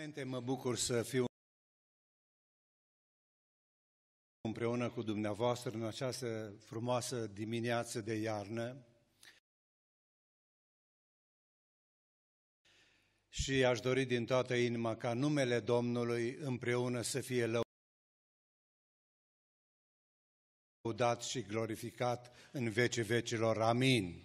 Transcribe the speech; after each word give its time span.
Realmente 0.00 0.30
mă 0.30 0.40
bucur 0.40 0.76
să 0.76 1.02
fiu 1.02 1.24
împreună 4.40 4.90
cu 4.90 5.02
dumneavoastră 5.02 5.70
în 5.70 5.84
această 5.84 6.54
frumoasă 6.64 7.26
dimineață 7.26 8.00
de 8.00 8.14
iarnă. 8.14 8.86
Și 13.28 13.64
aș 13.64 13.80
dori 13.80 14.04
din 14.04 14.26
toată 14.26 14.54
inima 14.54 14.96
ca 14.96 15.12
numele 15.12 15.60
Domnului 15.60 16.34
împreună 16.34 17.02
să 17.02 17.20
fie 17.20 17.62
lăudat 20.82 21.22
și 21.22 21.42
glorificat 21.42 22.50
în 22.52 22.70
vece 22.70 23.02
vecilor. 23.02 23.62
Amin. 23.62 24.22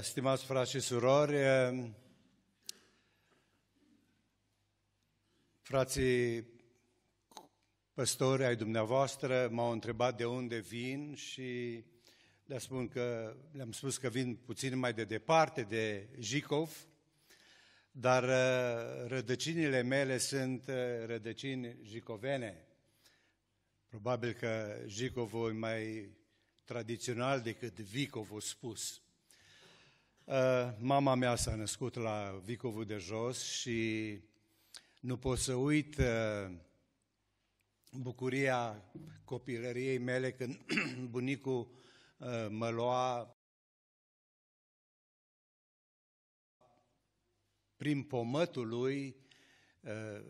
Stimați 0.00 0.44
frați 0.44 0.70
și 0.70 0.80
surori, 0.80 1.36
Frații 5.66 6.46
păstori 7.94 8.44
ai 8.44 8.56
dumneavoastră 8.56 9.48
m-au 9.52 9.70
întrebat 9.70 10.16
de 10.16 10.24
unde 10.24 10.58
vin 10.58 11.14
și 11.14 11.82
le-am 12.44 12.60
spus 12.60 12.88
că, 12.92 13.36
le-am 13.52 13.72
spus 13.72 13.96
că 13.96 14.08
vin 14.08 14.36
puțin 14.36 14.78
mai 14.78 14.92
de 14.92 15.04
departe 15.04 15.62
de 15.62 16.08
Jicov, 16.18 16.86
dar 17.90 18.22
uh, 18.22 19.08
rădăcinile 19.08 19.82
mele 19.82 20.18
sunt 20.18 20.66
uh, 20.68 20.74
rădăcini 21.06 21.76
jicovene. 21.82 22.66
Probabil 23.88 24.32
că 24.32 24.82
Jicovul 24.86 25.50
e 25.50 25.58
mai 25.58 26.10
tradițional 26.64 27.40
decât 27.40 27.78
Vicovul 27.80 28.40
spus. 28.40 29.02
Uh, 30.24 30.68
mama 30.78 31.14
mea 31.14 31.34
s-a 31.34 31.54
născut 31.54 31.94
la 31.94 32.40
Vicovul 32.44 32.84
de 32.84 32.96
jos 32.96 33.42
și 33.42 34.20
nu 35.06 35.16
pot 35.16 35.38
să 35.38 35.54
uit 35.54 35.96
uh, 35.96 36.56
bucuria 37.92 38.84
copilăriei 39.24 39.98
mele 39.98 40.32
când 40.32 40.64
bunicul 41.14 41.70
uh, 42.16 42.46
mă 42.48 42.68
lua 42.68 43.36
prin 47.76 48.02
pomătul 48.02 48.68
lui 48.68 49.16
uh, 49.80 50.24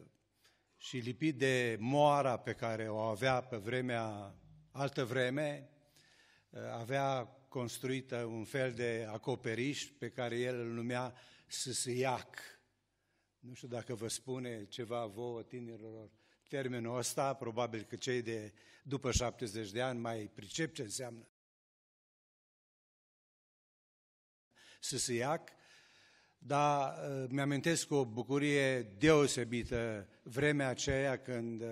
și 0.77 0.97
lipit 0.97 1.39
de 1.39 1.77
moara 1.81 2.39
pe 2.39 2.53
care 2.53 2.89
o 2.89 2.99
avea 2.99 3.41
pe 3.41 3.57
vremea, 3.57 4.35
altă 4.71 5.05
vreme, 5.05 5.71
avea 6.73 7.25
construită 7.49 8.17
un 8.17 8.45
fel 8.45 8.73
de 8.73 9.07
acoperiș 9.11 9.85
pe 9.99 10.11
care 10.11 10.39
el 10.39 10.61
îl 10.61 10.73
numea 10.73 11.15
sâsâiac. 11.47 12.56
Nu 13.47 13.55
știu 13.55 13.69
dacă 13.69 13.95
vă 13.95 14.09
spune 14.09 14.65
ceva 14.65 15.07
vouă 15.07 15.43
tinerilor 15.43 16.11
termenul 16.49 16.97
ăsta, 16.97 17.35
probabil 17.35 17.83
că 17.83 17.97
cei 17.97 18.23
de 18.23 18.53
după 18.83 19.11
70 19.11 19.71
de 19.71 19.83
ani 19.83 20.01
mai 20.01 20.31
pricep 20.35 20.75
ce 20.75 20.83
înseamnă. 20.83 21.29
Sâsâiac, 24.81 25.51
dar 26.39 26.95
uh, 26.95 27.29
mi-amintesc 27.31 27.87
cu 27.87 27.95
o 27.95 28.07
bucurie 28.07 28.83
deosebită 28.83 30.09
vremea 30.23 30.69
aceea 30.69 31.19
când 31.19 31.61
uh, 31.61 31.69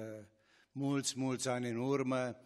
mulți, 0.72 1.18
mulți 1.18 1.48
ani 1.48 1.68
în 1.68 1.76
urmă, 1.76 2.36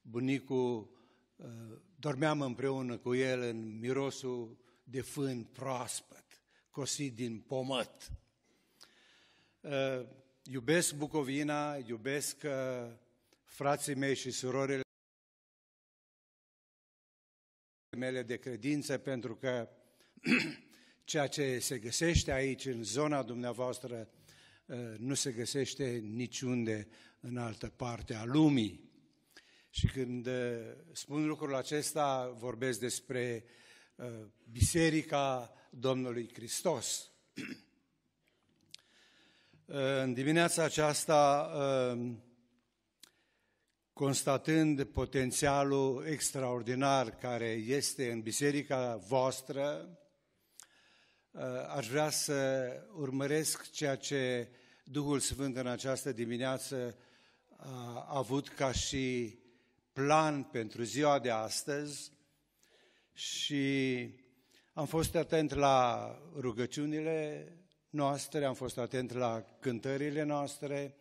bunicul, 0.00 0.90
uh, 1.36 1.80
dormeam 1.96 2.40
împreună 2.40 2.98
cu 2.98 3.14
el 3.14 3.40
în 3.40 3.78
mirosul 3.78 4.58
de 4.84 5.00
fân 5.00 5.44
proaspăt, 5.44 6.42
cosit 6.70 7.14
din 7.14 7.40
pomăt. 7.40 8.12
Uh, 9.68 10.06
iubesc 10.42 10.94
Bucovina, 10.94 11.76
iubesc 11.86 12.36
uh, 12.44 12.92
frații 13.44 13.94
mei 13.94 14.14
și 14.14 14.30
surorile 14.30 14.80
mele 17.98 18.22
de 18.22 18.36
credință, 18.36 18.98
pentru 18.98 19.36
că 19.36 19.68
ceea 21.04 21.26
ce 21.26 21.58
se 21.58 21.78
găsește 21.78 22.32
aici, 22.32 22.64
în 22.64 22.82
zona 22.82 23.22
dumneavoastră, 23.22 24.08
uh, 24.66 24.94
nu 24.98 25.14
se 25.14 25.32
găsește 25.32 25.88
niciunde 25.90 26.88
în 27.20 27.36
altă 27.36 27.68
parte 27.68 28.14
a 28.14 28.24
lumii. 28.24 28.90
Și 29.70 29.86
când 29.86 30.28
spun 30.92 31.26
lucrul 31.26 31.54
acesta, 31.54 32.28
vorbesc 32.38 32.80
despre 32.80 33.44
Biserica 34.50 35.54
Domnului 35.70 36.30
Hristos. 36.32 37.12
În 39.70 40.12
dimineața 40.12 40.64
aceasta, 40.64 41.50
um, 41.92 42.22
constatând 43.92 44.84
potențialul 44.84 46.06
extraordinar 46.06 47.10
care 47.10 47.48
este 47.50 48.12
în 48.12 48.20
biserica 48.20 48.96
voastră, 48.96 49.88
uh, 51.30 51.42
aș 51.76 51.88
vrea 51.88 52.10
să 52.10 52.70
urmăresc 52.94 53.70
ceea 53.70 53.96
ce 53.96 54.48
Duhul 54.84 55.18
Sfânt 55.18 55.56
în 55.56 55.66
această 55.66 56.12
dimineață 56.12 56.96
a 57.56 58.06
avut 58.08 58.48
ca 58.48 58.72
și 58.72 59.38
plan 59.92 60.42
pentru 60.42 60.82
ziua 60.82 61.18
de 61.18 61.30
astăzi 61.30 62.12
și 63.12 64.06
am 64.72 64.86
fost 64.86 65.14
atent 65.14 65.54
la 65.54 66.10
rugăciunile 66.36 67.52
noastre, 67.90 68.44
am 68.44 68.54
fost 68.54 68.78
atent 68.78 69.12
la 69.12 69.44
cântările 69.60 70.22
noastre, 70.22 70.96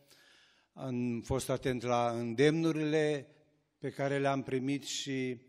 am 0.73 1.21
fost 1.21 1.49
atent 1.49 1.81
la 1.81 2.09
îndemnurile 2.09 3.27
pe 3.77 3.89
care 3.89 4.19
le-am 4.19 4.43
primit 4.43 4.83
și 4.83 5.41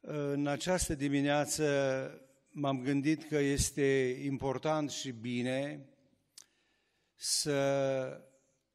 în 0.00 0.46
această 0.46 0.94
dimineață 0.94 1.64
m-am 2.50 2.82
gândit 2.82 3.28
că 3.28 3.36
este 3.36 4.18
important 4.24 4.90
și 4.90 5.10
bine 5.10 5.88
să 7.14 8.20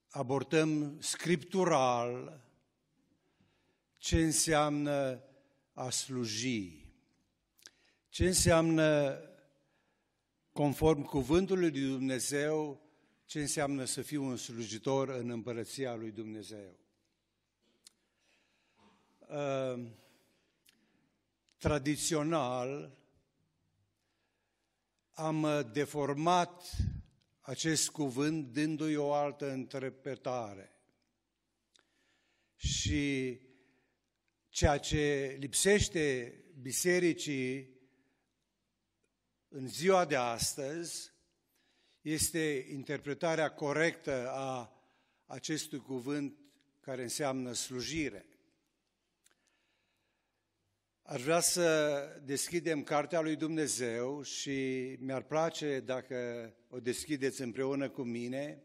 abordăm 0.09 0.97
scriptural 1.01 2.41
ce 3.97 4.23
înseamnă 4.23 5.23
a 5.73 5.89
sluji, 5.89 6.85
ce 8.09 8.25
înseamnă 8.25 9.17
conform 10.53 11.01
cuvântului 11.01 11.69
lui 11.69 11.81
Dumnezeu, 11.81 12.81
ce 13.25 13.41
înseamnă 13.41 13.83
să 13.83 14.01
fiu 14.01 14.23
un 14.23 14.37
slujitor 14.37 15.09
în 15.09 15.29
împărăția 15.29 15.95
lui 15.95 16.11
Dumnezeu. 16.11 16.79
Uh, 19.19 19.85
tradițional 21.57 22.97
am 25.11 25.69
deformat 25.71 26.75
acest 27.41 27.89
cuvânt 27.89 28.53
dându-i 28.53 28.95
o 28.95 29.13
altă 29.13 29.45
interpretare. 29.45 30.77
Și 32.55 33.39
ceea 34.49 34.77
ce 34.77 35.35
lipsește 35.39 36.33
bisericii 36.61 37.72
în 39.55 39.67
ziua 39.67 40.05
de 40.05 40.15
astăzi 40.15 41.11
este 42.01 42.65
interpretarea 42.69 43.51
corectă 43.51 44.29
a 44.29 44.73
acestui 45.25 45.79
cuvânt 45.79 46.37
care 46.79 47.01
înseamnă 47.01 47.53
slujire. 47.53 48.25
Aș 51.01 51.21
vrea 51.21 51.39
să 51.39 52.21
deschidem 52.23 52.83
Cartea 52.83 53.21
lui 53.21 53.35
Dumnezeu 53.35 54.21
și 54.21 54.95
mi-ar 54.99 55.21
place 55.21 55.79
dacă 55.79 56.49
o 56.69 56.79
deschideți 56.79 57.41
împreună 57.41 57.89
cu 57.89 58.01
mine 58.01 58.63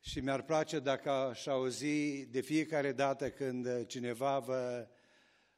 și 0.00 0.20
mi-ar 0.20 0.42
place 0.42 0.78
dacă 0.78 1.10
aș 1.10 1.46
auzi 1.46 2.26
de 2.26 2.40
fiecare 2.40 2.92
dată 2.92 3.30
când 3.30 3.86
cineva 3.86 4.38
vă 4.38 4.88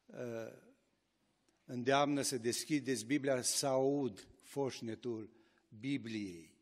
uh, 0.05 0.64
îndeamnă 1.65 2.21
să 2.21 2.37
deschideți 2.37 3.05
Biblia 3.05 3.41
să 3.41 3.67
aud 3.67 4.27
foșnetul 4.41 5.29
Bibliei. 5.79 6.53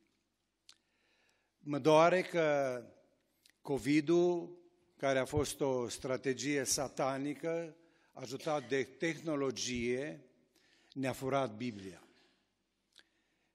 Mă 1.59 1.79
doare 1.79 2.21
că 2.21 2.79
COVID-ul, 3.61 4.57
care 4.97 5.19
a 5.19 5.25
fost 5.25 5.61
o 5.61 5.87
strategie 5.87 6.63
satanică, 6.63 7.75
ajutat 8.11 8.67
de 8.67 8.83
tehnologie, 8.83 10.25
ne-a 10.93 11.13
furat 11.13 11.55
Biblia. 11.55 12.07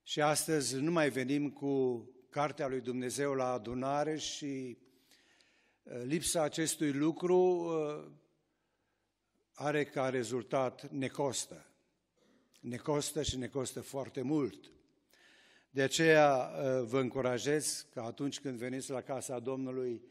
Și 0.02 0.20
astăzi 0.20 0.76
nu 0.76 0.90
mai 0.90 1.10
venim 1.10 1.50
cu 1.50 2.02
Cartea 2.30 2.68
lui 2.68 2.80
Dumnezeu 2.80 3.34
la 3.34 3.52
adunare 3.52 4.16
și 4.16 4.78
uh, 5.82 6.02
lipsa 6.04 6.42
acestui 6.42 6.92
lucru 6.92 7.36
uh, 7.36 8.10
are 9.60 9.84
ca 9.84 10.08
rezultat 10.08 10.90
necostă. 10.90 11.66
Necostă 12.60 13.22
și 13.22 13.36
necostă 13.36 13.80
foarte 13.80 14.22
mult. 14.22 14.72
De 15.70 15.82
aceea 15.82 16.36
uh, 16.36 16.84
vă 16.86 17.00
încurajez 17.00 17.86
că 17.90 18.00
atunci 18.00 18.40
când 18.40 18.58
veniți 18.58 18.90
la 18.90 19.00
casa 19.00 19.38
Domnului, 19.38 20.02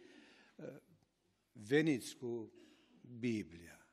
uh, 0.56 0.66
veniți 1.52 2.16
cu 2.16 2.52
Biblia. 3.20 3.88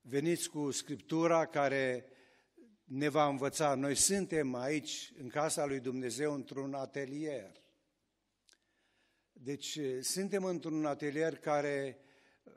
Veniți 0.00 0.50
cu 0.50 0.70
Scriptura 0.70 1.46
care 1.46 2.04
ne 2.84 3.08
va 3.08 3.28
învăța. 3.28 3.74
Noi 3.74 3.94
suntem 3.94 4.54
aici, 4.54 5.12
în 5.18 5.28
casa 5.28 5.66
lui 5.66 5.80
Dumnezeu, 5.80 6.34
într-un 6.34 6.74
atelier. 6.74 7.52
Deci 9.32 9.76
uh, 9.76 9.98
suntem 10.00 10.44
într-un 10.44 10.84
atelier 10.84 11.36
care, 11.36 11.98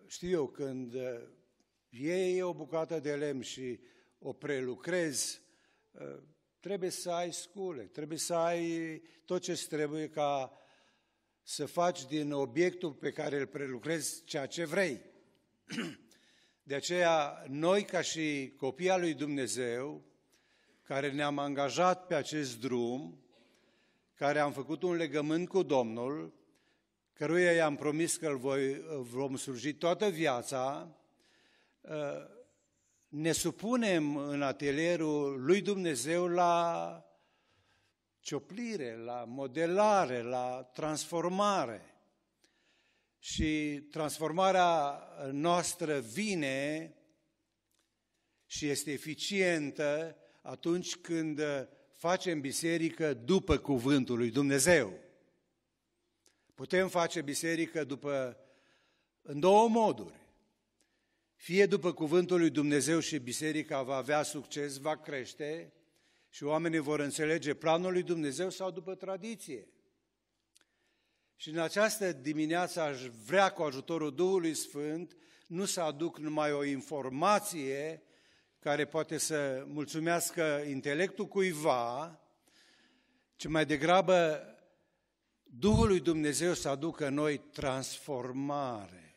știu 0.08 0.30
eu, 0.30 0.48
când 0.48 0.96
iei 1.92 2.42
o 2.42 2.54
bucată 2.54 3.00
de 3.00 3.16
lemn 3.16 3.42
și 3.42 3.80
o 4.20 4.34
prelucrezi, 4.34 5.42
trebuie 6.60 6.90
să 6.90 7.12
ai 7.12 7.34
scule, 7.34 7.84
trebuie 7.84 8.18
să 8.18 8.34
ai 8.34 9.02
tot 9.26 9.42
ce 9.42 9.66
trebuie 9.68 10.10
ca 10.10 10.52
să 11.44 11.66
faci 11.66 12.06
din 12.06 12.32
obiectul 12.32 12.92
pe 12.92 13.12
care 13.12 13.40
îl 13.40 13.48
prelucrezi 13.48 14.24
ceea 14.24 14.46
ce 14.46 14.66
vrei. 14.66 15.02
De 16.64 16.76
aceea, 16.76 17.46
noi 17.48 17.84
ca 17.84 18.02
și 18.02 18.54
copii 18.58 18.90
al 18.90 19.00
lui 19.00 19.14
Dumnezeu, 19.14 20.06
care 20.84 21.12
ne-am 21.12 21.38
angajat 21.38 22.08
pe 22.08 22.16
acest 22.16 22.60
drum, 22.60 23.24
care 24.14 24.40
am 24.40 24.52
făcut 24.52 24.84
un 24.84 24.96
legământ 24.96 25.48
cu 25.48 25.64
Domnul, 25.64 26.34
căruia 27.14 27.52
i-am 27.52 27.76
promis 27.76 28.18
că 28.18 28.28
îl 28.28 28.38
voi, 28.38 28.82
vom 29.00 29.36
sluji 29.36 29.74
toată 29.74 30.10
viața, 30.10 30.96
ne 33.08 33.32
supunem 33.32 34.18
în 34.18 34.42
atelierul 34.42 35.44
lui 35.46 35.62
Dumnezeu 35.62 36.28
la 36.28 37.06
cioplire, 38.20 38.96
la 38.96 39.24
modelare, 39.28 40.22
la 40.22 40.64
transformare. 40.74 41.86
Și 43.20 43.82
transformarea 43.92 45.04
noastră 45.32 46.00
vine 46.00 46.94
și 48.46 48.68
este 48.68 48.92
eficientă 48.92 50.18
atunci 50.42 50.96
când 50.96 51.42
facem 51.96 52.42
biserică 52.42 53.14
după 53.14 53.58
cuvântul 53.58 54.18
lui 54.18 54.32
Dumnezeu. 54.32 54.94
Putem 56.56 56.88
face 56.88 57.22
biserică 57.22 57.84
după 57.84 58.38
în 59.22 59.40
două 59.40 59.70
moduri. 59.70 60.21
Fie 61.42 61.66
după 61.66 61.94
cuvântul 61.94 62.40
lui 62.40 62.50
Dumnezeu 62.50 63.00
și 63.00 63.18
biserica 63.18 63.82
va 63.82 63.96
avea 63.96 64.24
succes, 64.24 64.78
va 64.78 64.98
crește 64.98 65.74
și 66.30 66.44
oamenii 66.44 66.80
vor 66.80 67.00
înțelege 67.00 67.54
planul 67.54 67.92
lui 67.92 68.04
Dumnezeu 68.04 68.50
sau 68.50 68.72
după 68.72 68.96
tradiție. 68.96 69.68
Și 71.36 71.50
în 71.50 71.58
această 71.58 72.12
dimineață 72.12 72.82
aș 72.82 73.06
vrea 73.26 73.50
cu 73.50 73.62
ajutorul 73.62 74.16
Duhului 74.16 74.54
Sfânt 74.54 75.18
nu 75.48 75.66
să 75.66 75.82
aduc 75.82 76.18
numai 76.18 76.52
o 76.52 76.64
informație 76.64 78.04
care 78.60 78.86
poate 78.86 79.18
să 79.18 79.64
mulțumească 79.68 80.64
intelectul 80.70 81.28
cuiva, 81.28 82.20
ci 83.36 83.48
mai 83.48 83.66
degrabă 83.66 84.46
Duhul 85.44 85.88
lui 85.88 86.00
Dumnezeu 86.00 86.54
să 86.54 86.70
aducă 86.70 87.08
în 87.08 87.14
noi 87.14 87.38
transformare 87.38 89.11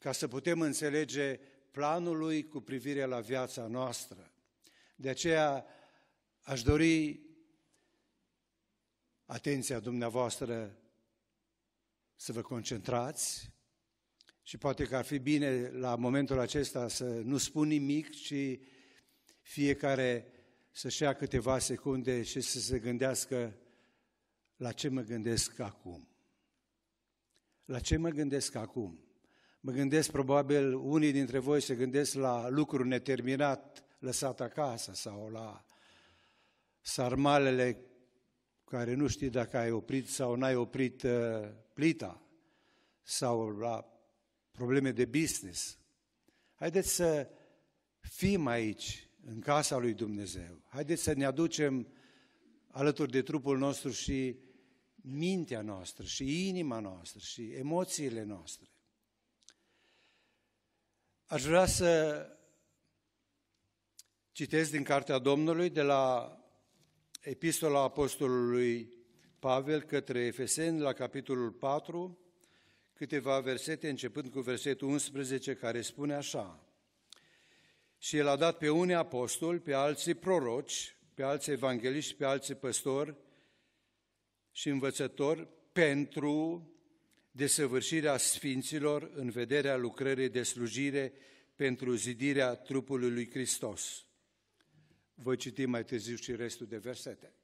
ca 0.00 0.12
să 0.12 0.28
putem 0.28 0.60
înțelege 0.60 1.40
planul 1.70 2.16
lui 2.16 2.46
cu 2.46 2.60
privire 2.60 3.04
la 3.04 3.20
viața 3.20 3.66
noastră. 3.66 4.32
De 4.96 5.08
aceea 5.08 5.66
aș 6.40 6.62
dori 6.62 7.20
atenția 9.24 9.80
dumneavoastră 9.80 10.78
să 12.14 12.32
vă 12.32 12.40
concentrați 12.40 13.50
și 14.42 14.58
poate 14.58 14.84
că 14.84 14.96
ar 14.96 15.04
fi 15.04 15.18
bine 15.18 15.68
la 15.68 15.96
momentul 15.96 16.38
acesta 16.38 16.88
să 16.88 17.04
nu 17.04 17.36
spun 17.36 17.68
nimic, 17.68 18.10
ci 18.10 18.58
fiecare 19.40 20.32
să-și 20.70 21.02
ia 21.02 21.14
câteva 21.14 21.58
secunde 21.58 22.22
și 22.22 22.40
să 22.40 22.58
se 22.60 22.78
gândească 22.78 23.56
la 24.56 24.72
ce 24.72 24.88
mă 24.88 25.00
gândesc 25.00 25.58
acum. 25.58 26.08
La 27.64 27.80
ce 27.80 27.96
mă 27.96 28.08
gândesc 28.08 28.54
acum? 28.54 29.09
Mă 29.62 29.72
gândesc, 29.72 30.10
probabil, 30.10 30.74
unii 30.74 31.12
dintre 31.12 31.38
voi 31.38 31.60
se 31.60 31.74
gândesc 31.74 32.14
la 32.14 32.48
lucruri 32.48 32.88
neterminat 32.88 33.84
lăsat 33.98 34.40
acasă 34.40 34.92
sau 34.94 35.28
la 35.28 35.64
sarmalele 36.80 37.84
care 38.64 38.94
nu 38.94 39.06
știi 39.06 39.30
dacă 39.30 39.56
ai 39.56 39.70
oprit 39.70 40.08
sau 40.08 40.34
n-ai 40.34 40.54
oprit 40.54 41.02
uh, 41.02 41.48
plita 41.74 42.22
sau 43.02 43.48
la 43.48 43.84
probleme 44.50 44.90
de 44.90 45.04
business. 45.04 45.78
Haideți 46.54 46.94
să 46.94 47.28
fim 48.00 48.46
aici, 48.46 49.08
în 49.24 49.40
casa 49.40 49.76
lui 49.76 49.94
Dumnezeu. 49.94 50.62
Haideți 50.68 51.02
să 51.02 51.12
ne 51.12 51.24
aducem 51.24 51.92
alături 52.66 53.10
de 53.10 53.22
trupul 53.22 53.58
nostru 53.58 53.90
și 53.90 54.38
mintea 54.94 55.60
noastră, 55.60 56.04
și 56.04 56.48
inima 56.48 56.78
noastră, 56.78 57.18
și 57.18 57.52
emoțiile 57.52 58.22
noastre. 58.22 58.68
Aș 61.30 61.42
vrea 61.42 61.66
să 61.66 62.26
citesc 64.32 64.70
din 64.70 64.82
Cartea 64.82 65.18
Domnului 65.18 65.70
de 65.70 65.82
la 65.82 66.36
Epistola 67.20 67.80
Apostolului 67.80 68.96
Pavel 69.38 69.82
către 69.82 70.20
Efeseni 70.20 70.80
la 70.80 70.92
capitolul 70.92 71.50
4, 71.50 72.18
câteva 72.92 73.40
versete 73.40 73.88
începând 73.88 74.30
cu 74.30 74.40
versetul 74.40 74.88
11 74.88 75.54
care 75.54 75.80
spune 75.80 76.14
așa. 76.14 76.66
Și 77.98 78.16
el 78.16 78.28
a 78.28 78.36
dat 78.36 78.58
pe 78.58 78.68
unii 78.68 78.94
apostoli, 78.94 79.58
pe 79.58 79.72
alții 79.72 80.14
proroci, 80.14 80.96
pe 81.14 81.22
alții 81.22 81.52
evangeliști, 81.52 82.14
pe 82.14 82.24
alții 82.24 82.54
păstori 82.54 83.16
și 84.50 84.68
învățători 84.68 85.48
pentru 85.72 86.64
desăvârșirea 87.30 88.16
sfinților 88.16 89.10
în 89.14 89.30
vederea 89.30 89.76
lucrării 89.76 90.28
de 90.28 90.42
slujire 90.42 91.12
pentru 91.56 91.94
zidirea 91.94 92.54
trupului 92.54 93.10
lui 93.10 93.30
Hristos. 93.30 94.04
Voi 95.14 95.36
citi 95.36 95.64
mai 95.64 95.84
târziu 95.84 96.16
și 96.16 96.36
restul 96.36 96.66
de 96.66 96.76
versete. 96.76 97.34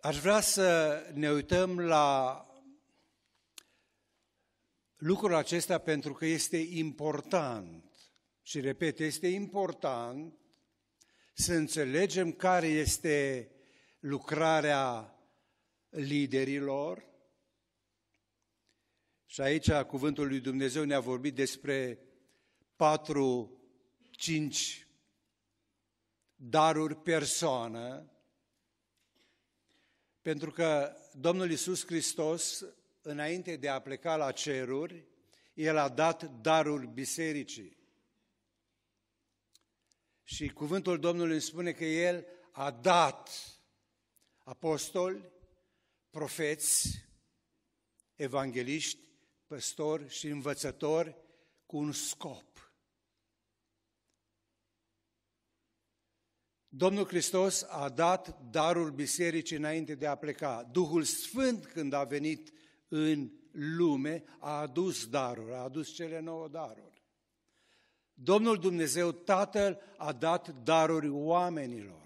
Aș 0.00 0.18
vrea 0.18 0.40
să 0.40 1.00
ne 1.14 1.30
uităm 1.30 1.80
la 1.80 2.38
lucrul 4.96 5.34
acesta 5.34 5.78
pentru 5.78 6.12
că 6.12 6.26
este 6.26 6.56
important. 6.56 7.84
Și 8.42 8.60
repet, 8.60 8.98
este 8.98 9.26
important 9.26 10.38
să 11.34 11.54
înțelegem 11.54 12.32
care 12.32 12.66
este 12.66 13.48
lucrarea 14.04 15.18
liderilor. 15.88 17.04
Și 19.26 19.40
aici 19.40 19.72
cuvântul 19.72 20.26
lui 20.26 20.40
Dumnezeu 20.40 20.84
ne-a 20.84 21.00
vorbit 21.00 21.34
despre 21.34 21.98
patru, 22.76 23.58
cinci 24.10 24.86
daruri 26.36 26.96
persoană, 26.96 28.12
pentru 30.22 30.50
că 30.50 30.96
Domnul 31.12 31.50
Iisus 31.50 31.86
Hristos, 31.86 32.64
înainte 33.02 33.56
de 33.56 33.68
a 33.68 33.80
pleca 33.80 34.16
la 34.16 34.32
ceruri, 34.32 35.04
El 35.54 35.76
a 35.76 35.88
dat 35.88 36.40
darul 36.40 36.86
bisericii. 36.86 37.76
Și 40.22 40.48
cuvântul 40.48 40.98
Domnului 40.98 41.40
spune 41.40 41.72
că 41.72 41.84
El 41.84 42.26
a 42.50 42.70
dat 42.70 43.53
apostoli, 44.44 45.32
profeți, 46.10 47.04
evangeliști, 48.14 49.00
păstori 49.46 50.08
și 50.08 50.26
învățători 50.26 51.16
cu 51.66 51.76
un 51.76 51.92
scop. 51.92 52.72
Domnul 56.68 57.06
Hristos 57.06 57.62
a 57.62 57.88
dat 57.88 58.40
darul 58.50 58.90
bisericii 58.90 59.56
înainte 59.56 59.94
de 59.94 60.06
a 60.06 60.14
pleca. 60.14 60.62
Duhul 60.62 61.02
Sfânt, 61.02 61.66
când 61.66 61.92
a 61.92 62.04
venit 62.04 62.52
în 62.88 63.30
lume, 63.50 64.24
a 64.38 64.60
adus 64.60 65.06
daruri, 65.06 65.52
a 65.52 65.56
adus 65.56 65.88
cele 65.94 66.20
nouă 66.20 66.48
daruri. 66.48 67.02
Domnul 68.12 68.58
Dumnezeu 68.58 69.12
Tatăl 69.12 69.80
a 69.96 70.12
dat 70.12 70.48
daruri 70.48 71.08
oamenilor. 71.08 72.03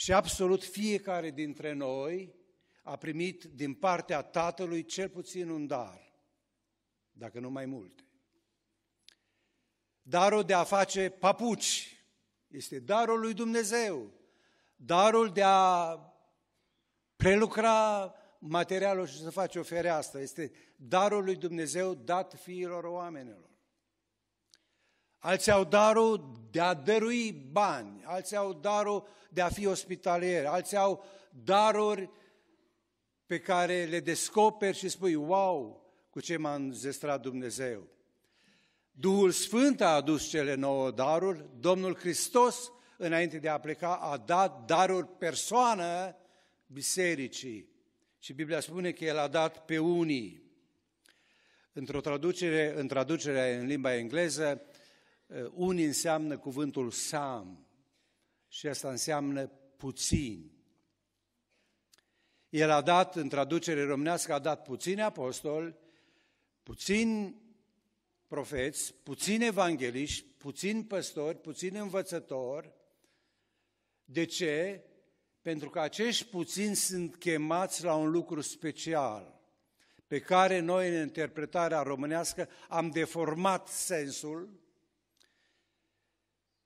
Și 0.00 0.12
absolut 0.12 0.64
fiecare 0.64 1.30
dintre 1.30 1.72
noi 1.72 2.34
a 2.82 2.96
primit 2.96 3.44
din 3.44 3.74
partea 3.74 4.22
Tatălui 4.22 4.84
cel 4.84 5.08
puțin 5.08 5.48
un 5.48 5.66
dar, 5.66 6.20
dacă 7.10 7.40
nu 7.40 7.50
mai 7.50 7.66
multe. 7.66 8.04
darul 10.02 10.44
de 10.44 10.52
a 10.52 10.64
face 10.64 11.08
papuci, 11.08 12.04
este 12.46 12.78
darul 12.78 13.20
lui 13.20 13.34
Dumnezeu, 13.34 14.12
darul 14.76 15.32
de 15.32 15.42
a 15.42 15.98
prelucra 17.16 18.14
materialul 18.38 19.06
și 19.06 19.18
să 19.18 19.30
faci 19.30 19.56
o 19.56 19.62
fereastră, 19.62 20.20
este 20.20 20.52
darul 20.76 21.24
lui 21.24 21.36
Dumnezeu 21.36 21.94
dat 21.94 22.34
fiilor 22.34 22.84
oamenilor. 22.84 23.49
Alții 25.22 25.52
au 25.52 25.64
darul 25.64 26.32
de 26.50 26.60
a 26.60 26.74
dărui 26.74 27.32
bani, 27.32 28.02
alții 28.04 28.36
au 28.36 28.52
darul 28.52 29.06
de 29.30 29.40
a 29.40 29.48
fi 29.48 29.66
ospitalieri, 29.66 30.46
alții 30.46 30.76
au 30.76 31.04
daruri 31.44 32.10
pe 33.26 33.38
care 33.38 33.84
le 33.84 34.00
descoperi 34.00 34.76
și 34.76 34.88
spui, 34.88 35.14
wow, 35.14 35.84
cu 36.10 36.20
ce 36.20 36.36
m-a 36.36 36.54
înzestrat 36.54 37.20
Dumnezeu. 37.20 37.88
Duhul 38.92 39.30
Sfânt 39.30 39.80
a 39.80 39.94
adus 39.94 40.28
cele 40.28 40.54
nouă 40.54 40.90
daruri, 40.90 41.44
Domnul 41.58 41.96
Hristos, 41.96 42.72
înainte 42.96 43.38
de 43.38 43.48
a 43.48 43.58
pleca, 43.58 43.96
a 43.96 44.16
dat 44.16 44.64
daruri 44.66 45.08
persoană 45.18 46.16
bisericii. 46.66 47.68
Și 48.18 48.32
Biblia 48.32 48.60
spune 48.60 48.92
că 48.92 49.04
El 49.04 49.18
a 49.18 49.28
dat 49.28 49.64
pe 49.64 49.78
unii. 49.78 50.42
Într-o 51.72 52.00
traducere, 52.00 52.72
în 52.76 52.86
traducerea 52.86 53.58
în 53.58 53.66
limba 53.66 53.94
engleză, 53.94 54.62
uh, 54.64 54.69
unii 55.54 55.84
înseamnă 55.84 56.38
cuvântul 56.38 56.90
sam 56.90 57.66
și 58.48 58.66
asta 58.66 58.90
înseamnă 58.90 59.46
puțin. 59.76 60.50
El 62.48 62.70
a 62.70 62.80
dat, 62.80 63.16
în 63.16 63.28
traducere 63.28 63.84
românească, 63.84 64.32
a 64.32 64.38
dat 64.38 64.62
puțini 64.62 65.02
apostoli, 65.02 65.76
puțini 66.62 67.42
profeți, 68.26 68.94
puțini 68.94 69.46
evangeliști, 69.46 70.24
puțini 70.38 70.84
păstori, 70.84 71.40
puțini 71.40 71.78
învățători. 71.78 72.72
De 74.04 74.24
ce? 74.24 74.84
Pentru 75.42 75.70
că 75.70 75.80
acești 75.80 76.24
puțini 76.24 76.76
sunt 76.76 77.16
chemați 77.16 77.84
la 77.84 77.94
un 77.94 78.10
lucru 78.10 78.40
special, 78.40 79.40
pe 80.06 80.20
care 80.20 80.58
noi, 80.58 80.88
în 80.88 81.00
interpretarea 81.00 81.82
românească, 81.82 82.48
am 82.68 82.90
deformat 82.90 83.68
sensul. 83.68 84.60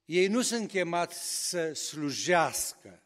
Ei 0.04 0.26
nu 0.26 0.42
sunt 0.42 0.68
chemați 0.68 1.48
să 1.48 1.72
slujească, 1.72 3.04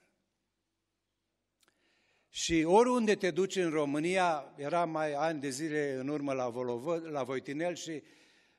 și 2.39 2.65
oriunde 2.67 3.15
te 3.15 3.31
duci 3.31 3.57
în 3.57 3.71
România, 3.71 4.53
era 4.57 4.85
mai 4.85 5.13
ani 5.13 5.41
de 5.41 5.49
zile 5.49 5.93
în 5.93 6.09
urmă 6.09 6.33
la, 6.33 6.49
Volovă, 6.49 7.03
la 7.11 7.23
Voitinel 7.23 7.75
și 7.75 8.03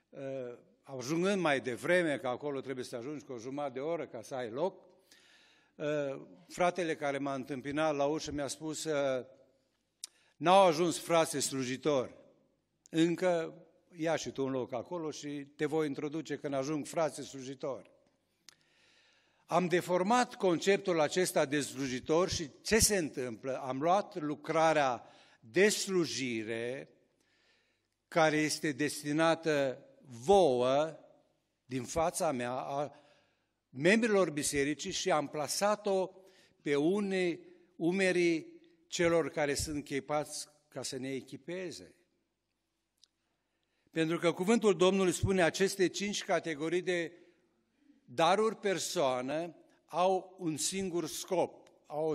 uh, 0.09 0.19
ajungând 0.83 1.41
mai 1.41 1.59
devreme, 1.59 2.17
că 2.17 2.27
acolo 2.27 2.59
trebuie 2.59 2.85
să 2.85 2.95
ajungi 2.95 3.25
cu 3.25 3.31
o 3.31 3.37
jumătate 3.37 3.73
de 3.73 3.79
oră 3.79 4.05
ca 4.05 4.21
să 4.21 4.35
ai 4.35 4.49
loc, 4.49 4.83
uh, 5.75 6.21
fratele 6.47 6.95
care 6.95 7.17
m-a 7.17 7.33
întâmpinat 7.33 7.95
la 7.95 8.05
ușă 8.05 8.31
mi-a 8.31 8.47
spus 8.47 8.83
uh, 8.83 9.25
n-au 10.37 10.65
ajuns 10.65 10.99
frate 10.99 11.39
slujitori, 11.39 12.15
încă 12.89 13.53
ia 13.97 14.15
și 14.15 14.29
tu 14.29 14.45
un 14.45 14.51
loc 14.51 14.73
acolo 14.73 15.11
și 15.11 15.27
te 15.29 15.65
voi 15.65 15.87
introduce 15.87 16.37
când 16.37 16.53
ajung 16.53 16.85
frate 16.85 17.21
slujitori. 17.21 17.91
Am 19.51 19.67
deformat 19.67 20.35
conceptul 20.35 20.99
acesta 20.99 21.45
de 21.45 21.61
slujitor 21.61 22.29
și 22.29 22.49
ce 22.61 22.79
se 22.79 22.97
întâmplă? 22.97 23.57
Am 23.57 23.81
luat 23.81 24.21
lucrarea 24.21 25.03
de 25.39 25.69
slujire 25.69 26.89
care 28.07 28.37
este 28.37 28.71
destinată 28.71 29.85
vouă 30.01 30.97
din 31.65 31.83
fața 31.83 32.31
mea, 32.31 32.51
a 32.51 32.91
membrilor 33.69 34.29
bisericii 34.29 34.91
și 34.91 35.11
am 35.11 35.27
plasat-o 35.27 36.09
pe 36.61 36.75
unei 36.75 37.39
umerii 37.75 38.47
celor 38.87 39.29
care 39.29 39.53
sunt 39.53 39.83
chepați 39.83 40.47
ca 40.67 40.83
să 40.83 40.97
ne 40.97 41.13
echipeze. 41.13 41.95
Pentru 43.91 44.17
că 44.17 44.31
cuvântul 44.31 44.77
Domnului 44.77 45.13
spune 45.13 45.41
aceste 45.41 45.87
cinci 45.87 46.23
categorii 46.23 46.81
de 46.81 47.13
daruri 48.13 48.55
persoană 48.55 49.55
au 49.85 50.35
un 50.39 50.57
singur 50.57 51.07
scop, 51.07 51.69
au 51.85 52.09
o 52.09 52.13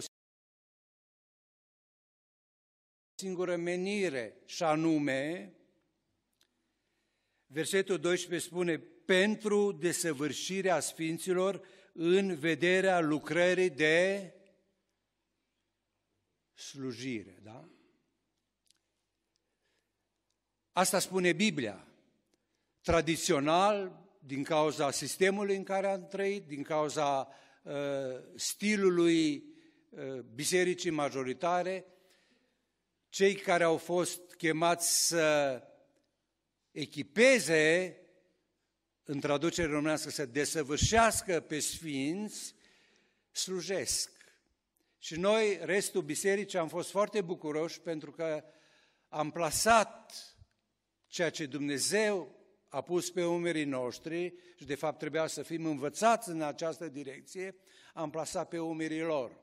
singură 3.14 3.56
menire, 3.56 4.42
și 4.44 4.62
anume, 4.62 5.54
versetul 7.46 7.98
12 7.98 8.48
spune, 8.48 8.78
pentru 8.78 9.72
desăvârșirea 9.72 10.80
Sfinților 10.80 11.66
în 11.92 12.34
vederea 12.34 13.00
lucrării 13.00 13.70
de 13.70 14.32
slujire, 16.54 17.38
da? 17.42 17.68
Asta 20.72 20.98
spune 20.98 21.32
Biblia. 21.32 21.88
Tradițional, 22.80 24.03
din 24.26 24.42
cauza 24.42 24.90
sistemului 24.90 25.56
în 25.56 25.62
care 25.64 25.86
am 25.86 26.06
trăit, 26.06 26.46
din 26.46 26.62
cauza 26.62 27.28
uh, 27.62 27.72
stilului 28.34 29.44
uh, 29.88 30.20
bisericii 30.34 30.90
majoritare, 30.90 31.84
cei 33.08 33.34
care 33.34 33.64
au 33.64 33.76
fost 33.76 34.20
chemați 34.36 35.06
să 35.06 35.62
echipeze, 36.70 37.96
în 39.04 39.20
traducere 39.20 39.68
românească, 39.68 40.10
să 40.10 40.26
desăvârșească 40.26 41.40
pe 41.40 41.58
sfinți, 41.58 42.54
slujesc. 43.30 44.10
Și 44.98 45.18
noi, 45.18 45.58
restul 45.62 46.02
bisericii, 46.02 46.58
am 46.58 46.68
fost 46.68 46.90
foarte 46.90 47.20
bucuroși 47.20 47.80
pentru 47.80 48.10
că 48.10 48.44
am 49.08 49.30
plasat 49.30 50.12
ceea 51.06 51.30
ce 51.30 51.46
Dumnezeu 51.46 52.43
a 52.74 52.80
pus 52.80 53.10
pe 53.10 53.24
umerii 53.24 53.64
noștri 53.64 54.34
și 54.56 54.64
de 54.64 54.74
fapt 54.74 54.98
trebuia 54.98 55.26
să 55.26 55.42
fim 55.42 55.66
învățați 55.66 56.28
în 56.28 56.42
această 56.42 56.88
direcție, 56.88 57.56
am 57.92 58.10
plasat 58.10 58.48
pe 58.48 58.58
umerii 58.58 59.02
lor. 59.02 59.40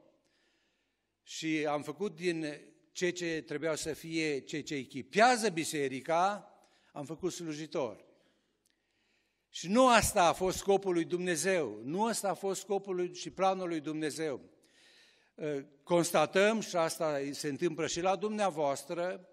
Și 1.23 1.65
am 1.65 1.81
făcut 1.81 2.15
din 2.15 2.61
ceea 2.91 3.11
ce 3.11 3.43
trebuia 3.45 3.75
să 3.75 3.93
fie 3.93 4.39
ceea 4.39 4.63
ce 4.63 4.75
echipează 4.75 5.49
biserica, 5.49 6.53
am 6.91 7.05
făcut 7.05 7.31
slujitori. 7.31 8.05
Și 9.49 9.69
nu 9.69 9.87
asta 9.87 10.23
a 10.23 10.33
fost 10.33 10.57
scopul 10.57 10.93
lui 10.93 11.05
Dumnezeu, 11.05 11.81
nu 11.83 12.05
asta 12.05 12.29
a 12.29 12.33
fost 12.33 12.61
scopul 12.61 12.95
lui 12.95 13.13
și 13.13 13.29
planul 13.29 13.67
lui 13.67 13.79
Dumnezeu. 13.79 14.41
Constatăm, 15.83 16.59
și 16.59 16.75
asta 16.75 17.19
se 17.31 17.47
întâmplă 17.47 17.87
și 17.87 18.01
la 18.01 18.15
dumneavoastră, 18.15 19.30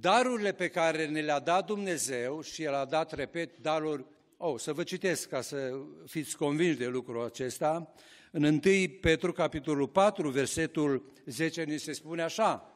Darurile 0.00 0.52
pe 0.52 0.68
care 0.68 1.06
ne 1.06 1.20
le-a 1.20 1.38
dat 1.38 1.66
Dumnezeu 1.66 2.42
și 2.42 2.62
El 2.62 2.74
a 2.74 2.84
dat, 2.84 3.12
repet, 3.12 3.58
daruri, 3.58 4.04
oh, 4.36 4.60
să 4.60 4.72
vă 4.72 4.82
citesc 4.82 5.28
ca 5.28 5.40
să 5.40 5.78
fiți 6.06 6.36
convinși 6.36 6.78
de 6.78 6.86
lucrul 6.86 7.24
acesta, 7.24 7.92
în 8.30 8.42
1 8.42 8.60
Petru, 9.00 9.32
capitolul 9.32 9.88
4, 9.88 10.28
versetul 10.28 11.12
10, 11.24 11.62
ni 11.62 11.78
se 11.78 11.92
spune 11.92 12.22
așa, 12.22 12.74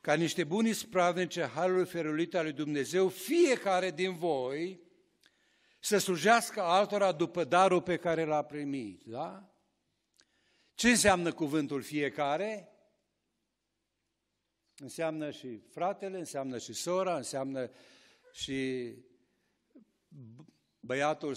ca 0.00 0.14
niște 0.14 0.44
buni 0.44 0.72
spravnice 0.72 1.50
Harului 1.54 1.86
ferulit 1.86 2.34
al 2.34 2.42
lui 2.42 2.52
Dumnezeu, 2.52 3.08
fiecare 3.08 3.90
din 3.90 4.16
voi 4.16 4.80
să 5.78 5.98
slujească 5.98 6.62
altora 6.62 7.12
după 7.12 7.44
darul 7.44 7.82
pe 7.82 7.96
care 7.96 8.24
l-a 8.24 8.42
primit, 8.42 9.02
da? 9.04 9.54
Ce 10.74 10.88
înseamnă 10.88 11.32
cuvântul 11.32 11.82
fiecare? 11.82 12.73
Înseamnă 14.78 15.30
și 15.30 15.58
fratele, 15.58 16.18
înseamnă 16.18 16.58
și 16.58 16.72
sora, 16.72 17.16
înseamnă 17.16 17.70
și 18.32 18.92
băiatul, 20.80 21.34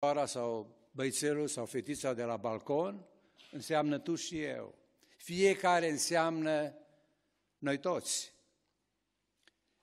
sora 0.00 0.26
sau 0.26 0.76
băițelul 0.90 1.48
sau 1.48 1.66
fetița 1.66 2.12
de 2.12 2.24
la 2.24 2.36
balcon, 2.36 3.06
înseamnă 3.50 3.98
tu 3.98 4.14
și 4.14 4.42
eu. 4.42 4.74
Fiecare 5.16 5.90
înseamnă 5.90 6.74
noi 7.58 7.78
toți. 7.78 8.32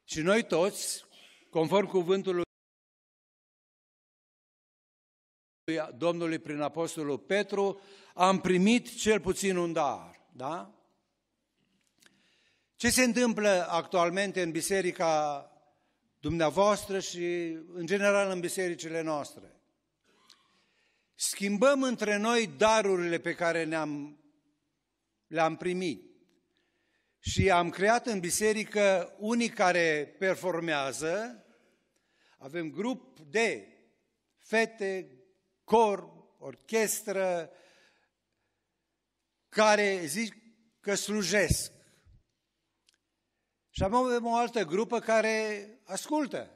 Și 0.03 0.21
noi 0.21 0.43
toți, 0.43 1.05
conform 1.49 1.87
cuvântului 1.87 2.43
Domnului 5.97 6.39
prin 6.39 6.61
Apostolul 6.61 7.19
Petru, 7.19 7.79
am 8.13 8.41
primit 8.41 8.97
cel 8.97 9.19
puțin 9.19 9.55
un 9.55 9.73
dar, 9.73 10.27
da? 10.31 10.84
Ce 12.85 12.91
se 12.91 13.03
întâmplă 13.03 13.67
actualmente 13.69 14.41
în 14.41 14.51
biserica 14.51 15.51
dumneavoastră 16.19 16.99
și 16.99 17.57
în 17.73 17.85
general 17.85 18.31
în 18.31 18.39
bisericile 18.39 19.01
noastre? 19.01 19.61
Schimbăm 21.15 21.83
între 21.83 22.17
noi 22.17 22.47
darurile 22.57 23.19
pe 23.19 23.33
care 23.33 23.63
ne-am, 23.63 24.23
le-am 25.27 25.55
primit 25.55 26.03
și 27.19 27.49
am 27.49 27.69
creat 27.69 28.07
în 28.07 28.19
biserică 28.19 29.15
unii 29.19 29.49
care 29.49 30.15
performează, 30.19 31.45
avem 32.37 32.71
grup 32.71 33.19
de 33.19 33.67
fete, 34.37 35.23
cor, 35.63 36.09
orchestră, 36.39 37.49
care 39.49 40.05
zic 40.05 40.35
că 40.79 40.95
slujesc. 40.95 41.74
Și 43.75 43.83
avem 43.83 44.25
o 44.25 44.35
altă 44.35 44.63
grupă 44.63 44.99
care 44.99 45.69
ascultă. 45.83 46.49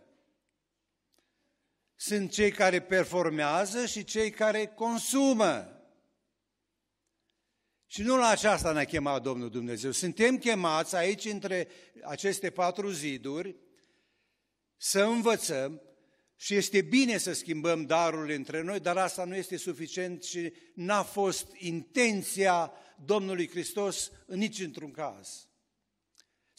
Sunt 1.96 2.32
cei 2.32 2.52
care 2.52 2.82
performează 2.82 3.86
și 3.86 4.04
cei 4.04 4.30
care 4.30 4.66
consumă. 4.66 5.82
Și 7.86 8.02
nu 8.02 8.18
la 8.18 8.28
aceasta 8.28 8.72
ne-a 8.72 8.86
chemat 8.86 9.22
Domnul 9.22 9.50
Dumnezeu. 9.50 9.92
Suntem 9.92 10.38
chemați 10.38 10.96
aici, 10.96 11.26
între 11.26 11.68
aceste 12.04 12.50
patru 12.50 12.90
ziduri, 12.92 13.56
să 14.78 15.04
învățăm 15.04 15.82
și 16.36 16.56
este 16.56 16.82
bine 16.82 17.18
să 17.18 17.34
schimbăm 17.34 17.86
darurile 17.86 18.36
între 18.36 18.62
noi, 18.62 18.80
dar 18.80 18.98
asta 18.98 19.24
nu 19.24 19.36
este 19.36 19.58
suficient 19.58 20.24
și 20.24 20.54
n-a 20.74 21.04
fost 21.04 21.48
intenția 21.56 22.74
Domnului 23.06 23.50
Hristos 23.50 24.12
în 24.26 24.38
nici 24.38 24.60
într-un 24.60 24.92
caz. 24.92 25.49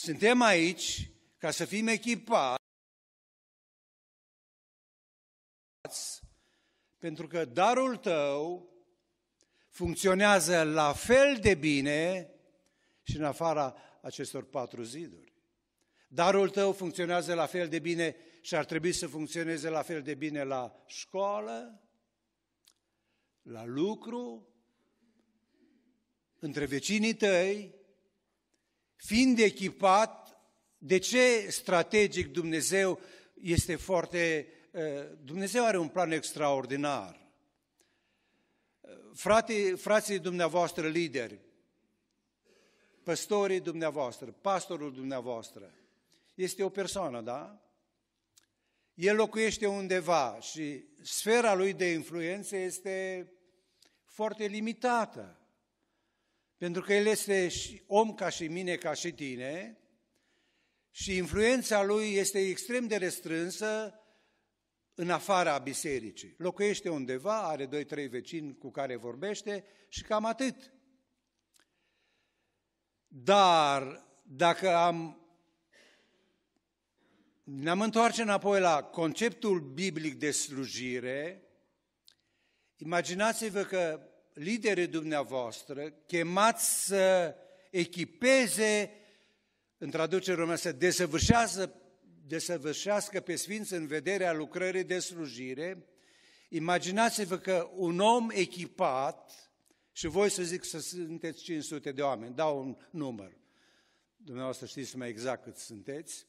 Suntem 0.02 0.40
aici 0.42 1.11
ca 1.38 1.50
să 1.50 1.64
fim 1.64 1.87
echipați 1.87 2.59
pentru 6.99 7.26
că 7.26 7.45
darul 7.45 7.97
tău 7.97 8.71
funcționează 9.69 10.62
la 10.62 10.92
fel 10.92 11.37
de 11.40 11.54
bine 11.54 12.30
și 13.02 13.16
în 13.16 13.25
afara 13.25 13.76
acestor 14.02 14.45
patru 14.45 14.83
ziduri. 14.83 15.35
Darul 16.09 16.50
tău 16.50 16.73
funcționează 16.73 17.35
la 17.35 17.47
fel 17.47 17.69
de 17.69 17.78
bine 17.78 18.16
și 18.40 18.54
ar 18.54 18.64
trebui 18.64 18.92
să 18.92 19.07
funcționeze 19.07 19.69
la 19.69 19.83
fel 19.83 20.02
de 20.02 20.14
bine 20.14 20.42
la 20.42 20.83
școală, 20.87 21.83
la 23.42 23.64
lucru, 23.64 24.49
între 26.38 26.64
vecinii 26.64 27.14
tăi, 27.14 27.79
fiind 29.00 29.38
echipat, 29.38 30.40
de 30.78 30.99
ce 30.99 31.47
strategic 31.50 32.33
Dumnezeu 32.33 33.00
este 33.42 33.76
foarte... 33.76 34.47
Eh, 34.71 35.07
Dumnezeu 35.25 35.64
are 35.64 35.78
un 35.78 35.88
plan 35.88 36.11
extraordinar. 36.11 37.19
Frate, 39.14 39.75
frații 39.75 40.19
dumneavoastră 40.19 40.88
lideri, 40.88 41.38
păstorii 43.02 43.61
dumneavoastră, 43.61 44.30
pastorul 44.30 44.92
dumneavoastră, 44.92 45.75
este 46.35 46.62
o 46.62 46.69
persoană, 46.69 47.21
da? 47.21 47.61
El 48.95 49.16
locuiește 49.16 49.66
undeva 49.66 50.38
și 50.40 50.85
sfera 51.02 51.54
lui 51.54 51.73
de 51.73 51.92
influență 51.92 52.57
este 52.57 53.28
foarte 54.04 54.45
limitată. 54.45 55.39
Pentru 56.60 56.82
că 56.82 56.94
el 56.94 57.06
este 57.06 57.48
om 57.86 58.14
ca 58.14 58.28
și 58.28 58.48
mine, 58.48 58.76
ca 58.76 58.94
și 58.94 59.12
tine, 59.12 59.78
și 60.90 61.16
influența 61.16 61.82
lui 61.82 62.14
este 62.14 62.38
extrem 62.38 62.86
de 62.86 62.96
restrânsă 62.96 64.00
în 64.94 65.10
afara 65.10 65.58
bisericii. 65.58 66.34
Locuiește 66.38 66.88
undeva, 66.88 67.42
are 67.42 67.66
doi, 67.66 67.84
trei 67.84 68.08
vecini 68.08 68.56
cu 68.56 68.70
care 68.70 68.96
vorbește 68.96 69.64
și 69.88 70.02
cam 70.02 70.24
atât. 70.24 70.72
Dar 73.08 74.06
dacă 74.22 74.74
am 74.74 75.24
ne-am 77.42 77.80
întoarce 77.80 78.22
înapoi 78.22 78.60
la 78.60 78.82
conceptul 78.82 79.60
biblic 79.60 80.14
de 80.14 80.30
slujire, 80.30 81.42
imaginați-vă 82.76 83.62
că 83.62 84.09
liderii 84.40 84.86
dumneavoastră, 84.86 85.91
chemați 86.06 86.86
să 86.86 87.34
echipeze, 87.71 88.91
în 89.78 89.91
traducere 89.91 90.36
română, 90.36 90.56
să 90.56 90.73
desăvârșească, 90.73 91.75
desăvârșească 92.26 93.21
pe 93.21 93.36
Sfinți 93.36 93.73
în 93.73 93.86
vederea 93.86 94.32
lucrării 94.32 94.84
de 94.84 94.99
slujire, 94.99 95.86
imaginați-vă 96.49 97.38
că 97.38 97.71
un 97.75 97.99
om 97.99 98.28
echipat, 98.30 99.50
și 99.93 100.06
voi 100.06 100.30
să 100.30 100.43
zic 100.43 100.64
să 100.64 100.78
sunteți 100.78 101.43
500 101.43 101.93
de 101.93 102.02
oameni, 102.02 102.34
dau 102.34 102.58
un 102.58 102.76
număr, 102.91 103.36
dumneavoastră 104.17 104.67
știți 104.67 104.97
mai 104.97 105.08
exact 105.08 105.43
cât 105.43 105.56
sunteți, 105.56 106.26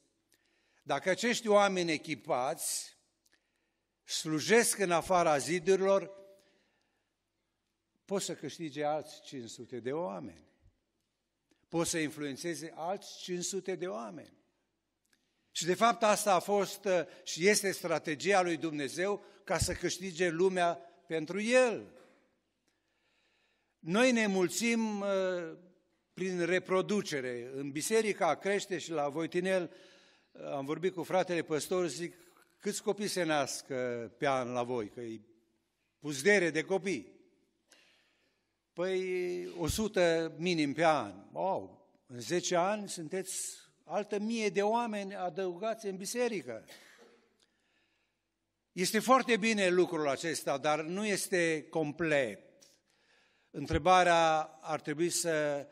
dacă 0.83 1.09
acești 1.09 1.47
oameni 1.47 1.91
echipați 1.91 2.97
slujesc 4.03 4.79
în 4.79 4.91
afara 4.91 5.37
zidurilor, 5.37 6.20
pot 8.11 8.21
să 8.21 8.35
câștige 8.35 8.83
alți 8.83 9.21
500 9.21 9.79
de 9.79 9.91
oameni. 9.91 10.47
Pot 11.67 11.87
să 11.87 11.97
influențeze 11.97 12.73
alți 12.75 13.19
500 13.21 13.75
de 13.75 13.87
oameni. 13.87 14.33
Și 15.51 15.65
de 15.65 15.73
fapt 15.73 16.03
asta 16.03 16.33
a 16.33 16.39
fost 16.39 16.85
uh, 16.85 17.01
și 17.23 17.47
este 17.47 17.71
strategia 17.71 18.41
lui 18.41 18.57
Dumnezeu 18.57 19.23
ca 19.43 19.57
să 19.57 19.73
câștige 19.73 20.29
lumea 20.29 20.73
pentru 21.07 21.41
El. 21.41 21.93
Noi 23.79 24.11
ne 24.11 24.27
mulțim 24.27 24.99
uh, 24.99 25.07
prin 26.13 26.45
reproducere. 26.45 27.51
În 27.53 27.71
biserica 27.71 28.35
crește 28.35 28.77
și 28.77 28.91
la 28.91 29.09
Voitinel 29.09 29.71
am 30.31 30.65
vorbit 30.65 30.93
cu 30.93 31.03
fratele 31.03 31.41
păstor, 31.41 31.87
zic, 31.87 32.15
câți 32.59 32.83
copii 32.83 33.07
se 33.07 33.23
nasc 33.23 33.65
pe 34.17 34.27
an 34.27 34.51
la 34.51 34.63
voi, 34.63 34.89
că 34.89 35.01
e 35.01 35.21
puzdere 35.99 36.49
de 36.49 36.63
copii. 36.63 37.20
Păi 38.73 39.47
100 39.57 40.33
minim 40.37 40.73
pe 40.73 40.85
an. 40.85 41.13
Wow, 41.31 41.89
în 42.07 42.19
10 42.19 42.55
ani 42.55 42.89
sunteți 42.89 43.57
altă 43.83 44.19
mie 44.19 44.49
de 44.49 44.61
oameni 44.61 45.15
adăugați 45.15 45.85
în 45.85 45.97
biserică. 45.97 46.65
Este 48.71 48.99
foarte 48.99 49.37
bine 49.37 49.69
lucrul 49.69 50.07
acesta, 50.07 50.57
dar 50.57 50.81
nu 50.81 51.05
este 51.05 51.67
complet. 51.69 52.39
Întrebarea 53.49 54.41
ar 54.61 54.81
trebui 54.81 55.09
să 55.09 55.67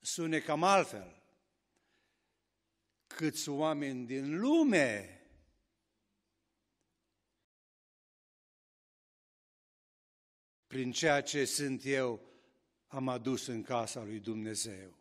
sune 0.00 0.38
cam 0.38 0.62
altfel 0.62 1.18
câți 3.06 3.48
oameni 3.48 4.06
din 4.06 4.38
lume 4.38 5.17
prin 10.68 10.92
ceea 10.92 11.20
ce 11.20 11.44
sunt 11.44 11.84
eu 11.84 12.20
am 12.86 13.08
adus 13.08 13.46
în 13.46 13.62
casa 13.62 14.04
lui 14.04 14.18
Dumnezeu. 14.18 14.96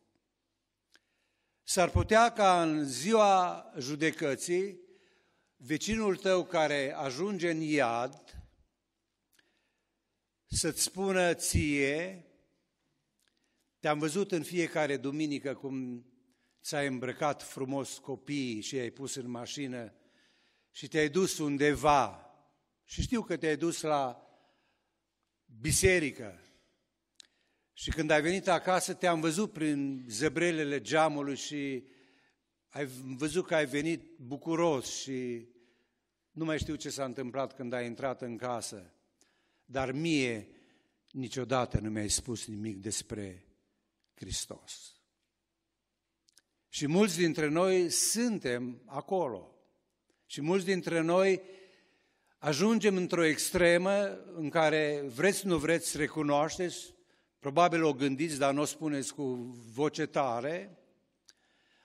S-ar 1.63 1.89
putea 1.89 2.31
ca 2.31 2.61
în 2.61 2.85
ziua 2.85 3.65
judecății, 3.79 4.79
vecinul 5.55 6.15
tău 6.15 6.45
care 6.45 6.93
ajunge 6.93 7.49
în 7.49 7.61
iad 7.61 8.21
să-ți 10.45 10.81
spună 10.81 11.33
ție, 11.33 12.25
te-am 13.79 13.99
văzut 13.99 14.31
în 14.31 14.43
fiecare 14.43 14.97
duminică 14.97 15.53
cum 15.53 16.05
ți-ai 16.63 16.87
îmbrăcat 16.87 17.43
frumos 17.43 17.97
copiii 17.97 18.61
și 18.61 18.75
i-ai 18.75 18.89
pus 18.89 19.15
în 19.15 19.29
mașină 19.29 19.93
și 20.71 20.87
te-ai 20.87 21.09
dus 21.09 21.37
undeva 21.37 22.31
și 22.83 23.01
știu 23.01 23.21
că 23.21 23.37
te-ai 23.37 23.57
dus 23.57 23.81
la 23.81 24.26
biserică 25.59 26.41
și 27.73 27.89
când 27.89 28.09
ai 28.09 28.21
venit 28.21 28.47
acasă 28.47 28.93
te-am 28.93 29.19
văzut 29.19 29.53
prin 29.53 30.05
zăbrelele 30.09 30.81
geamului 30.81 31.35
și 31.35 31.83
ai 32.69 32.85
văzut 33.17 33.45
că 33.45 33.55
ai 33.55 33.65
venit 33.65 34.17
bucuros 34.17 34.99
și 35.01 35.47
nu 36.31 36.45
mai 36.45 36.59
știu 36.59 36.75
ce 36.75 36.89
s-a 36.89 37.03
întâmplat 37.03 37.55
când 37.55 37.73
ai 37.73 37.85
intrat 37.85 38.21
în 38.21 38.37
casă, 38.37 38.93
dar 39.65 39.91
mie 39.91 40.47
niciodată 41.11 41.79
nu 41.79 41.89
mi-ai 41.89 42.09
spus 42.09 42.45
nimic 42.45 42.77
despre 42.77 43.45
Hristos. 44.13 45.01
Și 46.69 46.87
mulți 46.87 47.17
dintre 47.17 47.47
noi 47.47 47.89
suntem 47.89 48.81
acolo. 48.85 49.51
Și 50.25 50.41
mulți 50.41 50.65
dintre 50.65 51.01
noi 51.01 51.41
ajungem 52.37 52.95
într-o 52.95 53.23
extremă 53.23 54.19
în 54.33 54.49
care 54.49 55.03
vreți, 55.15 55.45
nu 55.45 55.57
vreți, 55.57 55.97
recunoașteți, 55.97 56.95
probabil 57.39 57.83
o 57.83 57.93
gândiți, 57.93 58.37
dar 58.37 58.53
nu 58.53 58.61
o 58.61 58.65
spuneți 58.65 59.13
cu 59.13 59.23
voce 59.73 60.05
tare, 60.05 60.77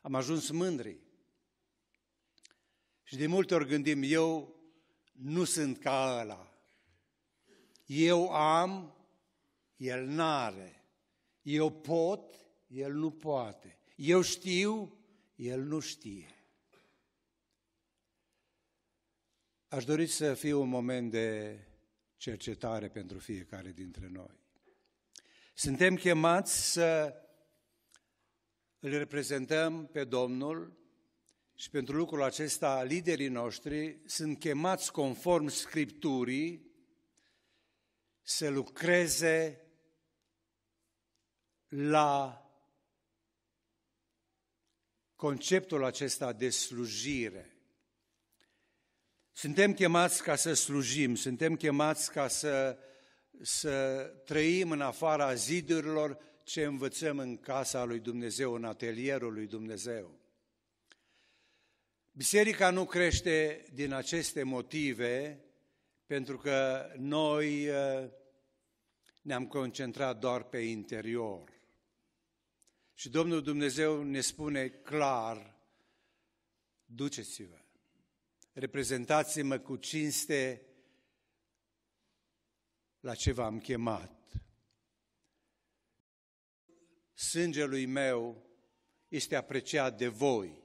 am 0.00 0.14
ajuns 0.14 0.50
mândri. 0.50 1.00
Și 3.02 3.16
de 3.16 3.26
multe 3.26 3.54
ori 3.54 3.66
gândim, 3.66 4.02
eu 4.04 4.56
nu 5.12 5.44
sunt 5.44 5.78
ca 5.78 6.18
ăla. 6.20 6.46
Eu 7.86 8.30
am, 8.30 8.96
el 9.76 10.06
n-are. 10.06 10.84
Eu 11.42 11.70
pot, 11.70 12.34
el 12.66 12.92
nu 12.92 13.10
poate. 13.10 13.78
Eu 13.96 14.22
știu, 14.22 14.98
el 15.34 15.62
nu 15.62 15.78
știe. 15.78 16.41
Aș 19.72 19.84
dori 19.84 20.06
să 20.06 20.34
fie 20.34 20.52
un 20.52 20.68
moment 20.68 21.10
de 21.10 21.58
cercetare 22.16 22.88
pentru 22.88 23.18
fiecare 23.18 23.72
dintre 23.72 24.08
noi. 24.08 24.40
Suntem 25.54 25.94
chemați 25.94 26.72
să 26.72 27.14
îl 28.78 28.90
reprezentăm 28.90 29.86
pe 29.86 30.04
Domnul 30.04 30.78
și 31.54 31.70
pentru 31.70 31.96
lucrul 31.96 32.22
acesta 32.22 32.82
liderii 32.82 33.28
noștri 33.28 34.00
sunt 34.06 34.38
chemați 34.38 34.92
conform 34.92 35.48
Scripturii 35.48 36.72
să 38.22 38.48
lucreze 38.48 39.64
la 41.68 42.44
conceptul 45.16 45.84
acesta 45.84 46.32
de 46.32 46.50
slujire. 46.50 47.51
Suntem 49.42 49.74
chemați 49.74 50.22
ca 50.22 50.36
să 50.36 50.52
slujim, 50.52 51.14
suntem 51.14 51.56
chemați 51.56 52.10
ca 52.12 52.28
să, 52.28 52.78
să 53.40 54.02
trăim 54.24 54.70
în 54.70 54.80
afara 54.80 55.34
zidurilor 55.34 56.18
ce 56.44 56.64
învățăm 56.64 57.18
în 57.18 57.36
casa 57.36 57.84
lui 57.84 57.98
Dumnezeu, 57.98 58.52
în 58.52 58.64
atelierul 58.64 59.32
lui 59.32 59.46
Dumnezeu. 59.46 60.18
Biserica 62.12 62.70
nu 62.70 62.84
crește 62.84 63.64
din 63.72 63.92
aceste 63.92 64.42
motive 64.42 65.44
pentru 66.06 66.38
că 66.38 66.86
noi 66.96 67.68
uh, 67.68 68.10
ne-am 69.22 69.46
concentrat 69.46 70.18
doar 70.18 70.42
pe 70.42 70.58
interior. 70.58 71.52
Și 72.94 73.08
Domnul 73.08 73.42
Dumnezeu 73.42 74.02
ne 74.02 74.20
spune 74.20 74.68
clar, 74.68 75.56
duceți-vă, 76.84 77.61
reprezentați-mă 78.52 79.58
cu 79.58 79.76
cinste 79.76 80.66
la 83.00 83.14
ce 83.14 83.32
v-am 83.32 83.58
chemat. 83.58 84.20
Sângelui 87.14 87.86
meu 87.86 88.46
este 89.08 89.36
apreciat 89.36 89.96
de 89.96 90.08
voi 90.08 90.62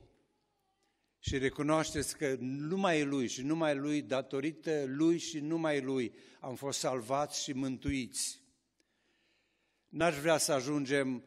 și 1.19 1.38
recunoașteți 1.38 2.17
că 2.17 2.36
numai 2.39 3.04
Lui 3.04 3.28
și 3.28 3.41
numai 3.41 3.76
Lui, 3.76 4.02
datorită 4.02 4.84
Lui 4.86 5.17
și 5.17 5.39
numai 5.39 5.82
Lui, 5.82 6.15
am 6.39 6.56
fost 6.56 6.80
salvați 6.80 7.43
și 7.43 7.54
mântuiți. 7.54 8.41
N-aș 9.88 10.17
vrea 10.17 10.38
să 10.38 10.54
ajungem 10.54 11.23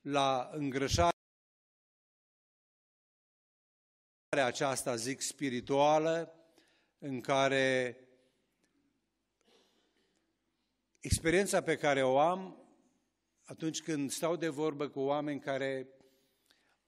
la 0.00 0.50
îngrășarea 0.52 1.17
aceasta, 4.30 4.96
zic, 4.96 5.20
spirituală, 5.20 6.34
în 6.98 7.20
care 7.20 7.96
experiența 11.00 11.60
pe 11.60 11.76
care 11.76 12.02
o 12.02 12.18
am 12.18 12.62
atunci 13.44 13.82
când 13.82 14.10
stau 14.10 14.36
de 14.36 14.48
vorbă 14.48 14.88
cu 14.88 15.00
oameni 15.00 15.40
care 15.40 15.88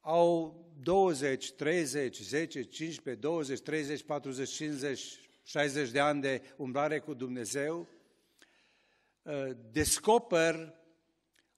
au 0.01 0.61
20, 0.83 1.53
30, 1.53 2.21
10, 2.21 2.63
15, 2.63 3.23
20, 3.23 3.61
30, 3.61 4.03
40, 4.03 4.51
50, 4.51 5.21
60 5.43 5.91
de 5.91 6.01
ani 6.01 6.21
de 6.21 6.43
umblare 6.57 6.99
cu 6.99 7.15
Dumnezeu, 7.15 7.89
descoper 9.71 10.75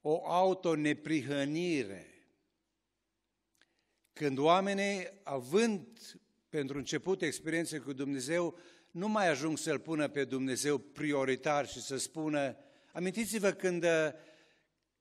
o 0.01 0.27
autoneprihănire. 0.27 2.12
Când 4.13 4.39
oamenii, 4.39 5.09
având 5.23 5.87
pentru 6.49 6.79
început 6.79 7.23
experiențe 7.23 7.79
cu 7.79 7.93
Dumnezeu, 7.93 8.59
nu 8.91 9.09
mai 9.09 9.29
ajung 9.29 9.59
să-L 9.59 9.79
pună 9.79 10.09
pe 10.09 10.25
Dumnezeu 10.25 10.79
prioritar 10.79 11.67
și 11.69 11.81
să 11.81 11.97
spună, 11.97 12.57
amintiți-vă 12.93 13.51
când, 13.51 13.85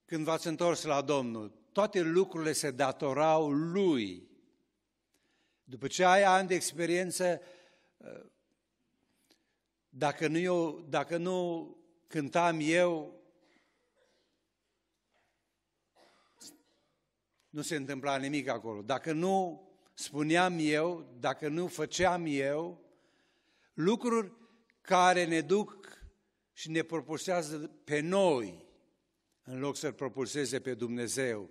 când 0.05 0.23
v-ați 0.23 0.47
întors 0.47 0.83
la 0.83 1.01
Domnul, 1.01 1.61
toate 1.71 2.01
lucrurile 2.01 2.51
se 2.51 2.71
datorau 2.71 3.51
Lui. 3.51 4.29
După 5.63 5.87
ce 5.87 6.03
ai 6.03 6.23
ani 6.23 6.47
de 6.47 6.53
experiență, 6.53 7.41
dacă 9.89 10.27
nu, 10.27 10.37
eu, 10.37 10.85
dacă 10.89 11.17
nu 11.17 11.69
cântam 12.07 12.59
eu, 12.61 13.20
nu 17.51 17.61
se 17.61 17.75
întâmpla 17.75 18.17
nimic 18.17 18.47
acolo. 18.47 18.81
Dacă 18.81 19.11
nu 19.11 19.67
spuneam 19.93 20.57
eu, 20.59 21.15
dacă 21.19 21.47
nu 21.47 21.67
făceam 21.67 22.25
eu, 22.27 22.81
lucruri 23.73 24.31
care 24.81 25.25
ne 25.25 25.41
duc 25.41 25.87
și 26.53 26.69
ne 26.69 26.81
propulsează 26.81 27.57
pe 27.83 27.99
noi, 27.99 28.65
în 29.43 29.59
loc 29.59 29.75
să-L 29.75 29.93
propulseze 29.93 30.59
pe 30.59 30.73
Dumnezeu. 30.73 31.49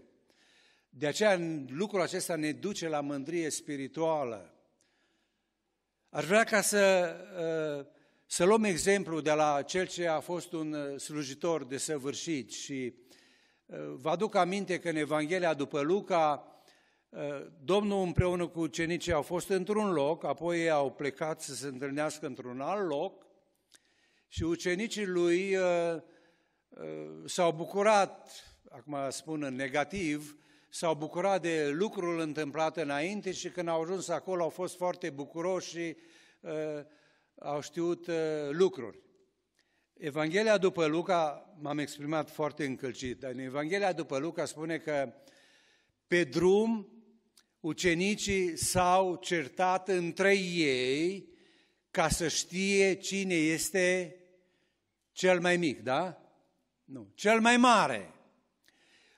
De 0.88 1.06
aceea 1.06 1.38
lucrul 1.68 2.00
acesta 2.00 2.36
ne 2.36 2.52
duce 2.52 2.88
la 2.88 3.00
mândrie 3.00 3.50
spirituală. 3.50 4.54
Aș 6.08 6.24
vrea 6.24 6.44
ca 6.44 6.60
să, 6.60 7.14
uh, 7.78 7.86
să 8.26 8.44
luăm 8.44 8.64
exemplu 8.64 9.20
de 9.20 9.32
la 9.32 9.62
cel 9.62 9.86
ce 9.86 10.06
a 10.06 10.20
fost 10.20 10.52
un 10.52 10.72
uh, 10.72 11.00
slujitor 11.00 11.64
de 11.64 11.76
săvârșit 11.76 12.50
și 12.50 12.94
Vă 13.96 14.10
aduc 14.10 14.34
aminte 14.34 14.78
că 14.78 14.88
în 14.88 14.96
Evanghelia 14.96 15.54
după 15.54 15.80
Luca, 15.80 16.44
Domnul 17.64 18.02
împreună 18.02 18.46
cu 18.46 18.60
ucenicii 18.60 19.12
au 19.12 19.22
fost 19.22 19.48
într-un 19.48 19.92
loc, 19.92 20.24
apoi 20.24 20.70
au 20.70 20.92
plecat 20.92 21.40
să 21.40 21.54
se 21.54 21.66
întâlnească 21.66 22.26
într-un 22.26 22.60
alt 22.60 22.88
loc 22.88 23.26
și 24.28 24.42
ucenicii 24.42 25.06
lui 25.06 25.56
s-au 27.24 27.52
bucurat, 27.52 28.44
acum 28.70 28.96
spun 29.08 29.42
în 29.42 29.54
negativ, 29.54 30.36
s-au 30.70 30.94
bucurat 30.94 31.42
de 31.42 31.68
lucrul 31.72 32.20
întâmplat 32.20 32.76
înainte 32.76 33.32
și 33.32 33.48
când 33.50 33.68
au 33.68 33.82
ajuns 33.82 34.08
acolo 34.08 34.42
au 34.42 34.48
fost 34.48 34.76
foarte 34.76 35.10
bucuroși 35.10 35.68
și 35.68 35.96
uh, 36.40 36.84
au 37.38 37.60
știut 37.60 38.06
uh, 38.06 38.14
lucruri. 38.50 38.98
Evanghelia 40.02 40.58
după 40.58 40.86
Luca, 40.86 41.52
m-am 41.58 41.78
exprimat 41.78 42.30
foarte 42.30 42.64
încălcit, 42.64 43.20
dar 43.20 43.30
în 43.30 43.38
Evanghelia 43.38 43.92
după 43.92 44.18
Luca 44.18 44.44
spune 44.44 44.78
că 44.78 45.12
pe 46.06 46.24
drum 46.24 46.88
ucenicii 47.60 48.56
s-au 48.56 49.16
certat 49.16 49.88
între 49.88 50.36
ei 50.38 51.28
ca 51.90 52.08
să 52.08 52.28
știe 52.28 52.94
cine 52.94 53.34
este 53.34 54.16
cel 55.12 55.40
mai 55.40 55.56
mic, 55.56 55.80
da? 55.80 56.22
Nu, 56.84 57.12
cel 57.14 57.40
mai 57.40 57.56
mare. 57.56 58.14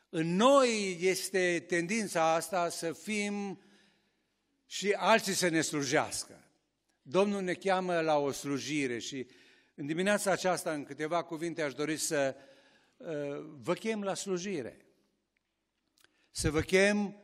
În 0.08 0.36
noi 0.36 0.98
este 1.00 1.64
tendința 1.68 2.34
asta 2.34 2.68
să 2.68 2.92
fim 2.92 3.62
și 4.66 4.92
alții 4.92 5.34
să 5.34 5.48
ne 5.48 5.60
slujească. 5.60 6.48
Domnul 7.02 7.42
ne 7.42 7.54
cheamă 7.54 8.00
la 8.00 8.18
o 8.18 8.30
slujire 8.30 8.98
și 8.98 9.26
în 9.74 9.86
dimineața 9.86 10.30
aceasta, 10.30 10.72
în 10.72 10.84
câteva 10.84 11.22
cuvinte, 11.22 11.62
aș 11.62 11.74
dori 11.74 11.96
să 11.96 12.36
uh, 12.96 13.08
vă 13.62 13.74
chem 13.74 14.02
la 14.02 14.14
slujire. 14.14 14.86
Să 16.30 16.50
vă 16.50 16.60
chem, 16.60 17.16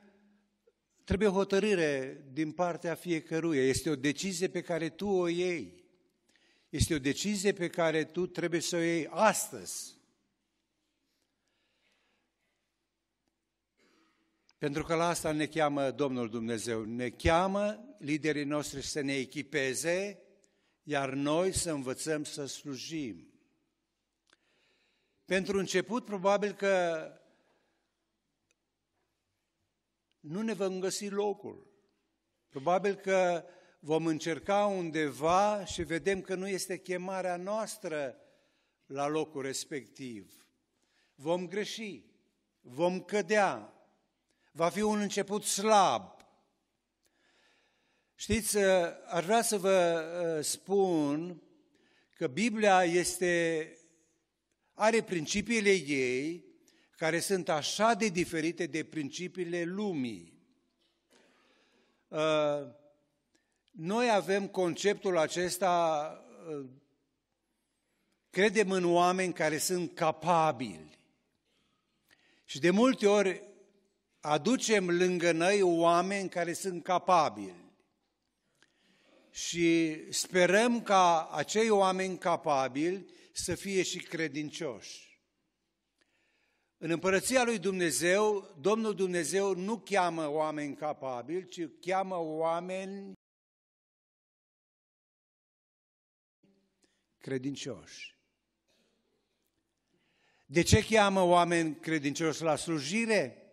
trebuie 1.05 1.29
hotărâre 1.29 2.25
din 2.33 2.53
partea 2.53 2.95
fiecăruia. 2.95 3.63
Este 3.63 3.91
o 3.91 3.97
decizie 3.97 4.49
pe 4.49 4.61
care 4.61 4.89
tu 4.89 5.09
o 5.09 5.29
iei. 5.29 5.85
Este 6.69 6.95
o 6.95 6.99
decizie 6.99 7.53
pe 7.53 7.69
care 7.69 8.05
tu 8.05 8.27
trebuie 8.27 8.61
să 8.61 8.77
o 8.77 8.79
iei 8.79 9.07
astăzi. 9.11 9.97
Pentru 14.59 14.83
că 14.83 14.95
la 14.95 15.09
asta 15.09 15.33
ne 15.33 15.47
cheamă 15.47 15.91
Domnul 15.91 16.29
Dumnezeu. 16.29 16.85
Ne 16.85 17.09
cheamă 17.09 17.95
liderii 17.99 18.45
noștri 18.45 18.83
să 18.83 19.01
ne 19.01 19.15
echipeze 19.17 20.23
iar 20.91 21.13
noi 21.13 21.53
să 21.53 21.71
învățăm 21.71 22.25
să 22.25 22.47
slujim. 22.47 23.33
Pentru 25.25 25.59
început, 25.59 26.05
probabil 26.05 26.53
că 26.53 27.07
nu 30.21 30.43
ne 30.43 30.53
vom 30.53 30.81
găsi 30.81 31.09
locul. 31.09 31.67
Probabil 32.49 32.95
că 32.95 33.45
vom 33.81 34.07
încerca 34.07 34.67
undeva 34.67 35.65
și 35.65 35.83
vedem 35.83 36.21
că 36.21 36.35
nu 36.35 36.49
este 36.49 36.79
chemarea 36.79 37.37
noastră 37.37 38.17
la 38.87 39.07
locul 39.07 39.43
respectiv. 39.43 40.47
Vom 41.15 41.49
greși, 41.49 42.05
vom 42.61 43.03
cădea, 43.03 43.73
va 44.53 44.69
fi 44.69 44.81
un 44.81 45.01
început 45.01 45.45
slab, 45.45 46.18
Știți, 48.21 48.57
uh, 48.57 48.65
aș 49.07 49.25
vrea 49.25 49.43
să 49.43 49.59
vă 49.59 50.05
uh, 50.37 50.45
spun 50.45 51.43
că 52.15 52.27
Biblia 52.27 52.85
este, 52.85 53.73
are 54.75 55.03
principiile 55.03 55.71
ei 55.71 56.45
care 56.97 57.21
sunt 57.21 57.49
așa 57.49 57.95
de 57.95 58.09
diferite 58.09 58.67
de 58.67 58.85
principiile 58.85 59.63
lumii. 59.63 60.33
Uh, 62.09 62.67
noi 63.71 64.11
avem 64.11 64.47
conceptul 64.47 65.19
acesta, 65.19 66.13
uh, 66.49 66.67
credem 68.31 68.71
în 68.71 68.85
oameni 68.85 69.33
care 69.33 69.59
sunt 69.59 69.95
capabili. 69.95 70.99
Și 72.45 72.59
de 72.59 72.71
multe 72.71 73.07
ori 73.07 73.43
aducem 74.21 74.91
lângă 74.91 75.33
noi 75.33 75.63
oameni 75.63 76.29
care 76.29 76.53
sunt 76.53 76.83
capabili. 76.83 77.67
Și 79.39 79.97
sperăm 80.13 80.83
ca 80.83 81.29
acei 81.31 81.71
oameni 81.71 82.19
capabili 82.19 83.07
să 83.33 83.55
fie 83.55 83.83
și 83.83 83.99
credincioși. 83.99 85.23
În 86.77 86.91
împărăția 86.91 87.45
lui 87.45 87.59
Dumnezeu, 87.59 88.55
Domnul 88.61 88.95
Dumnezeu 88.95 89.55
nu 89.55 89.79
cheamă 89.79 90.29
oameni 90.29 90.77
capabili, 90.77 91.49
ci 91.49 91.61
cheamă 91.81 92.17
oameni 92.17 93.13
credincioși. 97.19 98.17
De 100.47 100.63
ce 100.63 100.85
cheamă 100.85 101.23
oameni 101.23 101.77
credincioși 101.77 102.43
la 102.43 102.57
slujire? 102.57 103.53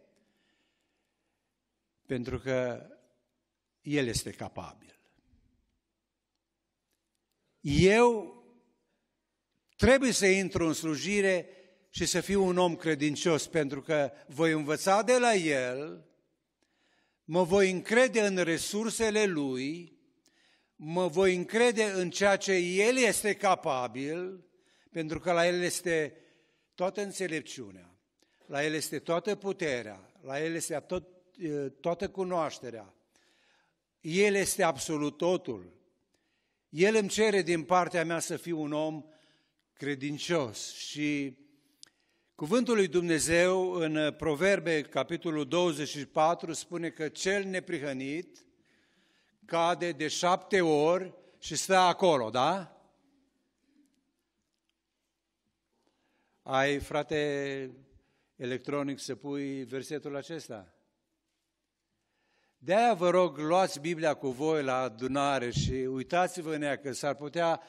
Pentru 2.06 2.40
că 2.40 2.88
El 3.82 4.08
este 4.08 4.32
capabil. 4.32 4.95
Eu 7.68 8.36
trebuie 9.76 10.12
să 10.12 10.26
intru 10.26 10.66
în 10.66 10.74
slujire 10.74 11.50
și 11.90 12.06
să 12.06 12.22
fiu 12.22 12.46
un 12.46 12.58
om 12.58 12.76
credincios, 12.76 13.48
pentru 13.48 13.82
că 13.82 14.12
voi 14.28 14.52
învăța 14.52 15.02
de 15.02 15.18
la 15.18 15.34
El, 15.34 16.10
mă 17.24 17.44
voi 17.44 17.72
încrede 17.72 18.22
în 18.22 18.38
resursele 18.38 19.26
Lui, 19.26 19.98
mă 20.76 21.08
voi 21.08 21.36
încrede 21.36 21.84
în 21.84 22.10
ceea 22.10 22.36
ce 22.36 22.54
El 22.54 22.98
este 22.98 23.34
capabil, 23.34 24.46
pentru 24.92 25.20
că 25.20 25.32
la 25.32 25.48
El 25.48 25.62
este 25.62 26.18
toată 26.76 27.02
înțelepciunea, 27.02 28.00
la 28.46 28.66
El 28.66 28.74
este 28.74 29.00
toată 29.00 29.36
puterea, 29.36 30.12
la 30.22 30.44
El 30.44 30.56
este 30.56 30.76
tot, 30.80 31.08
toată 31.80 32.10
cunoașterea. 32.10 32.94
El 34.02 34.34
este 34.34 34.64
absolut 34.64 35.18
totul. 35.18 35.76
El 36.76 36.96
îmi 36.96 37.10
cere 37.10 37.42
din 37.42 37.64
partea 37.64 38.06
mea 38.06 38.20
să 38.20 38.38
fiu 38.38 38.62
un 38.62 38.72
om 38.74 39.04
credincios 39.74 40.74
și 40.74 41.38
Cuvântul 42.36 42.76
lui 42.76 42.88
Dumnezeu 42.88 43.72
în 43.72 44.14
Proverbe, 44.14 44.82
capitolul 44.82 45.48
24, 45.48 46.54
spune 46.54 46.90
că 46.90 47.08
cel 47.08 47.44
neprihănit 47.44 48.46
cade 49.46 49.92
de 49.92 50.08
șapte 50.08 50.62
ori 50.62 51.14
și 51.40 51.56
stă 51.56 51.76
acolo, 51.76 52.30
da? 52.30 52.82
Ai, 56.42 56.80
frate 56.80 57.72
electronic, 58.36 59.00
să 59.00 59.16
pui 59.16 59.64
versetul 59.64 60.16
acesta? 60.16 60.75
De-aia 62.66 62.94
vă 62.94 63.10
rog, 63.10 63.38
luați 63.38 63.80
Biblia 63.80 64.14
cu 64.14 64.30
voi 64.30 64.64
la 64.64 64.78
adunare 64.78 65.52
și 65.52 65.72
uitați-vă 65.72 66.54
în 66.54 66.62
ea 66.62 66.78
că 66.78 66.92
s-ar 66.92 67.16
putea 67.16 67.62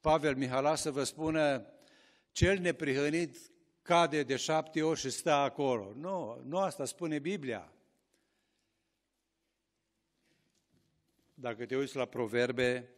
Pavel 0.00 0.36
Mihala 0.36 0.74
să 0.74 0.90
vă 0.90 1.04
spună 1.04 1.66
cel 2.32 2.58
neprihănit 2.58 3.36
cade 3.82 4.22
de 4.22 4.36
șapte 4.36 4.82
ori 4.82 4.98
și 4.98 5.10
stă 5.10 5.30
acolo. 5.30 5.92
Nu, 5.94 6.40
nu 6.44 6.58
asta 6.58 6.84
spune 6.84 7.18
Biblia. 7.18 7.72
Dacă 11.34 11.66
te 11.66 11.76
uiți 11.76 11.96
la 11.96 12.04
proverbe, 12.04 12.90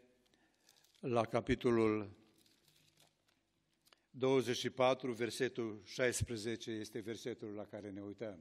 la 1.00 1.24
capitolul 1.24 2.10
24, 4.10 5.12
versetul 5.12 5.82
16 5.84 6.70
este 6.70 7.00
versetul 7.00 7.54
la 7.54 7.64
care 7.64 7.90
ne 7.90 8.00
uităm. 8.00 8.38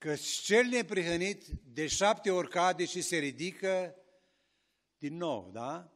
Că 0.00 0.14
cel 0.42 0.64
neprihănit 0.64 1.44
de 1.64 1.86
șapte 1.86 2.30
ori 2.30 2.48
cade 2.48 2.84
și 2.84 3.00
se 3.00 3.16
ridică 3.16 3.96
din 4.98 5.16
nou, 5.16 5.50
da? 5.52 5.92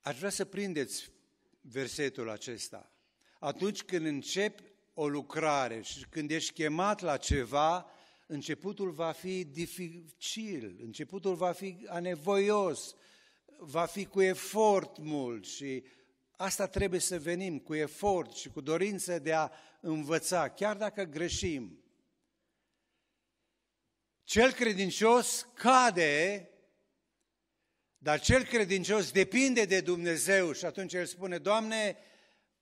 Aș 0.00 0.18
vrea 0.18 0.30
să 0.30 0.44
prindeți 0.44 1.10
versetul 1.60 2.30
acesta. 2.30 2.92
Atunci 3.38 3.82
când 3.82 4.06
începi 4.06 4.62
o 4.94 5.08
lucrare 5.08 5.80
și 5.82 6.06
când 6.10 6.30
ești 6.30 6.52
chemat 6.52 7.00
la 7.00 7.16
ceva, 7.16 7.90
începutul 8.26 8.90
va 8.90 9.12
fi 9.12 9.44
dificil, 9.44 10.78
începutul 10.82 11.34
va 11.34 11.52
fi 11.52 11.86
anevoios, 11.88 12.94
va 13.58 13.84
fi 13.84 14.04
cu 14.04 14.20
efort 14.22 14.98
mult 14.98 15.46
și 15.46 15.84
asta 16.36 16.66
trebuie 16.66 17.00
să 17.00 17.18
venim 17.18 17.58
cu 17.58 17.74
efort 17.74 18.32
și 18.32 18.48
cu 18.48 18.60
dorință 18.60 19.18
de 19.18 19.32
a 19.32 19.50
învăța, 19.80 20.48
chiar 20.48 20.76
dacă 20.76 21.02
greșim. 21.02 21.82
Cel 24.28 24.52
credincios 24.52 25.46
cade, 25.54 26.50
dar 27.98 28.20
cel 28.20 28.44
credincios 28.44 29.10
depinde 29.10 29.64
de 29.64 29.80
Dumnezeu 29.80 30.52
și 30.52 30.64
atunci 30.64 30.92
el 30.92 31.06
spune, 31.06 31.38
Doamne, 31.38 31.96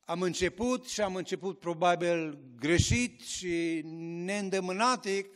am 0.05 0.22
început 0.22 0.87
și 0.87 1.00
am 1.00 1.16
început 1.16 1.59
probabil 1.59 2.38
greșit 2.57 3.20
și 3.20 3.81
neîndemânatic, 4.24 5.26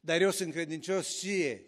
dar 0.00 0.20
eu 0.20 0.30
sunt 0.30 0.52
credincios 0.52 1.18
ție. 1.18 1.66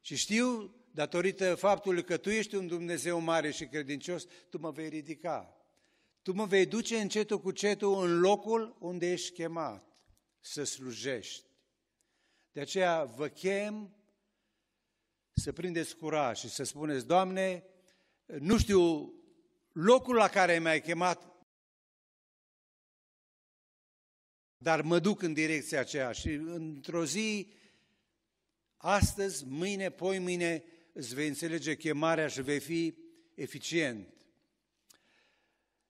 Și 0.00 0.16
știu, 0.16 0.74
datorită 0.90 1.54
faptului 1.54 2.04
că 2.04 2.16
Tu 2.16 2.30
ești 2.30 2.54
un 2.54 2.66
Dumnezeu 2.66 3.18
mare 3.18 3.50
și 3.50 3.66
credincios, 3.66 4.26
Tu 4.50 4.58
mă 4.58 4.70
vei 4.70 4.88
ridica. 4.88 5.56
Tu 6.22 6.32
mă 6.32 6.44
vei 6.44 6.66
duce 6.66 6.96
încetul 6.96 7.40
cu 7.40 7.50
cetul 7.50 8.04
în 8.04 8.20
locul 8.20 8.76
unde 8.80 9.12
ești 9.12 9.32
chemat 9.32 9.84
să 10.40 10.64
slujești. 10.64 11.44
De 12.56 12.62
aceea 12.62 13.04
vă 13.04 13.28
chem 13.28 13.96
să 15.32 15.52
prindeți 15.52 15.96
curaj 15.96 16.38
și 16.38 16.48
să 16.48 16.62
spuneți, 16.64 17.06
Doamne, 17.06 17.64
nu 18.24 18.58
știu 18.58 19.12
locul 19.72 20.14
la 20.14 20.28
care 20.28 20.58
mi-ai 20.58 20.80
chemat, 20.80 21.22
dar 24.56 24.82
mă 24.82 24.98
duc 24.98 25.22
în 25.22 25.32
direcția 25.32 25.80
aceea 25.80 26.12
și 26.12 26.28
într-o 26.28 27.04
zi, 27.04 27.52
astăzi, 28.76 29.44
mâine, 29.44 29.90
poi 29.90 30.18
mâine, 30.18 30.64
îți 30.92 31.14
vei 31.14 31.28
înțelege 31.28 31.76
chemarea 31.76 32.28
și 32.28 32.42
vei 32.42 32.60
fi 32.60 32.96
eficient. 33.34 34.08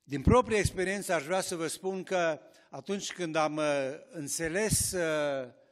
Din 0.03 0.21
proprie 0.21 0.57
experiență 0.57 1.13
aș 1.13 1.23
vrea 1.23 1.41
să 1.41 1.55
vă 1.55 1.67
spun 1.67 2.03
că 2.03 2.39
atunci 2.69 3.13
când 3.13 3.35
am 3.35 3.55
uh, 3.55 3.93
înțeles 4.11 4.91
uh, 4.91 5.01
uh, 5.01 5.65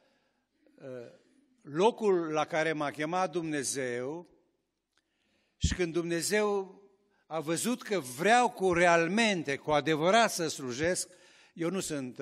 locul 1.62 2.30
la 2.30 2.44
care 2.44 2.72
m-a 2.72 2.90
chemat 2.90 3.30
Dumnezeu 3.30 4.26
și 5.56 5.74
când 5.74 5.92
Dumnezeu 5.92 6.80
a 7.26 7.40
văzut 7.40 7.82
că 7.82 8.00
vreau 8.00 8.50
cu 8.50 8.72
realmente, 8.72 9.56
cu 9.56 9.70
adevărat 9.70 10.30
să 10.30 10.48
slujesc, 10.48 11.08
eu 11.54 11.70
nu 11.70 11.80
sunt 11.80 12.20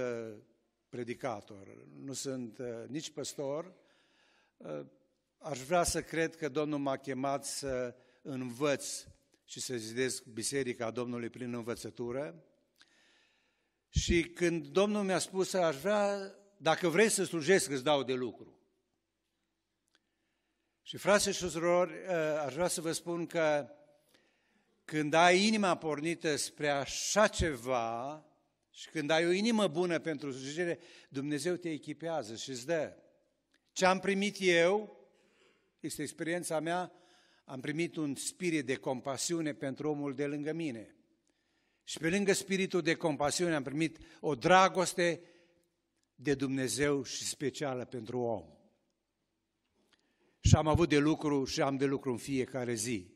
predicator, 0.95 1.87
nu 2.05 2.12
sunt 2.12 2.59
uh, 2.59 2.67
nici 2.88 3.11
păstor. 3.11 3.75
Uh, 4.57 4.87
aș 5.38 5.59
vrea 5.59 5.83
să 5.83 6.03
cred 6.03 6.37
că 6.37 6.49
Domnul 6.49 6.79
m-a 6.79 6.97
chemat 6.97 7.45
să 7.45 7.95
învăț 8.23 9.05
și 9.45 9.61
să 9.61 9.77
zidesc 9.77 10.25
Biserica 10.25 10.90
Domnului 10.90 11.29
prin 11.29 11.55
învățătură. 11.55 12.45
Și 13.88 14.23
când 14.25 14.67
Domnul 14.67 15.03
mi-a 15.03 15.19
spus, 15.19 15.53
aș 15.53 15.77
vrea, 15.77 16.35
dacă 16.64 16.88
vrei 16.88 17.09
să 17.09 17.24
slujesc, 17.24 17.70
îți 17.70 17.85
dau 17.85 18.03
de 18.03 18.12
lucru. 18.12 18.59
Și 20.83 20.96
frate 20.96 21.31
și 21.31 21.48
surori, 21.48 21.92
uh, 21.92 22.42
aș 22.46 22.55
vrea 22.55 22.68
să 22.68 22.81
vă 22.81 22.92
spun 22.92 23.27
că 23.27 23.68
când 24.85 25.14
ai 25.14 25.46
inima 25.46 25.77
pornită 25.77 26.37
spre 26.37 26.68
așa 26.68 27.27
ceva, 27.27 28.24
și 28.70 28.88
când 28.88 29.11
ai 29.11 29.27
o 29.27 29.31
inimă 29.31 29.68
bună 29.68 29.98
pentru 29.98 30.33
slujire, 30.33 30.79
Dumnezeu 31.09 31.55
te 31.55 31.70
echipează 31.70 32.35
și 32.35 32.50
îți 32.50 32.66
dă. 32.66 32.96
Ce 33.72 33.87
am 33.87 34.00
primit 34.00 34.37
eu, 34.40 35.00
este 35.81 36.03
experiența 36.03 36.61
mea, 36.61 36.92
am 37.44 37.61
primit 37.61 37.96
un 37.96 38.14
spirit 38.14 38.66
de 38.66 38.74
compasiune 38.74 39.55
pentru 39.55 39.90
omul 39.90 40.14
de 40.14 40.27
lângă 40.27 40.53
mine. 40.53 40.96
Și 41.83 41.98
pe 41.98 42.09
lângă 42.09 42.33
spiritul 42.33 42.83
de 42.83 42.94
compasiune 42.94 43.55
am 43.55 43.62
primit 43.62 43.98
o 44.20 44.35
dragoste 44.35 45.20
de 46.14 46.35
Dumnezeu 46.35 47.03
și 47.03 47.24
specială 47.24 47.85
pentru 47.85 48.18
om. 48.18 48.44
Și 50.40 50.55
am 50.55 50.66
avut 50.66 50.88
de 50.88 50.98
lucru 50.98 51.44
și 51.44 51.61
am 51.61 51.77
de 51.77 51.85
lucru 51.85 52.11
în 52.11 52.18
fiecare 52.18 52.74
zi. 52.74 53.12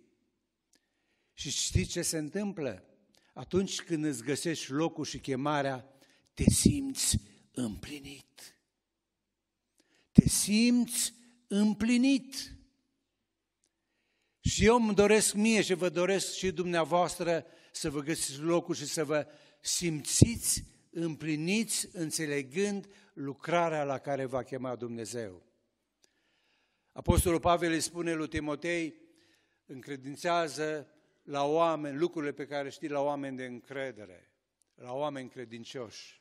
Și 1.33 1.51
știți 1.51 1.91
ce 1.91 2.03
se 2.03 2.19
întâmplă? 2.19 2.89
atunci 3.39 3.81
când 3.81 4.05
îți 4.05 4.23
găsești 4.23 4.73
locul 4.73 5.05
și 5.05 5.19
chemarea, 5.19 5.89
te 6.35 6.51
simți 6.51 7.19
împlinit. 7.53 8.59
Te 10.13 10.29
simți 10.29 11.15
împlinit. 11.47 12.57
Și 14.41 14.65
eu 14.65 14.77
îmi 14.77 14.95
doresc 14.95 15.35
mie 15.35 15.63
și 15.63 15.75
vă 15.75 15.89
doresc 15.89 16.35
și 16.35 16.51
dumneavoastră 16.51 17.47
să 17.73 17.91
vă 17.91 18.01
găsiți 18.01 18.39
locul 18.39 18.75
și 18.75 18.87
să 18.87 19.05
vă 19.05 19.27
simțiți 19.61 20.65
împliniți 20.91 21.89
înțelegând 21.93 22.89
lucrarea 23.13 23.85
la 23.85 23.99
care 23.99 24.25
va 24.25 24.43
chema 24.43 24.77
Dumnezeu. 24.77 25.43
Apostolul 26.93 27.41
Pavel 27.41 27.73
îi 27.73 27.81
spune 27.81 28.13
lui 28.13 28.29
Timotei, 28.29 29.01
încredințează 29.67 30.93
la 31.23 31.45
oameni 31.45 31.97
lucrurile 31.97 32.33
pe 32.33 32.47
care 32.47 32.71
știi 32.71 32.89
la 32.89 33.01
oameni 33.01 33.37
de 33.37 33.45
încredere, 33.45 34.33
la 34.75 34.93
oameni 34.93 35.29
credincioși. 35.29 36.21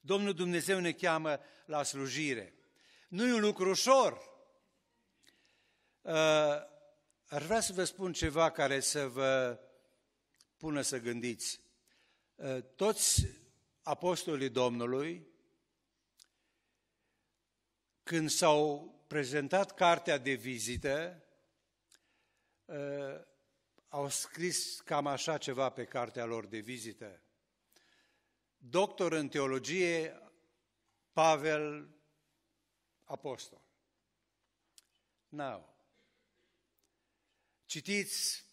Domnul 0.00 0.32
Dumnezeu 0.32 0.80
ne 0.80 0.92
cheamă 0.92 1.40
la 1.66 1.82
slujire. 1.82 2.54
Nu 3.08 3.26
e 3.26 3.32
un 3.32 3.40
lucru 3.40 3.68
ușor. 3.68 4.12
Uh, 6.00 6.12
ar 7.26 7.42
vrea 7.42 7.60
să 7.60 7.72
vă 7.72 7.84
spun 7.84 8.12
ceva 8.12 8.50
care 8.50 8.80
să 8.80 9.08
vă 9.08 9.60
pună 10.56 10.80
să 10.80 10.98
gândiți. 10.98 11.60
Uh, 12.42 12.62
toți 12.76 13.26
apostolii 13.82 14.48
Domnului, 14.48 15.26
când 18.02 18.30
s-au 18.30 18.94
prezentat 19.06 19.74
cartea 19.74 20.18
de 20.18 20.32
vizită, 20.32 21.22
uh, 22.64 23.20
au 23.88 24.08
scris 24.08 24.80
cam 24.80 25.06
așa 25.06 25.38
ceva 25.38 25.70
pe 25.70 25.84
cartea 25.84 26.24
lor 26.24 26.46
de 26.46 26.58
vizită. 26.58 27.20
Doctor 28.56 29.12
în 29.12 29.28
teologie, 29.28 30.20
Pavel, 31.12 31.88
apostol. 33.04 33.62
Now, 35.28 35.76
citiți, 37.64 38.44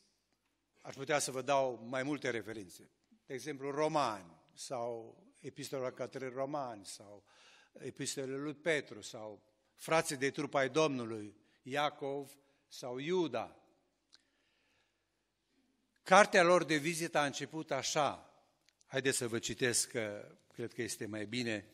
aș 0.82 0.96
putea 0.96 1.20
să 1.20 1.32
vă 1.32 1.42
dau 1.42 1.86
mai 1.88 2.04
multe 2.04 2.30
referințe. 2.30 2.90
De 3.30 3.36
exemplu, 3.36 3.72
Romani 3.72 4.32
sau 4.54 5.18
Epistola 5.40 5.92
către 5.92 6.30
Romani 6.30 6.86
sau 6.86 7.24
Epistolele 7.80 8.38
lui 8.38 8.54
Petru 8.54 9.02
sau 9.02 9.44
Frații 9.76 10.18
de 10.18 10.32
trup 10.32 10.54
ai 10.54 10.70
Domnului, 10.70 11.36
Iacov 11.62 12.32
sau 12.68 12.98
Iuda. 12.98 13.56
Cartea 16.04 16.44
lor 16.44 16.64
de 16.64 16.76
vizită 16.76 17.18
a 17.18 17.26
început 17.26 17.72
așa. 17.72 18.34
Haideți 18.86 19.18
să 19.18 19.28
vă 19.28 19.40
citesc, 19.40 19.90
că 19.90 20.36
cred 20.54 20.74
că 20.74 20.82
este 20.82 21.06
mai 21.06 21.26
bine. 21.26 21.66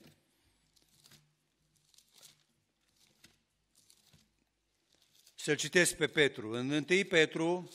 Să-l 5.36 5.56
citesc 5.56 5.96
pe 5.96 6.08
Petru. 6.08 6.52
În 6.52 6.70
1 6.70 6.84
Petru, 7.10 7.72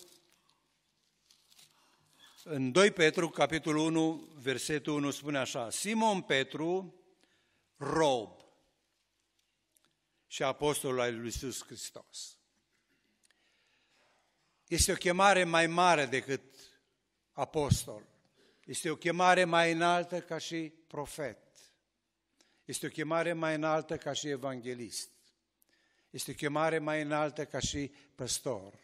în 2.52 2.72
2 2.72 2.90
Petru, 2.90 3.28
capitolul 3.28 3.86
1, 3.86 4.28
versetul 4.34 4.94
1, 4.94 5.10
spune 5.10 5.38
așa, 5.38 5.70
Simon 5.70 6.20
Petru, 6.20 6.94
rob 7.76 8.30
și 10.26 10.42
apostolul 10.42 11.00
al 11.00 11.14
lui 11.14 11.24
Iisus 11.24 11.64
Hristos. 11.64 12.38
Este 14.66 14.92
o 14.92 14.94
chemare 14.94 15.44
mai 15.44 15.66
mare 15.66 16.06
decât 16.06 16.42
apostol. 17.32 18.06
Este 18.64 18.90
o 18.90 18.96
chemare 18.96 19.44
mai 19.44 19.72
înaltă 19.72 20.20
ca 20.20 20.38
și 20.38 20.72
profet. 20.86 21.38
Este 22.64 22.86
o 22.86 22.90
chemare 22.90 23.32
mai 23.32 23.54
înaltă 23.54 23.96
ca 23.96 24.12
și 24.12 24.28
evanghelist. 24.28 25.10
Este 26.10 26.30
o 26.30 26.34
chemare 26.34 26.78
mai 26.78 27.02
înaltă 27.02 27.44
ca 27.44 27.58
și 27.58 27.92
păstor. 28.14 28.74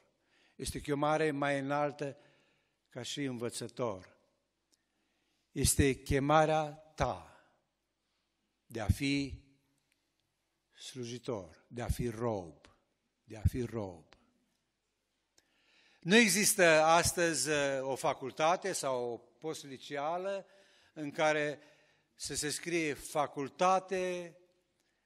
Este 0.56 0.78
o 0.78 0.80
chemare 0.80 1.30
mai 1.30 1.58
înaltă 1.58 2.16
ca 2.96 3.02
și 3.02 3.22
învățător. 3.22 4.16
Este 5.52 5.94
chemarea 5.94 6.64
ta 6.94 7.46
de 8.66 8.80
a 8.80 8.86
fi 8.86 9.42
slujitor, 10.74 11.64
de 11.68 11.82
a 11.82 11.88
fi 11.88 12.08
rob, 12.08 12.54
de 13.24 13.36
a 13.36 13.40
fi 13.48 13.62
rob. 13.62 14.04
Nu 16.00 16.16
există 16.16 16.64
astăzi 16.82 17.48
uh, 17.48 17.56
o 17.80 17.94
facultate 17.94 18.72
sau 18.72 19.12
o 19.12 19.16
post 19.16 19.64
liceală 19.64 20.46
în 20.92 21.10
care 21.10 21.58
să 22.14 22.34
se 22.34 22.50
scrie 22.50 22.94
facultate 22.94 24.36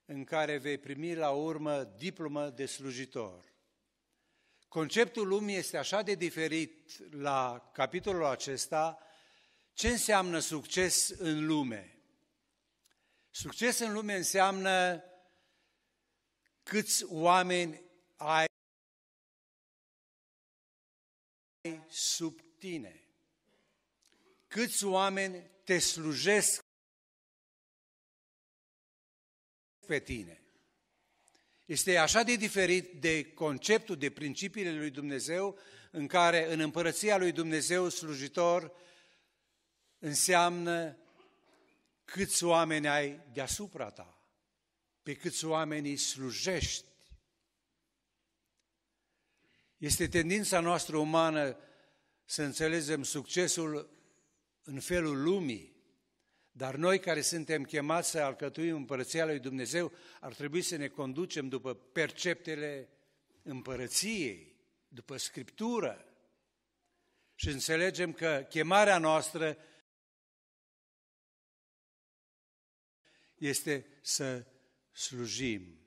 în 0.04 0.24
care 0.24 0.58
vei 0.58 0.78
primi 0.78 1.14
la 1.14 1.30
urmă 1.30 1.84
diplomă 1.84 2.50
de 2.50 2.66
slujitor. 2.66 3.49
Conceptul 4.70 5.26
lumii 5.26 5.56
este 5.56 5.76
așa 5.76 6.02
de 6.02 6.14
diferit 6.14 6.98
la 7.12 7.70
capitolul 7.72 8.24
acesta, 8.24 8.98
ce 9.72 9.88
înseamnă 9.88 10.38
succes 10.38 11.08
în 11.08 11.46
lume? 11.46 12.02
Succes 13.30 13.78
în 13.78 13.92
lume 13.92 14.14
înseamnă 14.14 15.04
câți 16.62 17.04
oameni 17.04 17.82
ai 18.16 18.46
sub 21.88 22.40
tine. 22.58 23.04
Câți 24.46 24.84
oameni 24.84 25.50
te 25.64 25.78
slujesc 25.78 26.64
pe 29.86 30.00
tine. 30.00 30.39
Este 31.70 31.96
așa 31.96 32.22
de 32.22 32.36
diferit 32.36 33.00
de 33.00 33.32
conceptul, 33.32 33.96
de 33.96 34.10
principiile 34.10 34.72
lui 34.72 34.90
Dumnezeu, 34.90 35.58
în 35.90 36.06
care 36.06 36.52
în 36.52 36.60
împărăția 36.60 37.16
lui 37.16 37.32
Dumnezeu 37.32 37.88
slujitor 37.88 38.72
înseamnă 39.98 40.96
câți 42.04 42.44
oameni 42.44 42.88
ai 42.88 43.20
deasupra 43.32 43.90
ta, 43.90 44.22
pe 45.02 45.14
câți 45.14 45.44
oameni 45.44 45.88
îi 45.88 45.96
slujești, 45.96 46.84
este 49.76 50.08
tendința 50.08 50.60
noastră 50.60 50.96
umană 50.96 51.56
să 52.24 52.42
înțelegem 52.42 53.02
succesul 53.02 53.90
în 54.62 54.80
felul 54.80 55.22
lumii, 55.22 55.69
dar 56.60 56.74
noi 56.74 57.00
care 57.00 57.20
suntem 57.20 57.64
chemați 57.64 58.10
să 58.10 58.18
alcătuim 58.18 58.74
împărăția 58.74 59.24
lui 59.24 59.38
Dumnezeu, 59.38 59.92
ar 60.20 60.34
trebui 60.34 60.62
să 60.62 60.76
ne 60.76 60.88
conducem 60.88 61.48
după 61.48 61.74
perceptele 61.74 62.88
împărăției, 63.42 64.56
după 64.88 65.16
Scriptură 65.16 66.04
și 67.34 67.48
înțelegem 67.48 68.12
că 68.12 68.46
chemarea 68.48 68.98
noastră 68.98 69.56
este 73.34 73.86
să 74.02 74.46
slujim. 74.92 75.78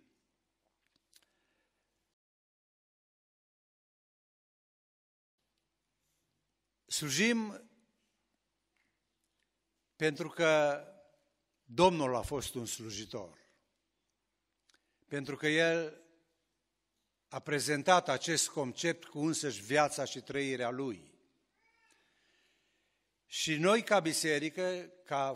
Slujim 6.85 7.69
pentru 10.03 10.29
că 10.29 10.83
Domnul 11.63 12.15
a 12.15 12.21
fost 12.21 12.53
un 12.53 12.65
slujitor. 12.65 13.37
Pentru 15.07 15.35
că 15.35 15.47
El 15.47 16.03
a 17.27 17.39
prezentat 17.39 18.09
acest 18.09 18.49
concept 18.49 19.03
cu 19.03 19.19
însăși 19.19 19.61
viața 19.61 20.05
și 20.05 20.21
trăirea 20.21 20.69
Lui. 20.69 21.13
Și 23.25 23.55
noi, 23.55 23.83
ca 23.83 23.99
biserică, 23.99 24.91
ca 25.05 25.35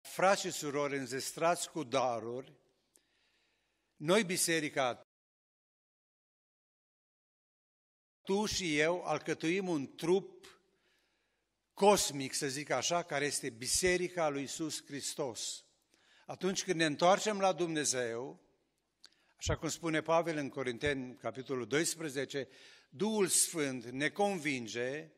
frați 0.00 0.40
și 0.40 0.50
surori 0.50 0.96
înzestrați 0.96 1.70
cu 1.70 1.82
daruri, 1.82 2.52
noi, 3.96 4.24
biserica, 4.24 5.00
tu 8.22 8.46
și 8.46 8.78
eu 8.78 9.02
alcătuim 9.02 9.68
un 9.68 9.94
trup 9.94 10.40
cosmic, 11.80 12.34
să 12.34 12.48
zic 12.48 12.70
așa, 12.70 13.02
care 13.02 13.24
este 13.24 13.50
Biserica 13.50 14.28
lui 14.28 14.40
Iisus 14.40 14.84
Hristos. 14.84 15.64
Atunci 16.26 16.64
când 16.64 16.76
ne 16.76 16.84
întoarcem 16.84 17.38
la 17.38 17.52
Dumnezeu, 17.52 18.40
așa 19.36 19.56
cum 19.56 19.68
spune 19.68 20.00
Pavel 20.00 20.36
în 20.36 20.48
Corinteni, 20.48 21.16
capitolul 21.16 21.66
12, 21.66 22.48
Duhul 22.88 23.26
Sfânt 23.26 23.84
ne 23.84 24.08
convinge, 24.08 25.10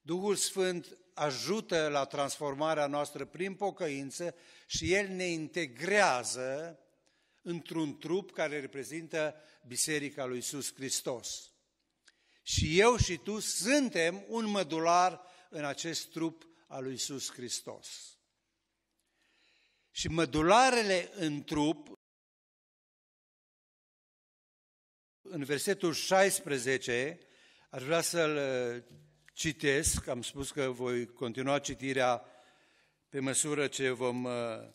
Duhul 0.00 0.34
Sfânt 0.34 0.98
ajută 1.14 1.88
la 1.88 2.04
transformarea 2.04 2.86
noastră 2.86 3.24
prin 3.24 3.54
pocăință 3.54 4.34
și 4.66 4.92
El 4.92 5.08
ne 5.08 5.24
integrează 5.24 6.78
într-un 7.42 7.98
trup 7.98 8.32
care 8.32 8.60
reprezintă 8.60 9.34
Biserica 9.66 10.24
lui 10.24 10.36
Iisus 10.36 10.74
Hristos. 10.74 11.52
Și 12.42 12.80
eu 12.80 12.96
și 12.96 13.16
tu 13.16 13.38
suntem 13.38 14.24
un 14.28 14.46
mădular 14.46 15.28
în 15.52 15.64
acest 15.64 16.10
trup 16.10 16.48
al 16.66 16.82
lui 16.82 16.92
Iisus 16.92 17.32
Hristos. 17.32 18.18
Și 19.90 20.08
mădularele 20.08 21.10
în 21.14 21.44
trup, 21.44 21.92
în 25.20 25.44
versetul 25.44 25.92
16, 25.92 27.18
aș 27.70 27.82
vrea 27.82 28.00
să-l 28.00 28.36
uh, 28.36 28.82
citesc, 29.32 30.06
am 30.06 30.22
spus 30.22 30.50
că 30.50 30.70
voi 30.70 31.06
continua 31.06 31.58
citirea 31.58 32.24
pe 33.08 33.20
măsură 33.20 33.68
ce 33.68 33.90
vom... 33.90 34.24
Uh, 34.24 34.68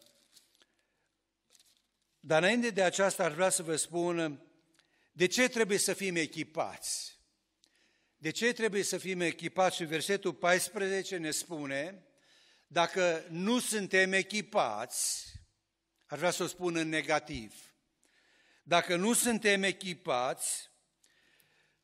dar 2.20 2.44
înainte 2.44 2.70
de 2.70 2.84
aceasta 2.84 3.24
aș 3.24 3.34
vrea 3.34 3.50
să 3.50 3.64
vă 3.64 3.76
spun 3.76 4.46
de 5.12 5.26
ce 5.26 5.48
trebuie 5.48 5.78
să 5.78 5.94
fim 5.94 6.16
echipați. 6.16 7.15
De 8.26 8.32
ce 8.32 8.54
trebuie 8.54 8.84
să 8.84 8.98
fim 8.98 9.22
echipați? 9.22 9.76
Și 9.76 9.84
versetul 9.84 10.34
14 10.34 11.18
ne 11.18 11.32
spune, 11.32 12.04
dacă 12.68 13.26
nu 13.30 13.60
suntem 13.60 14.14
echipați, 14.14 15.32
aș 16.06 16.18
vrea 16.18 16.32
să 16.32 16.44
o 16.44 16.48
spun 16.48 16.76
în 16.76 16.90
negativ, 16.90 17.54
dacă 18.64 18.96
nu 18.96 19.14
suntem 19.14 19.64
echipați, 19.64 20.70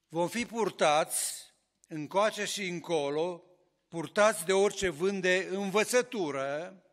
vom 0.07 0.27
fi 0.27 0.45
purtați 0.45 1.53
încoace 1.87 2.45
și 2.45 2.67
încolo, 2.67 3.43
purtați 3.87 4.45
de 4.45 4.53
orice 4.53 4.89
vânt 4.89 5.21
de 5.21 5.47
învățătură, 5.51 6.83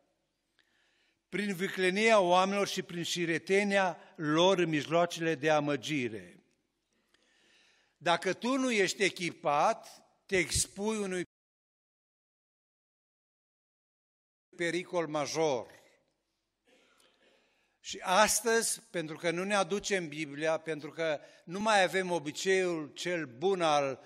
prin 1.28 1.54
viclenia 1.54 2.20
oamenilor 2.20 2.68
și 2.68 2.82
prin 2.82 3.02
șiretenia 3.02 3.98
lor 4.16 4.58
în 4.58 4.68
mijloacele 4.68 5.34
de 5.34 5.50
amăgire. 5.50 6.37
Dacă 8.00 8.32
tu 8.32 8.56
nu 8.56 8.70
ești 8.70 9.02
echipat, 9.02 10.02
te 10.26 10.36
expui 10.36 10.96
unui 10.96 11.22
pericol 14.56 15.06
major. 15.06 15.76
Și 17.80 18.00
astăzi, 18.02 18.80
pentru 18.80 19.16
că 19.16 19.30
nu 19.30 19.44
ne 19.44 19.54
aducem 19.54 20.08
Biblia, 20.08 20.58
pentru 20.58 20.90
că 20.90 21.20
nu 21.44 21.60
mai 21.60 21.82
avem 21.82 22.10
obiceiul 22.10 22.92
cel 22.92 23.26
bun 23.26 23.62
al 23.62 24.00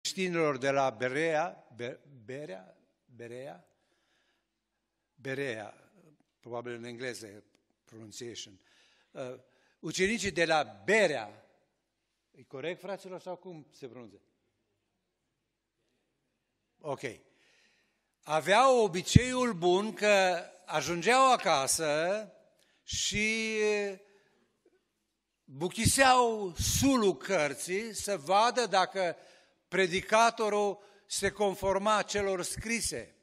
creștinilor 0.00 0.58
de 0.58 0.70
la 0.70 0.90
Berea, 0.90 1.66
Berea, 2.24 2.76
Berea, 3.16 3.64
Berea, 5.14 5.90
probabil 6.40 6.72
în 6.72 6.84
engleză, 6.84 7.44
pronunciation, 7.84 8.60
uh, 9.10 9.40
ucenicii 9.80 10.30
de 10.30 10.44
la 10.44 10.82
Berea, 10.84 11.44
e 12.30 12.42
corect, 12.42 12.80
fraților, 12.80 13.20
sau 13.20 13.36
cum 13.36 13.66
se 13.72 13.88
pronunță? 13.88 14.20
Ok. 16.80 17.00
Aveau 18.22 18.82
obiceiul 18.84 19.52
bun 19.52 19.92
că 19.92 20.44
ajungeau 20.64 21.32
acasă 21.32 22.32
și 22.82 23.56
buchiseau 25.44 26.54
sulul 26.58 27.16
cărții 27.16 27.94
să 27.94 28.16
vadă 28.16 28.66
dacă 28.66 29.16
predicatorul 29.68 30.82
se 31.06 31.30
conforma 31.30 32.02
celor 32.02 32.42
scrise. 32.42 33.14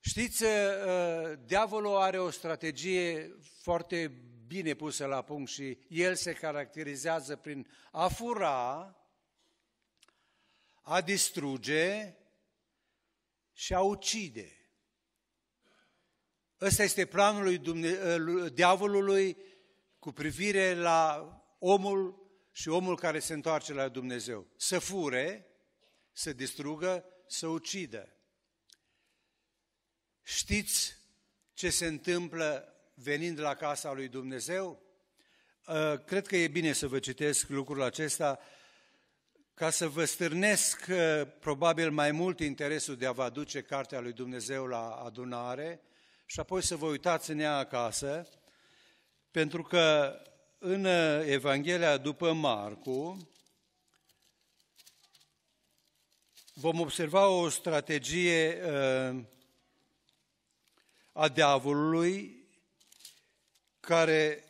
Știți, 0.00 0.42
uh, 0.42 0.50
diavolul 1.44 1.96
are 1.96 2.18
o 2.18 2.30
strategie 2.30 3.36
foarte 3.62 4.12
bine 4.52 4.74
pusă 4.74 5.06
la 5.06 5.22
punct 5.22 5.50
și 5.50 5.78
el 5.88 6.14
se 6.14 6.32
caracterizează 6.32 7.36
prin 7.36 7.70
a 7.90 8.08
fura, 8.08 8.96
a 10.82 11.00
distruge 11.00 12.16
și 13.52 13.74
a 13.74 13.80
ucide. 13.80 14.56
Ăsta 16.60 16.82
este 16.82 17.06
planul 17.06 17.42
lui 17.42 17.58
Dumne- 17.58 17.98
uh, 18.16 18.52
diavolului 18.52 19.36
cu 19.98 20.12
privire 20.12 20.74
la 20.74 21.06
omul 21.58 22.30
și 22.50 22.68
omul 22.68 22.96
care 22.96 23.18
se 23.18 23.32
întoarce 23.32 23.72
la 23.72 23.88
Dumnezeu. 23.88 24.46
Să 24.56 24.78
fure, 24.78 25.46
să 26.12 26.32
distrugă, 26.32 27.04
să 27.26 27.46
ucidă. 27.46 28.16
Știți 30.22 30.96
ce 31.52 31.70
se 31.70 31.86
întâmplă 31.86 32.71
venind 32.94 33.40
la 33.40 33.54
casa 33.54 33.92
lui 33.92 34.08
Dumnezeu? 34.08 34.82
Uh, 35.66 36.04
cred 36.04 36.26
că 36.26 36.36
e 36.36 36.48
bine 36.48 36.72
să 36.72 36.88
vă 36.88 36.98
citesc 36.98 37.48
lucrul 37.48 37.82
acesta 37.82 38.38
ca 39.54 39.70
să 39.70 39.88
vă 39.88 40.04
stârnesc 40.04 40.86
uh, 40.90 41.22
probabil 41.40 41.90
mai 41.90 42.12
mult 42.12 42.40
interesul 42.40 42.96
de 42.96 43.06
a 43.06 43.12
vă 43.12 43.22
aduce 43.22 43.62
cartea 43.62 44.00
lui 44.00 44.12
Dumnezeu 44.12 44.66
la 44.66 44.90
adunare 44.90 45.80
și 46.26 46.40
apoi 46.40 46.62
să 46.62 46.76
vă 46.76 46.86
uitați 46.86 47.30
în 47.30 47.38
ea 47.38 47.56
acasă, 47.56 48.28
pentru 49.30 49.62
că 49.62 50.16
în 50.58 50.84
uh, 50.84 51.22
Evanghelia 51.26 51.96
după 51.96 52.32
Marcu 52.32 53.28
vom 56.54 56.80
observa 56.80 57.26
o 57.26 57.48
strategie 57.48 58.62
uh, 58.64 59.24
a 61.12 61.28
diavolului 61.28 62.41
care 63.86 64.44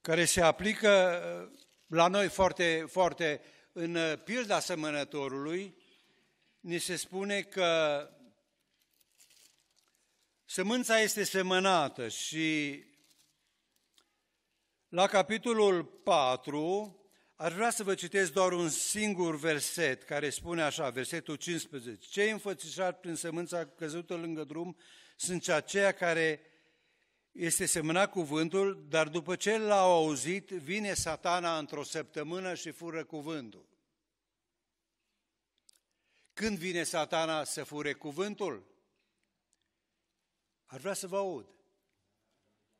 care 0.00 0.24
se 0.24 0.40
aplică 0.40 1.22
uh, 1.52 1.60
la 1.86 2.08
noi 2.08 2.28
foarte, 2.28 2.84
foarte 2.88 3.40
în 3.72 4.18
pilda 4.24 4.60
semănătorului, 4.60 5.76
ni 6.60 6.78
se 6.78 6.96
spune 6.96 7.42
că 7.42 8.08
Sămânța 10.44 11.00
este 11.00 11.24
semănată 11.24 12.08
și 12.08 12.84
la 14.88 15.06
capitolul 15.06 15.84
4 15.84 17.01
aș 17.42 17.52
vrea 17.52 17.70
să 17.70 17.82
vă 17.82 17.94
citesc 17.94 18.32
doar 18.32 18.52
un 18.52 18.68
singur 18.68 19.36
verset 19.36 20.02
care 20.02 20.30
spune 20.30 20.62
așa, 20.62 20.90
versetul 20.90 21.36
15. 21.36 22.06
Cei 22.08 22.30
înfățișați 22.30 22.98
prin 22.98 23.14
sămânța 23.14 23.66
căzută 23.66 24.14
lângă 24.14 24.44
drum 24.44 24.76
sunt 25.16 25.48
aceia 25.48 25.92
care 25.92 26.40
este 27.32 27.66
semănat 27.66 28.10
cuvântul, 28.10 28.86
dar 28.88 29.08
după 29.08 29.36
ce 29.36 29.58
l-au 29.58 29.92
auzit, 29.92 30.48
vine 30.48 30.94
satana 30.94 31.58
într-o 31.58 31.82
săptămână 31.82 32.54
și 32.54 32.70
fură 32.70 33.04
cuvântul. 33.04 33.68
Când 36.32 36.58
vine 36.58 36.82
satana 36.82 37.44
să 37.44 37.64
fure 37.64 37.92
cuvântul? 37.92 38.66
Ar 40.66 40.78
vrea 40.78 40.94
să 40.94 41.06
vă 41.06 41.16
aud. 41.16 41.46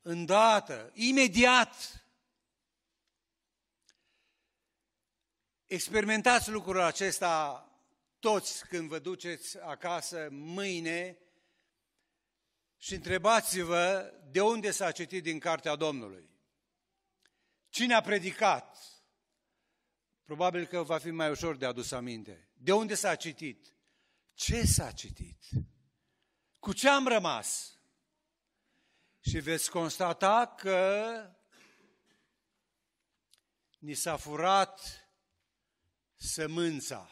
Îndată, 0.03 0.91
imediat. 0.95 2.01
Experimentați 5.73 6.51
lucrul 6.51 6.81
acesta 6.81 7.66
toți 8.18 8.66
când 8.66 8.89
vă 8.89 8.99
duceți 8.99 9.59
acasă 9.59 10.29
mâine 10.31 11.18
și 12.77 12.95
întrebați-vă 12.95 14.14
de 14.31 14.41
unde 14.41 14.70
s-a 14.70 14.91
citit 14.91 15.23
din 15.23 15.39
Cartea 15.39 15.77
Domnului. 15.77 16.31
Cine 17.68 17.95
a 17.95 18.01
predicat? 18.01 18.79
Probabil 20.25 20.66
că 20.66 20.83
va 20.83 20.99
fi 20.99 21.11
mai 21.11 21.31
ușor 21.31 21.57
de 21.57 21.66
adus 21.66 21.91
aminte. 21.91 22.51
De 22.55 22.73
unde 22.73 22.95
s-a 22.95 23.14
citit? 23.14 23.77
Ce 24.35 24.66
s-a 24.66 24.91
citit? 24.91 25.45
Cu 26.59 26.73
ce 26.73 26.89
am 26.89 27.07
rămas? 27.07 27.77
și 29.20 29.39
veți 29.39 29.70
constata 29.70 30.55
că 30.57 31.07
ni 33.79 33.95
s-a 33.95 34.16
furat 34.16 35.01
sămânța. 36.23 37.11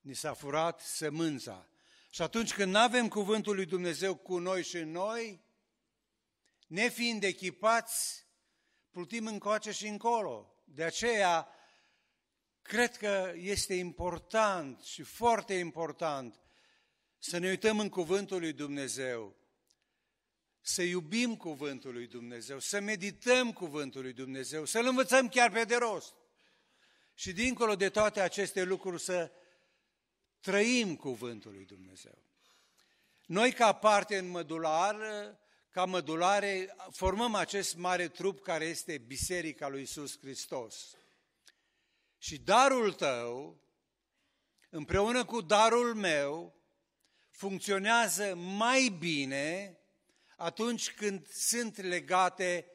Ni 0.00 0.14
s-a 0.14 0.34
furat 0.34 0.80
sămânța. 0.80 1.68
Și 2.10 2.22
atunci 2.22 2.54
când 2.54 2.72
nu 2.72 2.78
avem 2.78 3.08
cuvântul 3.08 3.54
lui 3.54 3.66
Dumnezeu 3.66 4.14
cu 4.16 4.38
noi 4.38 4.64
și 4.64 4.76
în 4.76 4.90
noi, 4.90 5.44
nefiind 6.66 7.22
echipați, 7.22 8.26
plutim 8.90 9.26
încoace 9.26 9.70
și 9.70 9.86
încolo. 9.86 10.54
De 10.64 10.84
aceea, 10.84 11.48
cred 12.62 12.96
că 12.96 13.32
este 13.36 13.74
important 13.74 14.80
și 14.80 15.02
foarte 15.02 15.54
important 15.54 16.40
să 17.18 17.38
ne 17.38 17.48
uităm 17.48 17.78
în 17.78 17.88
cuvântul 17.88 18.40
lui 18.40 18.52
Dumnezeu 18.52 19.38
să 20.60 20.82
iubim 20.82 21.36
cuvântul 21.36 21.92
lui 21.92 22.06
Dumnezeu, 22.06 22.58
să 22.58 22.80
medităm 22.80 23.52
cuvântul 23.52 24.02
lui 24.02 24.12
Dumnezeu, 24.12 24.64
să-l 24.64 24.86
învățăm 24.86 25.28
chiar 25.28 25.50
pe 25.50 25.64
de 25.64 25.76
rost. 25.76 26.14
Și 27.20 27.32
dincolo 27.32 27.76
de 27.76 27.88
toate 27.88 28.20
aceste 28.20 28.62
lucruri 28.62 29.02
să 29.02 29.30
trăim 30.40 30.96
cuvântul 30.96 31.52
lui 31.52 31.64
Dumnezeu. 31.64 32.18
Noi 33.26 33.52
ca 33.52 33.72
parte 33.72 34.18
în 34.18 34.28
mădular, 34.28 34.96
ca 35.70 35.84
mădulare, 35.84 36.76
formăm 36.90 37.34
acest 37.34 37.76
mare 37.76 38.08
trup 38.08 38.42
care 38.42 38.64
este 38.64 38.98
Biserica 38.98 39.68
lui 39.68 39.82
Isus 39.82 40.18
Hristos. 40.18 40.96
Și 42.18 42.38
darul 42.38 42.92
tău, 42.92 43.60
împreună 44.70 45.24
cu 45.24 45.40
darul 45.40 45.94
meu, 45.94 46.54
funcționează 47.30 48.34
mai 48.34 48.88
bine 48.98 49.78
atunci 50.36 50.90
când 50.90 51.28
sunt 51.28 51.76
legate 51.76 52.66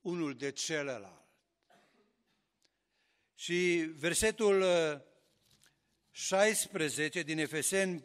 unul 0.00 0.36
de 0.36 0.50
celălalt. 0.50 1.21
Și 3.42 3.92
versetul 3.96 4.64
16 6.10 7.18
uh, 7.18 7.24
din 7.24 7.38
Efeseni 7.38 8.04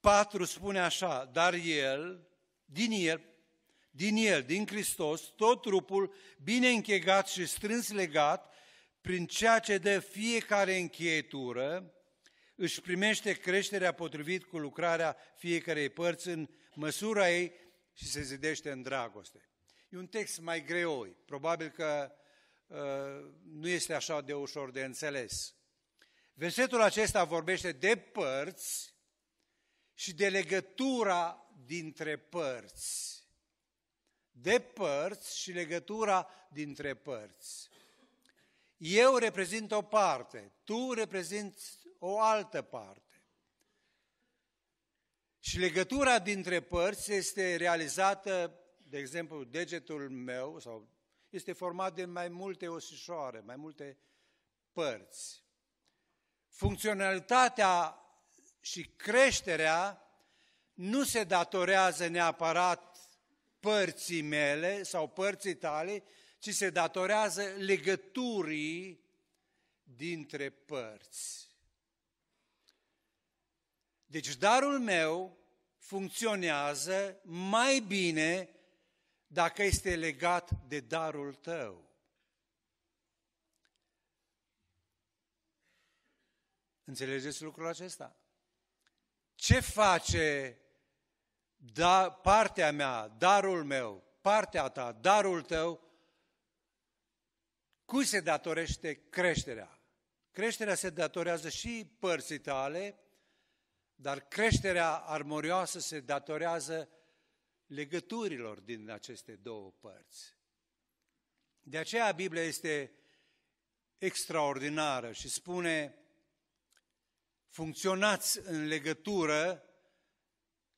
4 0.00 0.44
spune 0.44 0.78
așa, 0.78 1.24
dar 1.32 1.54
el, 1.54 2.28
din 2.64 2.90
el, 2.92 3.24
din 3.90 4.16
el, 4.16 4.42
din 4.42 4.66
Hristos, 4.66 5.22
tot 5.36 5.62
trupul, 5.62 6.14
bine 6.42 6.68
închegat 6.68 7.28
și 7.28 7.46
strâns 7.46 7.90
legat, 7.90 8.54
prin 9.00 9.26
ceea 9.26 9.58
ce 9.58 9.78
dă 9.78 9.98
fiecare 9.98 10.76
încheietură, 10.76 11.94
își 12.54 12.80
primește 12.80 13.32
creșterea 13.32 13.92
potrivit 13.92 14.44
cu 14.44 14.58
lucrarea 14.58 15.16
fiecarei 15.36 15.88
părți 15.88 16.28
în 16.28 16.48
măsura 16.74 17.30
ei 17.30 17.52
și 17.92 18.06
se 18.06 18.22
zidește 18.22 18.70
în 18.70 18.82
dragoste. 18.82 19.48
E 19.88 19.96
un 19.96 20.06
text 20.06 20.40
mai 20.40 20.64
greoi, 20.64 21.16
probabil 21.26 21.68
că 21.68 22.10
uh, 22.10 22.22
nu 23.44 23.68
este 23.68 23.94
așa 23.94 24.20
de 24.20 24.34
ușor 24.34 24.70
de 24.70 24.84
înțeles. 24.84 25.54
Versetul 26.34 26.80
acesta 26.80 27.24
vorbește 27.24 27.72
de 27.72 27.96
părți 27.96 28.94
și 29.94 30.14
de 30.14 30.28
legătura 30.28 31.50
dintre 31.64 32.18
părți. 32.18 33.22
De 34.30 34.60
părți 34.60 35.38
și 35.38 35.52
legătura 35.52 36.28
dintre 36.50 36.94
părți. 36.94 37.68
Eu 38.76 39.16
reprezint 39.16 39.72
o 39.72 39.82
parte, 39.82 40.52
tu 40.64 40.92
reprezinți 40.92 41.78
o 41.98 42.20
altă 42.20 42.62
parte. 42.62 43.02
Și 45.38 45.58
legătura 45.58 46.18
dintre 46.18 46.60
părți 46.60 47.12
este 47.12 47.56
realizată, 47.56 48.60
de 48.76 48.98
exemplu, 48.98 49.44
degetul 49.44 50.10
meu 50.10 50.58
sau 50.58 50.93
este 51.34 51.52
format 51.52 51.94
din 51.94 52.10
mai 52.10 52.28
multe 52.28 52.68
osișoare, 52.68 53.40
mai 53.40 53.56
multe 53.56 53.98
părți. 54.72 55.42
Funcționalitatea 56.48 57.98
și 58.60 58.84
creșterea 58.96 60.02
nu 60.74 61.04
se 61.04 61.24
datorează 61.24 62.06
neapărat 62.06 62.98
părții 63.60 64.22
mele 64.22 64.82
sau 64.82 65.08
părții 65.08 65.54
tale, 65.54 66.02
ci 66.38 66.50
se 66.50 66.70
datorează 66.70 67.42
legăturii 67.42 69.04
dintre 69.82 70.50
părți. 70.50 71.48
Deci 74.06 74.36
darul 74.36 74.78
meu 74.80 75.38
funcționează 75.78 77.20
mai 77.22 77.78
bine 77.78 78.53
dacă 79.34 79.62
este 79.62 79.96
legat 79.96 80.50
de 80.50 80.80
darul 80.80 81.34
tău. 81.34 81.92
Înțelegeți 86.84 87.42
lucrul 87.42 87.66
acesta? 87.66 88.16
Ce 89.34 89.60
face 89.60 90.58
da, 91.56 92.10
partea 92.10 92.72
mea, 92.72 93.08
darul 93.08 93.64
meu, 93.64 94.04
partea 94.20 94.68
ta, 94.68 94.92
darul 94.92 95.42
tău, 95.42 95.80
cui 97.84 98.04
se 98.04 98.20
datorește 98.20 98.94
creșterea? 98.94 99.78
Creșterea 100.30 100.74
se 100.74 100.90
datorează 100.90 101.48
și 101.48 101.96
părții 101.98 102.40
tale, 102.40 102.98
dar 103.94 104.20
creșterea 104.20 104.94
armonioasă 104.94 105.78
se 105.78 106.00
datorează 106.00 106.88
legăturilor 107.74 108.60
din 108.60 108.90
aceste 108.90 109.32
două 109.36 109.72
părți. 109.80 110.36
De 111.60 111.78
aceea 111.78 112.12
Biblia 112.12 112.42
este 112.42 112.92
extraordinară 113.98 115.12
și 115.12 115.28
spune 115.28 115.98
funcționați 117.48 118.38
în 118.38 118.66
legătură 118.66 119.64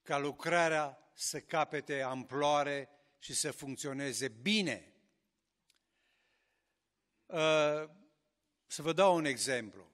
ca 0.03 0.19
lucrarea 0.19 1.11
să 1.15 1.41
capete 1.41 2.01
amploare 2.01 2.89
și 3.19 3.35
să 3.35 3.51
funcționeze 3.51 4.29
bine. 4.29 4.95
Uh, 7.27 7.89
să 8.67 8.83
vă 8.83 8.93
dau 8.93 9.17
un 9.17 9.25
exemplu. 9.25 9.93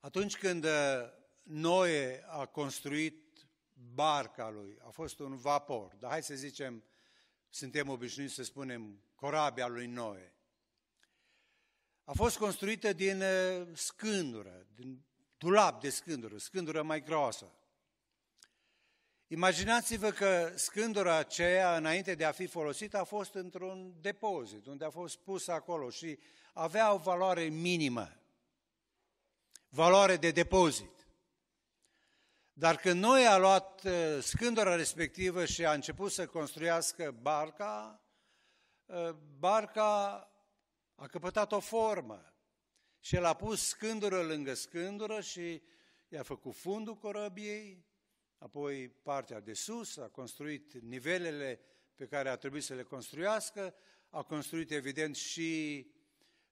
Atunci 0.00 0.36
când 0.36 0.64
uh, 0.64 1.12
Noe 1.42 2.24
a 2.26 2.46
construit 2.46 3.23
barca 3.94 4.48
lui, 4.48 4.78
a 4.86 4.88
fost 4.88 5.18
un 5.18 5.36
vapor, 5.36 5.94
dar 5.98 6.10
hai 6.10 6.22
să 6.22 6.34
zicem, 6.34 6.84
suntem 7.48 7.88
obișnuiți 7.88 8.34
să 8.34 8.42
spunem 8.42 9.02
corabia 9.14 9.66
lui 9.66 9.86
Noe. 9.86 10.32
A 12.04 12.12
fost 12.12 12.38
construită 12.38 12.92
din 12.92 13.20
uh, 13.20 13.68
scândură, 13.72 14.66
din 14.74 15.04
dulap 15.38 15.80
de 15.80 15.90
scândură, 15.90 16.38
scândură 16.38 16.82
mai 16.82 17.02
groasă. 17.02 17.52
Imaginați-vă 19.26 20.10
că 20.10 20.52
scândura 20.54 21.16
aceea, 21.16 21.76
înainte 21.76 22.14
de 22.14 22.24
a 22.24 22.32
fi 22.32 22.46
folosită, 22.46 22.98
a 22.98 23.04
fost 23.04 23.34
într-un 23.34 23.94
depozit, 24.00 24.66
unde 24.66 24.84
a 24.84 24.90
fost 24.90 25.16
pusă 25.16 25.52
acolo 25.52 25.90
și 25.90 26.18
avea 26.52 26.92
o 26.92 26.96
valoare 26.96 27.42
minimă, 27.42 28.16
valoare 29.68 30.16
de 30.16 30.30
depozit. 30.30 31.03
Dar 32.56 32.76
când 32.76 33.00
noi 33.00 33.26
a 33.26 33.36
luat 33.36 33.82
uh, 33.84 34.18
scândura 34.20 34.74
respectivă 34.74 35.44
și 35.44 35.64
a 35.64 35.72
început 35.72 36.12
să 36.12 36.26
construiască 36.26 37.16
barca, 37.20 38.02
uh, 38.86 39.10
barca 39.38 40.28
a 40.94 41.06
căpătat 41.06 41.52
o 41.52 41.60
formă 41.60 42.34
și 43.00 43.16
el 43.16 43.24
a 43.24 43.34
pus 43.34 43.66
scândură 43.66 44.22
lângă 44.22 44.54
scândură 44.54 45.20
și 45.20 45.62
i-a 46.08 46.22
făcut 46.22 46.54
fundul 46.54 46.96
corăbiei, 46.96 47.86
apoi 48.38 48.88
partea 48.88 49.40
de 49.40 49.52
sus, 49.52 49.96
a 49.96 50.08
construit 50.08 50.72
nivelele 50.72 51.60
pe 51.94 52.06
care 52.06 52.28
a 52.28 52.36
trebuit 52.36 52.64
să 52.64 52.74
le 52.74 52.82
construiască, 52.82 53.74
a 54.10 54.22
construit 54.22 54.70
evident 54.70 55.16
și 55.16 55.86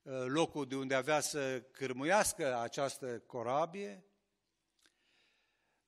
uh, 0.02 0.24
locul 0.26 0.66
de 0.66 0.76
unde 0.76 0.94
avea 0.94 1.20
să 1.20 1.60
cârmuiască 1.60 2.58
această 2.58 3.18
corabie. 3.18 4.04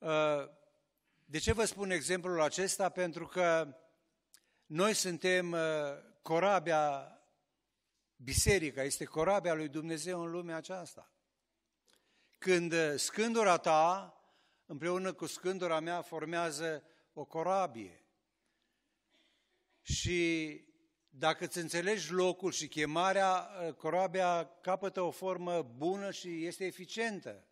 Uh, 0.05 0.49
de 1.25 1.37
ce 1.37 1.53
vă 1.53 1.65
spun 1.65 1.89
exemplul 1.89 2.41
acesta? 2.41 2.89
Pentru 2.89 3.27
că 3.27 3.75
noi 4.65 4.93
suntem 4.93 5.51
uh, 5.51 5.59
corabia, 6.21 7.17
biserica 8.15 8.83
este 8.83 9.05
corabia 9.05 9.53
lui 9.53 9.67
Dumnezeu 9.67 10.21
în 10.21 10.31
lumea 10.31 10.55
aceasta. 10.55 11.11
Când 12.37 12.95
scândura 12.95 13.57
ta 13.57 14.13
împreună 14.65 15.13
cu 15.13 15.25
scândura 15.25 15.79
mea 15.79 16.01
formează 16.01 16.83
o 17.13 17.25
corabie. 17.25 18.05
Și 19.81 20.61
dacă 21.09 21.43
îți 21.43 21.57
înțelegi 21.57 22.11
locul 22.11 22.51
și 22.51 22.67
chemarea, 22.67 23.49
corabia 23.77 24.45
capătă 24.61 25.01
o 25.01 25.11
formă 25.11 25.61
bună 25.61 26.11
și 26.11 26.45
este 26.45 26.65
eficientă. 26.65 27.47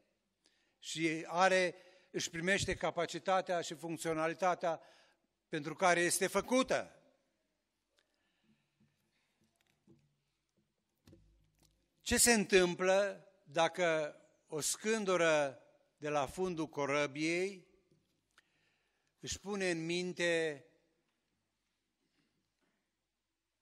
Și 0.80 1.26
are, 1.28 1.76
își 2.14 2.30
primește 2.30 2.76
capacitatea 2.76 3.62
și 3.62 3.74
funcționalitatea 3.74 4.82
pentru 5.50 5.76
care 5.76 6.00
este 6.00 6.28
făcută. 6.28 6.96
Ce 12.02 12.18
se 12.18 12.34
întâmplă 12.34 13.28
dacă 13.44 14.18
o 14.48 14.60
scândură 14.60 15.62
de 15.98 16.10
la 16.10 16.26
fundul 16.26 16.68
corăbiei, 16.68 17.68
își 19.20 19.40
pune 19.40 19.70
în 19.70 19.86
minte, 19.86 20.66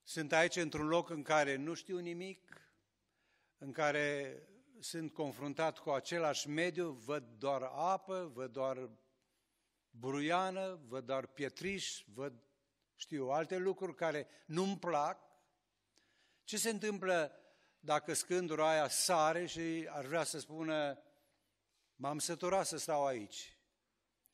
sunt 0.03 0.31
aici 0.31 0.55
într-un 0.55 0.87
loc 0.87 1.09
în 1.09 1.23
care 1.23 1.55
nu 1.55 1.73
știu 1.73 1.97
nimic, 1.97 2.71
în 3.57 3.71
care 3.71 4.35
sunt 4.81 5.13
confruntat 5.13 5.77
cu 5.77 5.89
același 5.89 6.49
mediu, 6.49 6.91
văd 6.91 7.23
doar 7.37 7.61
apă, 7.61 8.31
văd 8.33 8.51
doar 8.51 8.89
bruiană, 9.89 10.79
văd 10.87 11.05
doar 11.05 11.25
pietriș, 11.25 12.03
văd, 12.13 12.33
știu, 12.95 13.29
alte 13.29 13.57
lucruri 13.57 13.95
care 13.95 14.27
nu-mi 14.45 14.77
plac. 14.77 15.19
Ce 16.43 16.57
se 16.57 16.69
întâmplă 16.69 17.31
dacă 17.79 18.13
scândura 18.13 18.69
aia 18.69 18.87
sare 18.87 19.45
și 19.45 19.87
ar 19.89 20.05
vrea 20.05 20.23
să 20.23 20.39
spună, 20.39 21.03
M-am 22.01 22.19
săturat 22.19 22.65
să 22.65 22.77
stau 22.77 23.05
aici. 23.05 23.57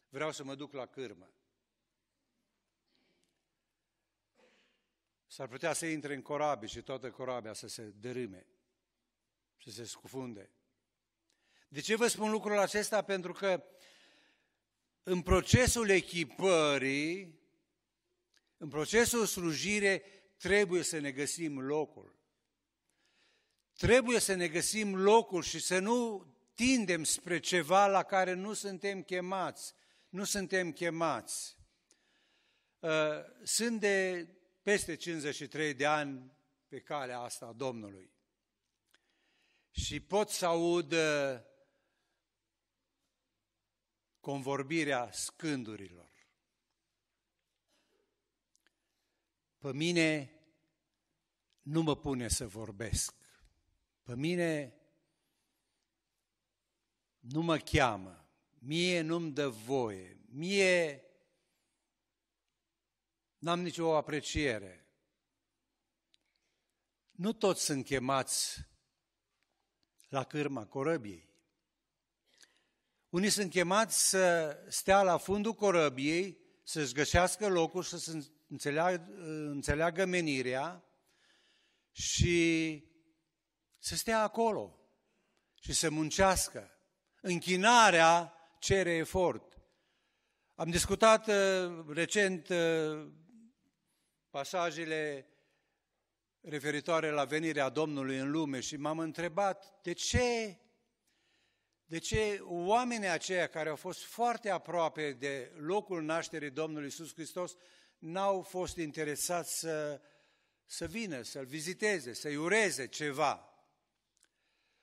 Vreau 0.10 0.32
să 0.32 0.44
mă 0.44 0.56
duc 0.56 0.74
la 0.74 0.86
cârmă. 0.86 1.32
S-ar 5.26 5.48
putea 5.48 5.74
să 5.74 5.86
intre 5.86 6.14
în 6.14 6.22
corabie 6.22 6.68
și 6.68 6.82
toată 6.82 7.12
corabia 7.12 7.54
să 7.54 7.68
se 7.68 7.84
dărâme. 7.84 8.46
Să 9.64 9.72
se 9.72 9.84
scufunde. 9.84 10.52
De 11.68 11.80
ce 11.80 11.96
vă 11.96 12.08
spun 12.08 12.32
lucrul 12.32 12.58
acesta? 12.58 13.02
Pentru 13.02 13.34
că 13.34 13.64
în 15.04 15.22
procesul 15.22 15.90
echipării, 15.90 17.40
în 18.58 18.70
procesul 18.70 19.26
slujire, 19.26 20.04
trebuie 20.38 20.84
să 20.84 21.00
ne 21.00 21.12
găsim 21.12 21.60
locul. 21.60 22.16
Trebuie 23.74 24.20
să 24.20 24.34
ne 24.34 24.48
găsim 24.48 24.96
locul 24.96 25.44
și 25.44 25.60
să 25.60 25.80
nu 25.80 26.28
tindem 26.54 27.04
spre 27.04 27.40
ceva 27.40 27.88
la 27.88 28.04
care 28.04 28.34
nu 28.34 28.54
suntem 28.54 29.04
chemați. 29.04 29.74
Nu 30.10 30.24
suntem 30.24 30.72
chemați. 30.72 31.58
Uh, 32.80 32.90
sunt 33.44 33.80
de 33.80 34.28
peste 34.64 34.96
53 34.96 35.74
de 35.74 35.86
ani 35.86 36.32
pe 36.68 36.80
calea 36.80 37.20
asta 37.20 37.46
a 37.46 37.54
Domnului. 37.54 38.17
Și 39.78 40.00
pot 40.00 40.30
să 40.30 40.46
aud 40.46 40.92
uh, 40.92 41.40
convorbirea 44.20 45.12
scândurilor. 45.12 46.12
Pe 49.58 49.74
mine 49.74 50.32
nu 51.62 51.82
mă 51.82 51.96
pune 51.96 52.28
să 52.28 52.48
vorbesc. 52.48 53.16
Pe 54.04 54.16
mine 54.16 54.74
nu 57.20 57.42
mă 57.42 57.58
cheamă, 57.58 58.30
mie 58.60 59.02
nu-mi 59.02 59.32
dă 59.32 59.50
voie, 59.50 60.20
mie 60.26 61.04
n-am 63.38 63.62
nicio 63.62 63.96
apreciere. 63.96 64.88
Nu 67.12 67.34
toți 67.34 67.64
sunt 67.64 67.86
chemați 67.86 68.66
la 70.08 70.24
cârma 70.24 70.66
corăbiei. 70.66 71.30
Unii 73.10 73.30
sunt 73.30 73.52
chemați 73.52 74.10
să 74.10 74.58
stea 74.68 75.04
la 75.04 75.18
fundul 75.18 75.54
corăbiei, 75.54 76.38
să-și 76.64 76.94
găsească 76.94 77.48
locul, 77.48 77.84
să 77.84 77.98
se 77.98 78.32
înțeleagă, 78.48 79.14
înțeleagă 79.50 80.06
menirea 80.06 80.84
și 81.92 82.84
să 83.78 83.96
stea 83.96 84.22
acolo 84.22 84.80
și 85.62 85.74
să 85.74 85.90
muncească. 85.90 86.72
Închinarea 87.22 88.34
cere 88.60 88.92
efort. 88.92 89.58
Am 90.56 90.70
discutat 90.70 91.28
uh, 91.28 91.86
recent 91.88 92.50
uh, 92.50 93.08
pasajele 94.30 95.28
referitoare 96.50 97.10
la 97.10 97.26
venirea 97.26 97.70
Domnului 97.70 98.18
în 98.18 98.32
lume 98.32 98.60
și 98.60 98.78
m-am 98.78 99.00
întrebat 99.00 99.82
de 99.82 99.94
ce, 99.94 100.60
de 101.86 101.98
ce 101.98 102.40
oamenii 102.44 103.08
aceia 103.08 103.48
care 103.48 103.70
au 103.70 103.76
fost 103.76 104.04
foarte 104.04 104.50
aproape 104.50 105.12
de 105.12 105.52
locul 105.58 106.04
nașterii 106.04 106.50
Domnului 106.50 106.86
Iisus 106.86 107.14
Hristos 107.14 107.56
n-au 107.98 108.42
fost 108.42 108.78
interesați 108.78 109.60
să, 109.60 110.02
să 110.66 110.86
vină, 110.86 111.22
să-L 111.22 111.46
viziteze, 111.46 112.14
să-i 112.14 112.36
ureze 112.36 112.88
ceva. 112.88 113.52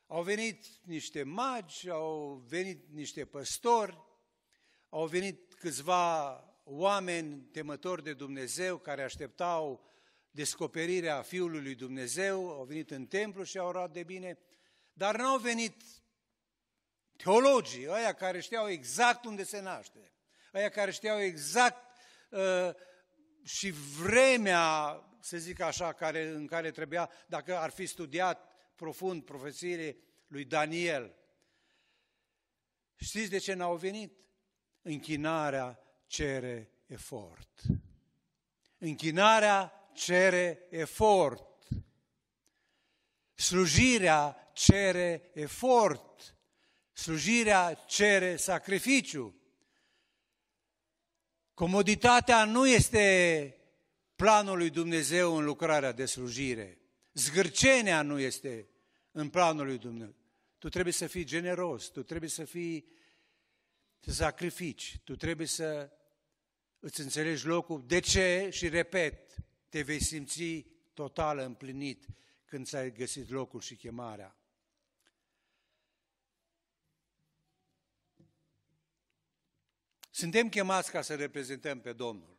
Au 0.07 0.23
venit 0.23 0.67
niște 0.83 1.23
magi, 1.23 1.91
au 1.91 2.45
venit 2.49 2.89
niște 2.93 3.25
păstori, 3.25 3.99
au 4.89 5.07
venit 5.07 5.55
câțiva 5.55 6.39
oameni 6.65 7.43
temători 7.43 8.03
de 8.03 8.12
Dumnezeu 8.12 8.79
care 8.79 9.03
așteptau 9.03 9.93
descoperirea 10.35 11.22
Fiului 11.22 11.62
lui 11.62 11.74
Dumnezeu, 11.74 12.51
au 12.51 12.64
venit 12.64 12.91
în 12.91 13.07
templu 13.07 13.43
și 13.43 13.59
au 13.59 13.66
orat 13.66 13.91
de 13.93 14.03
bine, 14.03 14.39
dar 14.93 15.16
n-au 15.16 15.39
venit 15.39 15.82
teologii, 17.16 17.89
ăia 17.89 18.12
care 18.12 18.41
știau 18.41 18.68
exact 18.68 19.24
unde 19.24 19.45
se 19.45 19.61
naște, 19.61 20.12
ăia 20.55 20.68
care 20.68 20.91
știau 20.91 21.20
exact 21.20 21.97
uh, 22.30 22.70
și 23.45 23.70
vremea, 23.70 25.01
să 25.20 25.37
zic 25.37 25.61
așa, 25.61 25.93
care, 25.93 26.28
în 26.28 26.47
care 26.47 26.70
trebuia, 26.70 27.11
dacă 27.26 27.59
ar 27.59 27.70
fi 27.70 27.87
studiat 27.87 28.53
profund 28.74 29.24
profețiile 29.24 29.97
lui 30.26 30.45
Daniel. 30.45 31.14
Știți 32.97 33.30
de 33.30 33.39
ce 33.39 33.53
n-au 33.53 33.76
venit? 33.76 34.28
Închinarea 34.82 35.78
cere 36.07 36.70
efort. 36.87 37.61
Închinarea 38.78 39.84
cere 39.95 40.66
efort. 40.70 41.68
Slujirea 43.34 44.51
cere 44.53 45.30
efort. 45.32 46.36
Slujirea 46.92 47.74
cere 47.74 48.36
sacrificiu. 48.36 49.38
Comoditatea 51.55 52.45
nu 52.45 52.68
este 52.68 53.59
planul 54.16 54.57
lui 54.57 54.70
Dumnezeu 54.70 55.36
în 55.36 55.45
lucrarea 55.45 55.92
de 55.92 56.07
slujire. 56.07 56.78
Zgârcenia 57.12 58.03
nu 58.03 58.18
este 58.18 58.68
în 59.12 59.28
planul 59.28 59.66
lui 59.66 59.78
Dumnezeu. 59.78 60.14
Tu 60.59 60.68
trebuie 60.68 60.92
să 60.92 61.07
fii 61.07 61.24
generos, 61.24 61.88
tu 61.88 62.03
trebuie 62.03 62.30
să 62.30 62.45
fii, 62.45 62.88
să 64.01 64.12
sacrifici, 64.12 65.01
tu 65.05 65.16
trebuie 65.16 65.47
să 65.47 65.90
îți 66.78 67.01
înțelegi 67.01 67.47
locul. 67.47 67.84
De 67.86 67.99
ce? 67.99 68.49
Și 68.53 68.68
repet, 68.68 69.34
te 69.75 69.83
vei 69.83 70.03
simți 70.03 70.66
total 70.93 71.39
împlinit 71.39 72.07
când 72.45 72.66
ți-ai 72.66 72.93
găsit 72.93 73.29
locul 73.29 73.61
și 73.61 73.77
chemarea. 73.77 74.37
Suntem 80.11 80.49
chemați 80.49 80.91
ca 80.91 81.03
să 81.03 81.14
reprezentăm 81.14 81.81
pe 81.81 81.93
Domnul. 81.93 82.39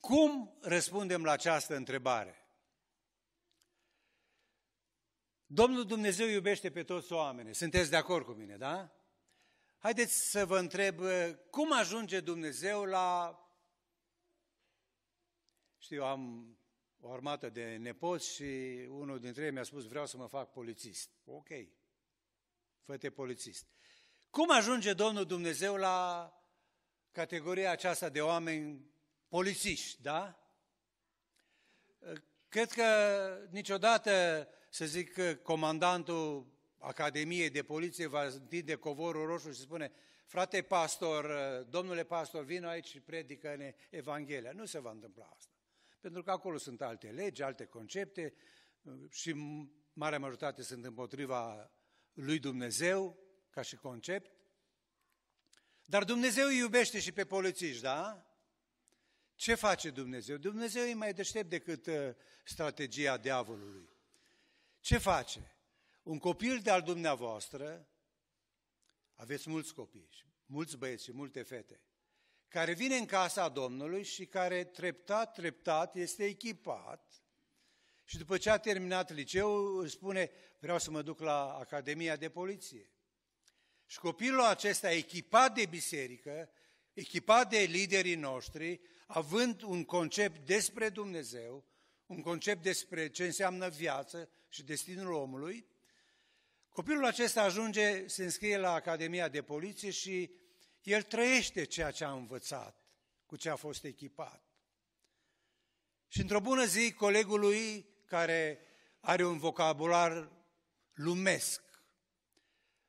Cum 0.00 0.58
răspundem 0.60 1.24
la 1.24 1.32
această 1.32 1.76
întrebare? 1.76 2.48
Domnul 5.46 5.86
Dumnezeu 5.86 6.28
iubește 6.28 6.70
pe 6.70 6.82
toți 6.82 7.12
oamenii. 7.12 7.54
Sunteți 7.54 7.90
de 7.90 7.96
acord 7.96 8.24
cu 8.24 8.32
mine, 8.32 8.56
da? 8.56 8.92
Haideți 9.78 10.30
să 10.30 10.46
vă 10.46 10.58
întreb, 10.58 11.00
cum 11.50 11.72
ajunge 11.72 12.20
Dumnezeu 12.20 12.84
la... 12.84 13.42
Știu, 15.88 16.04
am 16.04 16.56
o 17.00 17.12
armată 17.12 17.48
de 17.48 17.76
nepoți 17.76 18.34
și 18.34 18.44
unul 18.88 19.20
dintre 19.20 19.44
ei 19.44 19.50
mi-a 19.50 19.62
spus, 19.62 19.86
vreau 19.86 20.06
să 20.06 20.16
mă 20.16 20.26
fac 20.26 20.52
polițist. 20.52 21.10
Ok, 21.24 21.48
fă 22.82 23.10
polițist. 23.10 23.66
Cum 24.30 24.50
ajunge 24.50 24.92
Domnul 24.92 25.24
Dumnezeu 25.24 25.76
la 25.76 26.32
categoria 27.12 27.70
aceasta 27.70 28.08
de 28.08 28.20
oameni 28.20 28.90
polițiști, 29.28 30.02
da? 30.02 30.38
Cred 32.48 32.70
că 32.70 32.84
niciodată, 33.50 34.48
să 34.70 34.84
zic, 34.84 35.42
comandantul 35.42 36.46
Academiei 36.78 37.50
de 37.50 37.62
Poliție 37.62 38.06
va 38.06 38.24
întinde 38.24 38.74
covorul 38.74 39.26
roșu 39.26 39.52
și 39.52 39.60
spune 39.60 39.92
frate 40.26 40.62
pastor, 40.62 41.26
domnule 41.68 42.04
pastor, 42.04 42.44
vin 42.44 42.64
aici 42.64 42.86
și 42.86 43.00
predică-ne 43.00 43.74
Evanghelia. 43.90 44.52
Nu 44.52 44.64
se 44.64 44.78
va 44.78 44.90
întâmpla 44.90 45.32
asta. 45.36 45.47
Pentru 46.00 46.22
că 46.22 46.30
acolo 46.30 46.56
sunt 46.56 46.82
alte 46.82 47.10
legi, 47.10 47.42
alte 47.42 47.64
concepte 47.64 48.34
și 49.10 49.34
marea 49.92 50.18
majoritate 50.18 50.62
sunt 50.62 50.84
împotriva 50.84 51.72
lui 52.12 52.38
Dumnezeu, 52.38 53.18
ca 53.50 53.62
și 53.62 53.76
concept. 53.76 54.36
Dar 55.84 56.04
Dumnezeu 56.04 56.46
îi 56.46 56.56
iubește 56.56 57.00
și 57.00 57.12
pe 57.12 57.24
polițiști, 57.24 57.82
da? 57.82 58.22
Ce 59.34 59.54
face 59.54 59.90
Dumnezeu? 59.90 60.36
Dumnezeu 60.36 60.84
e 60.84 60.94
mai 60.94 61.14
deștept 61.14 61.48
decât 61.48 61.86
uh, 61.86 62.14
strategia 62.44 63.16
diavolului. 63.16 63.88
Ce 64.80 64.98
face? 64.98 65.56
Un 66.02 66.18
copil 66.18 66.60
de-al 66.60 66.82
dumneavoastră, 66.82 67.88
aveți 69.14 69.50
mulți 69.50 69.74
copii, 69.74 70.08
mulți 70.46 70.76
băieți 70.76 71.04
și 71.04 71.12
multe 71.12 71.42
fete, 71.42 71.80
care 72.48 72.72
vine 72.72 72.96
în 72.96 73.06
casa 73.06 73.48
Domnului 73.48 74.04
și 74.04 74.26
care 74.26 74.64
treptat, 74.64 75.32
treptat 75.32 75.96
este 75.96 76.24
echipat 76.24 77.22
și 78.04 78.18
după 78.18 78.38
ce 78.38 78.50
a 78.50 78.58
terminat 78.58 79.12
liceul 79.12 79.82
își 79.82 79.92
spune 79.92 80.30
vreau 80.58 80.78
să 80.78 80.90
mă 80.90 81.02
duc 81.02 81.20
la 81.20 81.52
Academia 81.52 82.16
de 82.16 82.28
Poliție. 82.28 82.90
Și 83.86 83.98
copilul 83.98 84.40
acesta, 84.40 84.92
echipat 84.92 85.54
de 85.54 85.66
biserică, 85.66 86.50
echipat 86.92 87.50
de 87.50 87.58
liderii 87.58 88.14
noștri, 88.14 88.80
având 89.06 89.62
un 89.62 89.84
concept 89.84 90.46
despre 90.46 90.88
Dumnezeu, 90.88 91.64
un 92.06 92.20
concept 92.20 92.62
despre 92.62 93.08
ce 93.08 93.24
înseamnă 93.24 93.68
viață 93.68 94.28
și 94.48 94.62
destinul 94.62 95.12
omului, 95.12 95.66
copilul 96.68 97.04
acesta 97.04 97.42
ajunge, 97.42 98.06
se 98.06 98.24
înscrie 98.24 98.56
la 98.56 98.72
Academia 98.72 99.28
de 99.28 99.42
Poliție 99.42 99.90
și 99.90 100.30
el 100.82 101.02
trăiește 101.02 101.64
ceea 101.64 101.90
ce 101.90 102.04
a 102.04 102.12
învățat, 102.12 102.76
cu 103.26 103.36
ce 103.36 103.50
a 103.50 103.56
fost 103.56 103.84
echipat. 103.84 104.42
Și 106.08 106.20
într-o 106.20 106.40
bună 106.40 106.64
zi, 106.64 106.92
colegul 106.92 107.40
lui, 107.40 107.86
care 108.04 108.60
are 109.00 109.24
un 109.24 109.38
vocabular 109.38 110.32
lumesc. 110.92 111.62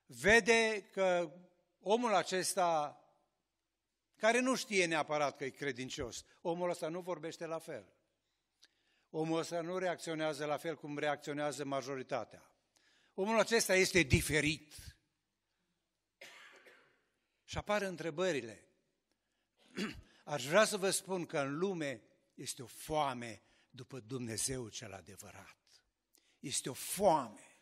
Vede 0.05 0.89
că 0.91 1.33
omul 1.79 2.13
acesta, 2.13 2.99
care 4.15 4.39
nu 4.39 4.55
știe 4.55 4.85
neapărat 4.85 5.37
că 5.37 5.45
e 5.45 5.49
credincios, 5.49 6.25
omul 6.41 6.69
ăsta 6.69 6.87
nu 6.87 7.01
vorbește 7.01 7.45
la 7.45 7.59
fel. 7.59 7.93
Omul 9.09 9.39
ăsta 9.39 9.61
nu 9.61 9.77
reacționează 9.77 10.45
la 10.45 10.57
fel 10.57 10.75
cum 10.75 10.97
reacționează 10.97 11.65
majoritatea. 11.65 12.51
Omul 13.13 13.39
acesta 13.39 13.75
este 13.75 14.01
diferit. 14.01 14.73
Și 17.50 17.58
apar 17.58 17.82
întrebările. 17.82 18.68
Aș 20.24 20.45
vrea 20.45 20.66
să 20.66 20.78
vă 20.78 20.89
spun 20.89 21.26
că 21.26 21.39
în 21.39 21.58
lume 21.58 22.02
este 22.34 22.62
o 22.62 22.66
foame 22.66 23.41
după 23.70 24.00
Dumnezeu 24.00 24.68
cel 24.68 24.93
adevărat. 24.93 25.58
Este 26.39 26.70
o 26.70 26.74
foame. 26.74 27.62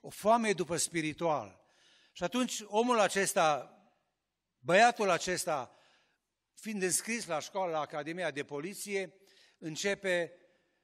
O 0.00 0.10
foame 0.10 0.52
după 0.52 0.76
spiritual. 0.76 1.64
Și 2.12 2.22
atunci 2.22 2.62
omul 2.66 2.98
acesta, 2.98 3.76
băiatul 4.58 5.10
acesta, 5.10 5.76
fiind 6.52 6.82
înscris 6.82 7.26
la 7.26 7.40
școală, 7.40 7.72
la 7.72 7.80
Academia 7.80 8.30
de 8.30 8.44
Poliție, 8.44 9.14
începe 9.58 10.32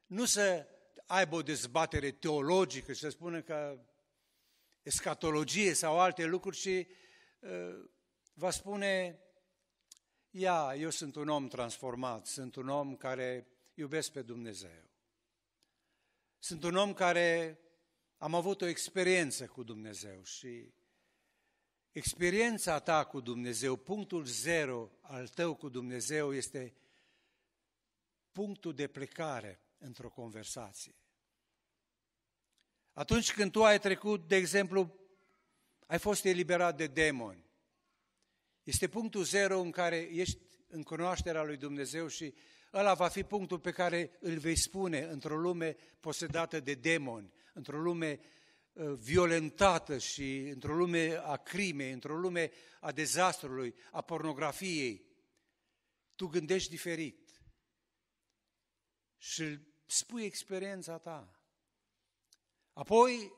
nu 0.07 0.25
să 0.25 0.67
aibă 1.07 1.37
o 1.37 1.43
dezbatere 1.43 2.11
teologică 2.11 2.93
și 2.93 3.01
să 3.01 3.09
spună 3.09 3.43
că 3.43 3.81
escatologie 4.83 5.73
sau 5.73 6.01
alte 6.01 6.25
lucruri, 6.25 6.57
ci 6.57 6.87
uh, 7.39 7.91
va 8.41 8.51
spune, 8.51 9.21
ia, 10.31 10.75
eu 10.77 10.91
sunt 10.91 11.15
un 11.15 11.29
om 11.29 11.49
transformat, 11.49 12.27
sunt 12.27 12.55
un 12.57 12.69
om 12.69 12.97
care 12.97 13.47
iubesc 13.75 14.13
pe 14.13 14.23
Dumnezeu. 14.23 14.91
Sunt 16.39 16.63
un 16.63 16.77
om 16.77 16.93
care 16.93 17.59
am 18.17 18.35
avut 18.35 18.61
o 18.61 18.67
experiență 18.67 19.47
cu 19.47 19.63
Dumnezeu 19.63 20.23
și 20.23 20.73
experiența 21.93 22.79
ta 22.79 23.05
cu 23.05 23.21
Dumnezeu, 23.21 23.77
punctul 23.77 24.25
zero 24.25 24.91
al 25.01 25.29
tău 25.29 25.55
cu 25.55 25.69
Dumnezeu 25.69 26.35
este 26.35 26.75
punctul 28.33 28.75
de 28.75 28.87
plecare 28.87 29.61
într-o 29.79 30.11
conversație. 30.11 30.95
Atunci 32.93 33.33
când 33.33 33.53
tu 33.53 33.65
ai 33.65 33.79
trecut, 33.79 34.29
de 34.29 34.37
exemplu, 34.37 34.99
ai 35.87 35.99
fost 35.99 36.25
eliberat 36.25 36.77
de 36.77 36.87
demoni, 36.87 37.50
este 38.71 38.89
punctul 38.89 39.25
zero 39.25 39.61
în 39.61 39.71
care 39.71 39.97
ești 39.97 40.39
în 40.69 40.83
cunoașterea 40.83 41.43
lui 41.43 41.57
Dumnezeu 41.57 42.09
și 42.09 42.35
ăla 42.73 42.95
va 42.95 43.09
fi 43.09 43.23
punctul 43.23 43.59
pe 43.59 43.71
care 43.71 44.11
îl 44.21 44.39
vei 44.39 44.57
spune 44.57 45.03
într-o 45.03 45.37
lume 45.37 45.77
posedată 46.01 46.61
de 46.61 46.75
demoni, 46.75 47.33
într-o 47.53 47.79
lume 47.79 48.21
uh, 48.73 48.93
violentată 48.99 49.99
și 49.99 50.39
într-o 50.39 50.75
lume 50.75 51.21
a 51.23 51.37
crimei, 51.37 51.93
într-o 51.93 52.17
lume 52.17 52.51
a 52.81 52.93
dezastrului, 52.93 53.75
a 53.91 54.01
pornografiei. 54.01 55.05
Tu 56.15 56.27
gândești 56.27 56.71
diferit 56.71 57.43
și 59.17 59.59
spui 59.87 60.25
experiența 60.25 60.99
ta. 60.99 61.41
Apoi, 62.73 63.33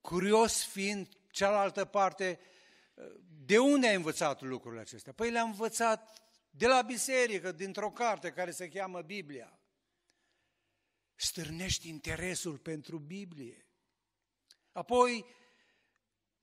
curios 0.00 0.64
fiind 0.64 1.08
cealaltă 1.30 1.84
parte, 1.84 2.40
de 3.44 3.58
unde 3.58 3.86
ai 3.86 3.94
învățat 3.94 4.40
lucrurile 4.40 4.80
acestea? 4.80 5.12
Păi 5.12 5.30
le-am 5.30 5.48
învățat 5.48 6.22
de 6.50 6.66
la 6.66 6.82
biserică, 6.82 7.52
dintr-o 7.52 7.90
carte 7.90 8.32
care 8.32 8.50
se 8.50 8.68
cheamă 8.68 9.02
Biblia. 9.02 9.58
Stârnești 11.14 11.88
interesul 11.88 12.58
pentru 12.58 12.98
Biblie. 12.98 13.66
Apoi, 14.72 15.26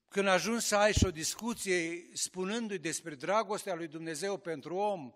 când 0.07 0.27
ajungi 0.27 0.65
să 0.65 0.75
ai 0.75 0.93
și 0.93 1.05
o 1.05 1.11
discuție 1.11 2.09
spunându-i 2.13 2.77
despre 2.77 3.15
dragostea 3.15 3.75
lui 3.75 3.87
Dumnezeu 3.87 4.37
pentru 4.37 4.75
om, 4.75 5.13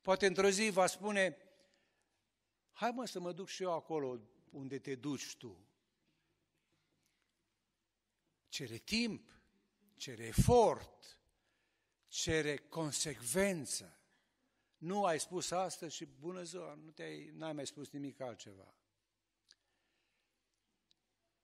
poate 0.00 0.26
într-o 0.26 0.48
zi 0.48 0.70
va 0.70 0.86
spune, 0.86 1.36
hai 2.72 2.90
mă 2.90 3.06
să 3.06 3.20
mă 3.20 3.32
duc 3.32 3.48
și 3.48 3.62
eu 3.62 3.72
acolo 3.72 4.20
unde 4.50 4.78
te 4.78 4.94
duci 4.94 5.36
tu. 5.36 5.68
Cere 8.48 8.76
timp, 8.76 9.39
cere 10.00 10.26
efort, 10.26 11.18
cere 12.08 12.56
consecvență. 12.56 13.98
Nu 14.76 15.04
ai 15.04 15.20
spus 15.20 15.50
asta 15.50 15.88
și 15.88 16.04
bună 16.04 16.42
ziua, 16.42 16.74
nu 16.74 16.90
te-ai, 16.90 17.30
n-ai 17.32 17.52
mai 17.52 17.66
spus 17.66 17.90
nimic 17.90 18.20
altceva. 18.20 18.74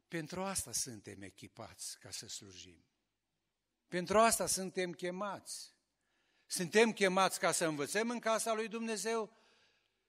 Pentru 0.08 0.42
asta 0.42 0.72
suntem 0.72 1.22
echipați 1.22 1.98
ca 1.98 2.10
să 2.10 2.28
slujim. 2.28 2.84
Pentru 3.88 4.18
asta 4.18 4.46
suntem 4.46 4.92
chemați. 4.92 5.74
Suntem 6.46 6.92
chemați 6.92 7.38
ca 7.38 7.52
să 7.52 7.66
învățăm 7.66 8.10
în 8.10 8.18
casa 8.18 8.54
lui 8.54 8.68
Dumnezeu 8.68 9.36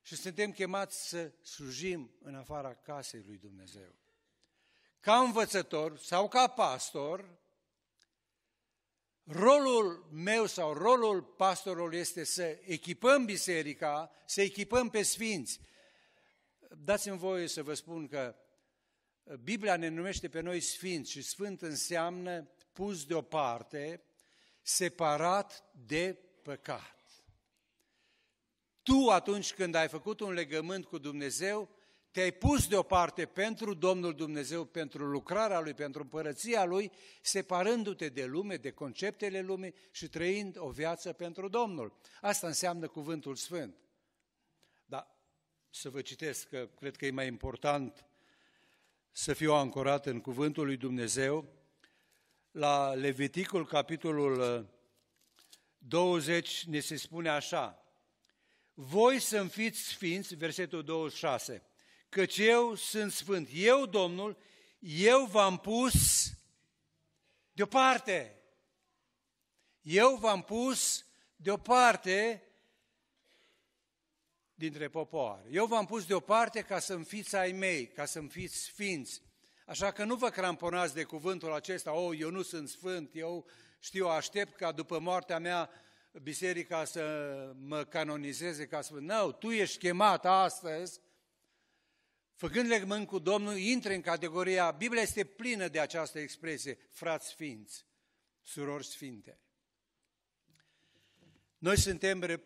și 0.02 0.16
suntem 0.16 0.52
chemați 0.52 1.08
să 1.08 1.32
slujim 1.42 2.12
în 2.20 2.36
afara 2.36 2.76
casei 2.76 3.24
lui 3.24 3.38
Dumnezeu. 3.38 3.96
Ca 5.00 5.20
învățător 5.20 5.98
sau 5.98 6.28
ca 6.28 6.48
pastor, 6.48 7.46
rolul 9.28 10.10
meu 10.12 10.46
sau 10.46 10.74
rolul 10.74 11.22
pastorului 11.22 11.98
este 11.98 12.24
să 12.24 12.60
echipăm 12.62 13.26
biserica, 13.26 14.12
să 14.26 14.42
echipăm 14.42 14.90
pe 14.90 15.02
sfinți. 15.02 15.60
Dați-mi 16.70 17.18
voie 17.18 17.48
să 17.48 17.64
vă 17.64 17.74
spun 17.74 18.08
că 18.08 18.36
Biblia 19.44 19.76
ne 19.76 19.88
numește 19.88 20.30
pe 20.30 20.40
noi 20.40 20.60
sfinți 20.60 21.12
și 21.12 21.22
sfânt 21.22 21.62
înseamnă 21.62 22.50
pus 22.74 23.06
deoparte, 23.06 24.04
separat 24.62 25.64
de 25.86 26.20
păcat. 26.42 26.96
Tu 28.84 29.10
atunci 29.10 29.54
când 29.54 29.76
ai 29.76 29.88
făcut 29.88 30.20
un 30.20 30.34
legământ 30.34 30.86
cu 30.86 30.98
Dumnezeu, 30.98 31.77
te-ai 32.18 32.32
pus 32.32 32.68
deoparte 32.68 33.26
pentru 33.26 33.74
Domnul 33.74 34.16
Dumnezeu, 34.16 34.66
pentru 34.66 35.06
lucrarea 35.06 35.60
Lui, 35.60 35.74
pentru 35.74 36.02
împărăția 36.02 36.66
Lui, 36.66 36.92
separându-te 37.22 38.10
de 38.10 38.26
lume, 38.26 38.56
de 38.56 38.72
conceptele 38.72 39.42
lumii 39.42 39.74
și 39.92 40.08
trăind 40.08 40.56
o 40.60 40.70
viață 40.70 41.14
pentru 41.14 41.48
Domnul. 41.48 41.98
Asta 42.22 42.48
înseamnă 42.48 42.88
cuvântul 42.88 43.36
Sfânt. 43.36 43.76
Dar 44.86 45.08
să 45.70 45.90
vă 45.90 46.02
citesc, 46.02 46.48
că 46.48 46.70
cred 46.80 46.96
că 46.96 47.06
e 47.06 47.12
mai 47.12 47.28
important 47.28 48.06
să 49.12 49.34
fiu 49.34 49.54
ancorat 49.54 50.06
în 50.06 50.22
cuvântul 50.22 50.66
lui 50.66 50.78
Dumnezeu, 50.78 51.46
la 52.52 52.94
Leviticul, 52.94 53.66
capitolul 53.66 54.66
20, 55.78 56.64
ne 56.64 56.80
se 56.80 56.96
spune 56.96 57.30
așa, 57.30 57.86
voi 58.74 59.20
să-mi 59.20 59.50
fiți 59.50 59.80
sfinți, 59.80 60.36
versetul 60.36 60.84
26, 60.84 61.62
căci 62.10 62.38
eu 62.38 62.76
sunt 62.76 63.12
sfânt. 63.12 63.50
Eu, 63.54 63.86
Domnul, 63.86 64.38
eu 64.80 65.26
v-am 65.26 65.58
pus 65.58 66.30
deoparte. 67.52 68.42
Eu 69.82 70.16
v-am 70.16 70.42
pus 70.42 71.06
deoparte 71.36 72.44
dintre 74.54 74.90
popoare. 74.90 75.48
Eu 75.52 75.66
v-am 75.66 75.86
pus 75.86 76.06
deoparte 76.06 76.62
ca 76.62 76.80
să-mi 76.80 77.06
fiți 77.06 77.36
ai 77.36 77.52
mei, 77.52 77.88
ca 77.88 78.06
să-mi 78.06 78.30
fiți 78.30 78.58
sfinți. 78.58 79.22
Așa 79.66 79.92
că 79.92 80.04
nu 80.04 80.16
vă 80.16 80.30
cramponați 80.30 80.94
de 80.94 81.04
cuvântul 81.04 81.54
acesta, 81.54 81.94
oh, 81.94 82.20
eu 82.20 82.30
nu 82.30 82.42
sunt 82.42 82.70
sfânt, 82.70 83.10
eu 83.14 83.46
știu, 83.80 84.08
aștept 84.08 84.56
ca 84.56 84.72
după 84.72 85.00
moartea 85.00 85.40
mea 85.40 85.70
biserica 86.22 86.86
să 86.86 87.04
mă 87.58 87.84
canonizeze 87.84 88.68
ca 88.68 88.82
sfânt. 88.82 89.08
Nu, 89.08 89.16
no, 89.16 89.32
tu 89.32 89.52
ești 89.52 89.78
chemat 89.78 90.26
astăzi 90.26 91.00
făcând 92.38 92.68
legământ 92.68 93.08
cu 93.08 93.20
Domnul, 93.20 93.58
intre 93.58 93.96
în 93.96 94.02
categoria, 94.02 94.72
Biblia 94.72 95.02
este 95.02 95.24
plină 95.24 95.68
de 95.68 95.80
această 95.80 96.20
expresie, 96.20 96.78
frați 96.92 97.28
sfinți, 97.28 97.86
surori 98.42 98.86
sfinte. 98.86 99.40
Noi 101.58 101.78
suntem 101.78 102.42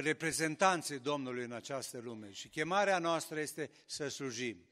reprezentanții 0.00 0.98
Domnului 0.98 1.44
în 1.44 1.52
această 1.52 1.98
lume 1.98 2.32
și 2.32 2.48
chemarea 2.48 2.98
noastră 2.98 3.40
este 3.40 3.70
să 3.86 4.08
slujim. 4.08 4.66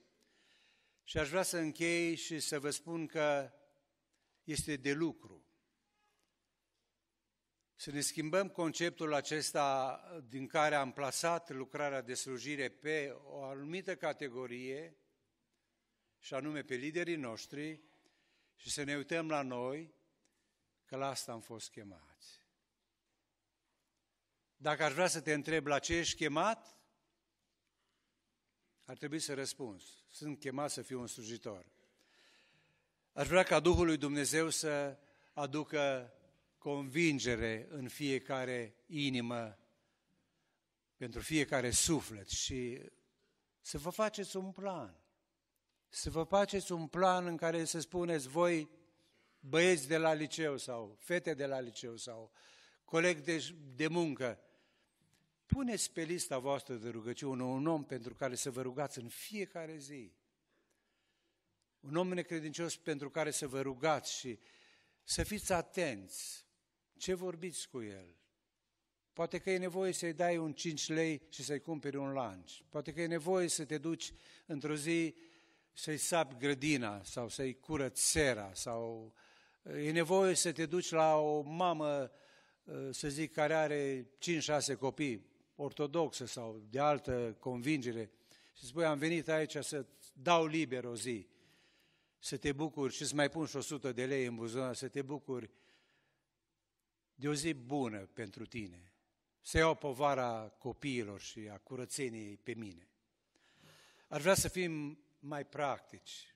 Și 1.05 1.19
aș 1.19 1.29
vrea 1.29 1.43
să 1.43 1.57
închei 1.57 2.15
și 2.15 2.41
să 2.41 2.61
vă 2.61 2.71
spun 2.71 3.07
că 3.07 3.53
este 4.45 4.77
de 4.77 4.93
lucru 4.93 5.44
să 7.85 7.91
ne 7.91 8.01
schimbăm 8.01 8.49
conceptul 8.49 9.15
acesta 9.15 10.01
din 10.29 10.47
care 10.47 10.75
am 10.75 10.93
plasat 10.93 11.51
lucrarea 11.51 12.01
de 12.01 12.15
slujire 12.15 12.69
pe 12.69 13.17
o 13.25 13.43
anumită 13.43 13.97
categorie, 13.97 14.97
și 16.19 16.35
anume 16.35 16.63
pe 16.63 16.75
liderii 16.75 17.17
noștri, 17.17 17.83
și 18.55 18.71
să 18.71 18.83
ne 18.83 18.97
uităm 18.97 19.29
la 19.29 19.43
noi 19.43 19.95
că 20.85 20.97
la 20.97 21.09
asta 21.09 21.33
am 21.33 21.41
fost 21.41 21.71
chemați. 21.71 22.41
Dacă 24.57 24.85
aș 24.85 24.93
vrea 24.93 25.07
să 25.07 25.21
te 25.21 25.33
întreb 25.33 25.67
la 25.67 25.79
ce 25.79 25.95
ești 25.95 26.17
chemat, 26.17 26.79
ar 28.85 28.97
trebui 28.97 29.19
să 29.19 29.35
răspunzi. 29.35 30.05
Sunt 30.11 30.39
chemat 30.39 30.71
să 30.71 30.83
fiu 30.83 31.01
un 31.01 31.07
slujitor. 31.07 31.67
Aș 33.13 33.27
vrea 33.27 33.43
ca 33.43 33.61
Duhul 33.61 33.87
lui 33.87 33.97
Dumnezeu 33.97 34.51
să 34.51 34.99
aducă 35.33 36.14
convingere 36.65 37.67
în 37.71 37.89
fiecare 37.89 38.75
inimă, 38.87 39.59
pentru 40.97 41.21
fiecare 41.21 41.71
suflet 41.71 42.29
și 42.29 42.81
să 43.61 43.79
vă 43.79 43.91
faceți 43.91 44.37
un 44.37 44.53
plan. 44.53 45.01
Să 45.89 46.11
vă 46.11 46.23
faceți 46.23 46.73
un 46.73 46.87
plan 46.87 47.27
în 47.27 47.37
care 47.37 47.65
să 47.65 47.81
spuneți 47.81 48.29
voi 48.29 48.71
băieți 49.41 49.89
de 49.89 49.97
la 49.97 50.13
liceu 50.13 50.57
sau 50.57 50.97
fete 51.01 51.35
de 51.35 51.47
la 51.47 51.61
liceu 51.61 51.97
sau 51.97 52.33
colegi 52.85 53.23
de, 53.23 53.55
de 53.75 53.87
muncă, 53.87 54.41
puneți 55.47 55.93
pe 55.93 56.03
lista 56.03 56.39
voastră 56.39 56.75
de 56.75 56.89
rugăciune 56.89 57.43
un 57.43 57.67
om 57.67 57.85
pentru 57.85 58.15
care 58.15 58.35
să 58.35 58.51
vă 58.51 58.63
rugați 58.63 58.99
în 58.99 59.09
fiecare 59.09 59.77
zi. 59.77 60.13
Un 61.81 61.97
om 61.97 62.09
necredincios 62.09 62.77
pentru 62.77 63.11
care 63.11 63.31
să 63.31 63.49
vă 63.49 63.61
rugați 63.61 64.19
și 64.19 64.39
să 65.03 65.23
fiți 65.23 65.53
atenți. 65.53 66.44
Ce 67.05 67.15
vorbiți 67.15 67.69
cu 67.69 67.83
el? 67.83 68.17
Poate 69.13 69.39
că 69.39 69.51
e 69.51 69.59
nevoie 69.59 69.93
să-i 69.93 70.13
dai 70.13 70.39
un 70.39 70.53
5 70.53 70.89
lei 70.89 71.23
și 71.29 71.43
să-i 71.43 71.61
cumperi 71.61 71.97
un 71.97 72.13
lunch. 72.13 72.53
Poate 72.69 72.93
că 72.93 73.01
e 73.01 73.07
nevoie 73.07 73.49
să 73.49 73.65
te 73.65 73.79
duci 73.79 74.13
într-o 74.47 74.75
zi 74.75 75.15
să-i 75.73 75.97
sapi 75.97 76.37
grădina 76.39 77.03
sau 77.03 77.29
să-i 77.29 77.61
curăți 77.61 78.11
sera 78.11 78.51
sau 78.55 79.15
e 79.63 79.91
nevoie 79.91 80.35
să 80.35 80.53
te 80.53 80.67
duci 80.67 80.91
la 80.91 81.17
o 81.17 81.41
mamă, 81.41 82.11
să 82.91 83.09
zic, 83.09 83.33
care 83.33 83.55
are 83.55 84.09
5-6 84.75 84.79
copii, 84.79 85.27
ortodoxă 85.57 86.27
sau 86.27 86.63
de 86.71 86.79
altă 86.79 87.37
convingere 87.39 88.11
și 88.53 88.65
spui, 88.65 88.85
am 88.85 88.99
venit 88.99 89.29
aici 89.29 89.57
să 89.57 89.87
dau 90.13 90.47
liber 90.47 90.85
o 90.85 90.97
zi, 90.97 91.29
să 92.19 92.37
te 92.37 92.53
bucuri 92.53 92.95
și 92.95 93.05
să 93.05 93.15
mai 93.15 93.29
pun 93.29 93.47
și 93.47 93.57
100 93.57 93.93
de 93.93 94.07
lei 94.07 94.27
în 94.27 94.35
buzunar, 94.35 94.75
să 94.75 94.89
te 94.89 95.03
bucuri 95.03 95.51
de 97.15 97.29
o 97.29 97.35
zi 97.35 97.55
bună 97.55 97.99
pentru 97.99 98.47
tine, 98.47 98.93
să 99.41 99.59
iau 99.59 99.75
povara 99.75 100.55
copiilor 100.59 101.21
și 101.21 101.49
a 101.49 101.59
curățeniei 101.59 102.37
pe 102.37 102.55
mine. 102.55 102.89
Ar 104.09 104.21
vrea 104.21 104.35
să 104.35 104.49
fim 104.49 104.99
mai 105.19 105.47
practici. 105.47 106.35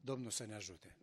Domnul 0.00 0.30
să 0.30 0.44
ne 0.44 0.54
ajute. 0.54 0.96